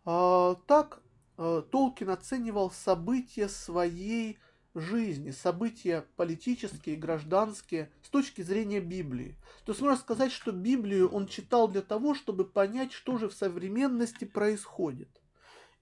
А, 0.06 0.56
так 0.68 1.02
а, 1.38 1.62
Толкин 1.62 2.10
оценивал 2.10 2.72
события 2.72 3.48
своей 3.48 4.40
жизни, 4.80 5.32
события 5.32 6.06
политические, 6.16 6.96
гражданские 6.96 7.92
с 8.02 8.10
точки 8.10 8.42
зрения 8.42 8.80
Библии. 8.80 9.36
То 9.66 9.72
есть 9.72 9.82
можно 9.82 9.98
сказать, 9.98 10.32
что 10.32 10.52
Библию 10.52 11.10
он 11.10 11.28
читал 11.28 11.68
для 11.68 11.82
того, 11.82 12.14
чтобы 12.14 12.46
понять, 12.46 12.92
что 12.92 13.18
же 13.18 13.30
в 13.30 13.34
современности 13.34 14.26
происходит. 14.26 15.10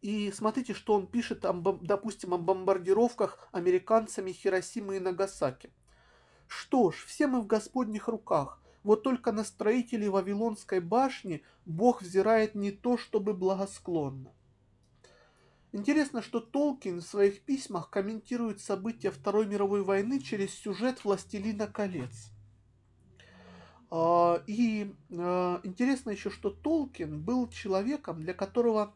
И 0.02 0.32
смотрите, 0.32 0.74
что 0.74 0.94
он 0.94 1.08
пишет, 1.08 1.46
допустим, 1.82 2.34
о 2.34 2.38
бомбардировках 2.38 3.48
американцами 3.52 4.32
Хиросимы 4.32 4.98
и 4.98 5.00
Нагасаки. 5.00 5.72
Что 6.48 6.92
ж, 6.92 7.06
все 7.08 7.28
мы 7.28 7.42
в 7.42 7.48
Господних 7.48 8.08
руках. 8.08 8.62
Вот 8.84 9.02
только 9.02 9.32
на 9.32 9.44
строителей 9.44 10.10
Вавилонской 10.10 10.80
башни 10.80 11.44
Бог 11.66 12.04
взирает 12.04 12.54
не 12.54 12.72
то, 12.72 12.98
чтобы 12.98 13.34
благосклонно. 13.34 14.32
Интересно, 15.76 16.22
что 16.22 16.40
Толкин 16.40 17.02
в 17.02 17.06
своих 17.06 17.42
письмах 17.42 17.90
комментирует 17.90 18.62
события 18.62 19.12
Второй 19.12 19.46
мировой 19.46 19.84
войны 19.84 20.22
через 20.22 20.54
сюжет 20.54 21.04
«Властелина 21.04 21.68
колец». 21.68 22.32
А, 23.92 24.42
и 24.48 24.96
а, 25.12 25.60
интересно 25.64 26.12
еще, 26.12 26.30
что 26.30 26.50
Толкин 26.50 27.22
был 27.22 27.50
человеком, 27.50 28.22
для 28.22 28.34
которого 28.34 28.96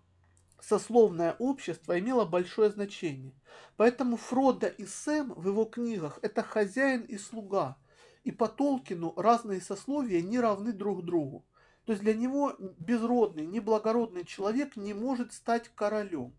сословное 0.61 1.36
общество 1.38 1.99
имело 1.99 2.23
большое 2.23 2.69
значение. 2.69 3.34
Поэтому 3.75 4.15
Фродо 4.15 4.67
и 4.67 4.86
Сэм 4.86 5.34
в 5.34 5.49
его 5.49 5.65
книгах– 5.65 6.19
это 6.21 6.43
хозяин 6.43 7.01
и 7.01 7.17
слуга. 7.17 7.75
И 8.23 8.32
по 8.32 8.47
Толкину 8.47 9.13
разные 9.17 9.59
сословия 9.59 10.21
не 10.21 10.39
равны 10.39 10.71
друг 10.71 11.03
другу. 11.03 11.45
То 11.84 11.91
есть 11.91 12.03
для 12.03 12.13
него 12.13 12.55
безродный, 12.57 13.45
неблагородный 13.45 14.23
человек 14.23 14.77
не 14.77 14.93
может 14.93 15.34
стать 15.34 15.67
королем. 15.75 16.38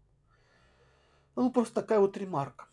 Ну, 1.40 1.50
просто 1.50 1.76
такая 1.76 2.00
вот 2.00 2.18
ремарка. 2.18 2.66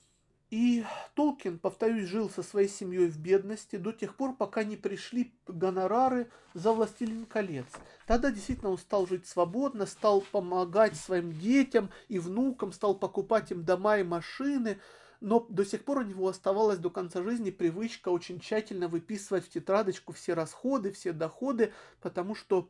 И 0.49 0.84
Толкин, 1.15 1.57
повторюсь, 1.57 2.09
жил 2.09 2.30
со 2.30 2.43
своей 2.43 2.68
семьей 2.68 3.07
в 3.07 3.18
бедности 3.18 3.78
до 3.78 3.93
тех 3.93 4.18
пор, 4.18 4.36
пока 4.36 4.65
не 4.65 4.76
пришли 4.76 5.34
гонорары 5.47 6.30
за 6.53 6.74
«Властелин 6.74 7.26
колец». 7.28 7.68
Тогда 8.07 8.30
действительно 8.30 8.72
он 8.72 8.78
стал 8.78 9.07
жить 9.07 9.26
свободно, 9.26 9.86
стал 9.86 10.20
помогать 10.20 10.97
своим 10.97 11.32
детям 11.32 11.91
и 12.09 12.20
внукам, 12.20 12.74
стал 12.74 12.99
покупать 12.99 13.51
им 13.51 13.63
дома 13.63 13.99
и 13.99 14.03
машины. 14.03 14.82
но 15.22 15.47
до 15.47 15.63
сих 15.63 15.86
пор 15.86 15.99
у 15.99 16.03
него 16.03 16.28
оставалась 16.28 16.78
до 16.78 16.89
конца 16.89 17.24
жизни 17.24 17.51
привычка 17.51 18.09
очень 18.09 18.41
тщательно 18.41 18.89
выписывать 18.89 19.45
в 19.45 19.49
тетрадочку 19.49 20.11
все 20.11 20.34
расходы, 20.34 20.91
все 20.91 21.13
доходы, 21.13 21.72
потому 22.01 22.36
что 22.36 22.70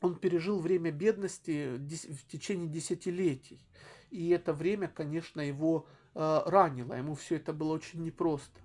он 0.00 0.16
пережил 0.16 0.58
время 0.58 0.90
бедности 0.90 1.76
в 1.76 2.26
течение 2.26 2.66
десятилетий. 2.66 3.60
И 4.10 4.30
это 4.30 4.52
время, 4.52 4.88
конечно, 4.88 5.40
его 5.40 5.86
э, 6.14 6.40
ранило, 6.46 6.94
ему 6.94 7.14
все 7.14 7.36
это 7.36 7.52
было 7.52 7.72
очень 7.72 8.02
непросто. 8.02 8.60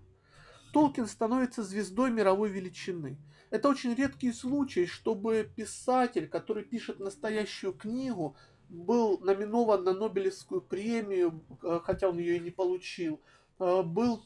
Толкин 0.74 1.08
становится 1.08 1.64
звездой 1.64 2.12
мировой 2.12 2.50
величины. 2.50 3.18
Это 3.52 3.70
очень 3.70 3.94
редкий 3.94 4.32
случай, 4.32 4.88
чтобы 4.88 5.48
писатель, 5.56 6.28
который 6.28 6.64
пишет 6.64 7.00
настоящую 7.00 7.74
книгу, 7.74 8.36
был 8.70 9.20
номинован 9.20 9.84
на 9.84 9.94
Нобелевскую 9.94 10.62
премию, 10.62 11.44
э, 11.62 11.80
хотя 11.84 12.10
он 12.10 12.18
ее 12.18 12.38
и 12.38 12.40
не 12.40 12.52
получил, 12.52 13.22
э, 13.60 13.84
был 13.84 14.24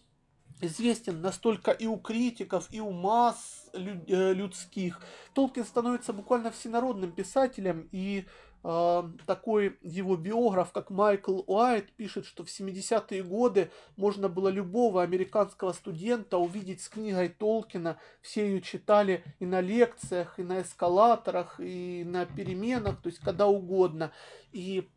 известен 0.62 1.22
настолько 1.22 1.72
и 1.72 1.86
у 1.86 1.98
критиков, 1.98 2.68
и 2.72 2.80
у 2.80 2.92
масс 2.92 3.70
э, 3.74 4.34
людских. 4.34 5.02
Толкин 5.34 5.66
становится 5.66 6.14
буквально 6.14 6.52
всенародным 6.52 7.12
писателем, 7.12 7.88
и 7.92 8.26
такой 8.62 9.78
его 9.82 10.18
биограф, 10.18 10.72
как 10.72 10.90
Майкл 10.90 11.42
Уайт, 11.48 11.92
пишет, 11.94 12.26
что 12.26 12.44
в 12.44 12.48
70-е 12.48 13.24
годы 13.24 13.72
можно 13.96 14.28
было 14.30 14.50
любого 14.50 15.04
американского 15.04 15.72
студента 15.72 16.38
увидеть 16.38 16.82
с 16.82 16.90
книгой 16.90 17.30
Толкина. 17.30 17.98
Все 18.22 18.46
ее 18.48 18.62
читали 18.62 19.24
и 19.40 19.46
на 19.46 19.62
лекциях, 19.62 20.40
и 20.40 20.44
на 20.44 20.62
эскалаторах, 20.62 21.60
и 21.60 22.04
на 22.06 22.26
переменах, 22.26 23.02
то 23.02 23.08
есть 23.08 23.20
когда 23.20 23.48
угодно. 23.48 24.12
И 24.52 24.90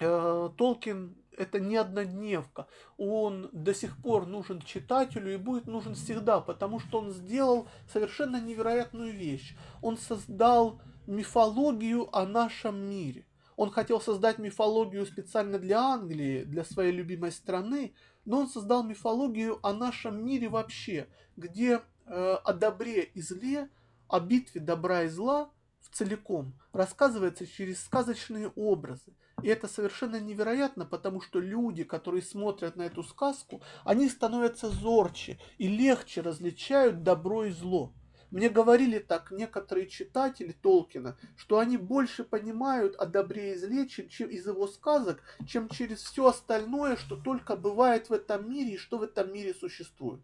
э, 0.00 0.50
Толкин 0.56 1.16
это 1.36 1.60
не 1.60 1.76
однодневка. 1.76 2.66
Он 2.96 3.50
до 3.52 3.74
сих 3.74 3.96
пор 3.98 4.26
нужен 4.26 4.60
читателю 4.60 5.34
и 5.34 5.36
будет 5.36 5.66
нужен 5.66 5.94
всегда, 5.94 6.40
потому 6.40 6.80
что 6.80 6.98
он 6.98 7.12
сделал 7.12 7.68
совершенно 7.92 8.40
невероятную 8.40 9.12
вещь. 9.12 9.56
Он 9.82 9.96
создал 9.96 10.80
мифологию 11.06 12.08
о 12.16 12.26
нашем 12.26 12.76
мире. 12.88 13.26
Он 13.56 13.70
хотел 13.70 14.00
создать 14.00 14.38
мифологию 14.38 15.06
специально 15.06 15.58
для 15.58 15.80
Англии, 15.80 16.44
для 16.44 16.64
своей 16.64 16.92
любимой 16.92 17.32
страны, 17.32 17.94
но 18.24 18.40
он 18.40 18.48
создал 18.48 18.82
мифологию 18.82 19.58
о 19.62 19.72
нашем 19.72 20.24
мире 20.24 20.48
вообще, 20.48 21.08
где 21.36 21.80
э, 22.06 22.36
о 22.44 22.52
добре 22.52 23.02
и 23.04 23.20
зле, 23.22 23.70
о 24.08 24.20
битве 24.20 24.60
добра 24.60 25.04
и 25.04 25.08
зла 25.08 25.50
в 25.80 25.94
целиком 25.96 26.54
рассказывается 26.72 27.46
через 27.46 27.82
сказочные 27.82 28.48
образы. 28.56 29.14
И 29.42 29.48
это 29.48 29.68
совершенно 29.68 30.18
невероятно, 30.18 30.84
потому 30.86 31.20
что 31.20 31.40
люди, 31.40 31.84
которые 31.84 32.22
смотрят 32.22 32.76
на 32.76 32.82
эту 32.82 33.02
сказку, 33.02 33.62
они 33.84 34.08
становятся 34.08 34.68
зорче 34.68 35.38
и 35.58 35.68
легче 35.68 36.20
различают 36.20 37.02
добро 37.02 37.44
и 37.44 37.50
зло. 37.50 37.92
Мне 38.30 38.48
говорили 38.48 38.98
так 38.98 39.30
некоторые 39.30 39.86
читатели 39.86 40.52
Толкина, 40.52 41.16
что 41.36 41.58
они 41.58 41.76
больше 41.76 42.24
понимают 42.24 42.96
о 42.96 43.06
добре 43.06 43.52
и 43.52 43.56
зле 43.56 43.88
чем, 43.88 44.08
чем 44.08 44.30
из 44.30 44.46
его 44.46 44.66
сказок, 44.66 45.22
чем 45.46 45.68
через 45.68 46.02
все 46.02 46.26
остальное, 46.26 46.96
что 46.96 47.16
только 47.16 47.56
бывает 47.56 48.10
в 48.10 48.12
этом 48.12 48.50
мире 48.50 48.74
и 48.74 48.78
что 48.78 48.98
в 48.98 49.02
этом 49.02 49.32
мире 49.32 49.54
существует. 49.54 50.20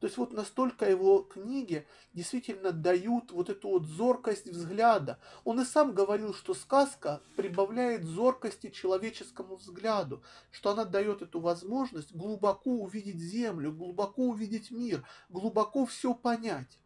То 0.00 0.06
есть 0.06 0.18
вот 0.18 0.32
настолько 0.32 0.88
его 0.90 1.20
книги 1.20 1.86
действительно 2.12 2.72
дают 2.72 3.32
вот 3.32 3.48
эту 3.48 3.70
вот 3.70 3.86
зоркость 3.86 4.46
взгляда. 4.46 5.18
Он 5.44 5.60
и 5.60 5.64
сам 5.64 5.94
говорил, 5.94 6.34
что 6.34 6.52
сказка 6.52 7.22
прибавляет 7.34 8.04
зоркости 8.04 8.68
человеческому 8.68 9.56
взгляду, 9.56 10.22
что 10.50 10.70
она 10.70 10.84
дает 10.84 11.22
эту 11.22 11.40
возможность 11.40 12.14
глубоко 12.14 12.72
увидеть 12.72 13.20
землю, 13.20 13.72
глубоко 13.72 14.24
увидеть 14.24 14.70
мир, 14.70 15.06
глубоко 15.30 15.86
все 15.86 16.12
понять. 16.12 16.78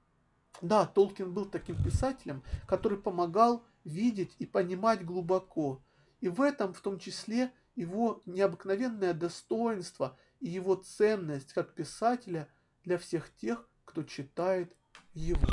Да, 0.62 0.86
Толкин 0.86 1.32
был 1.32 1.46
таким 1.46 1.82
писателем, 1.82 2.42
который 2.66 2.98
помогал 2.98 3.64
видеть 3.84 4.34
и 4.38 4.46
понимать 4.46 5.04
глубоко. 5.04 5.80
И 6.20 6.28
в 6.28 6.42
этом 6.42 6.74
в 6.74 6.80
том 6.80 6.98
числе 6.98 7.52
его 7.76 8.22
необыкновенное 8.26 9.14
достоинство 9.14 10.16
и 10.40 10.48
его 10.48 10.74
ценность 10.74 11.52
как 11.52 11.74
писателя– 11.74 12.48
для 12.84 12.98
всех 12.98 13.34
тех, 13.36 13.68
кто 13.84 14.02
читает 14.02 14.74
его. 15.14 15.46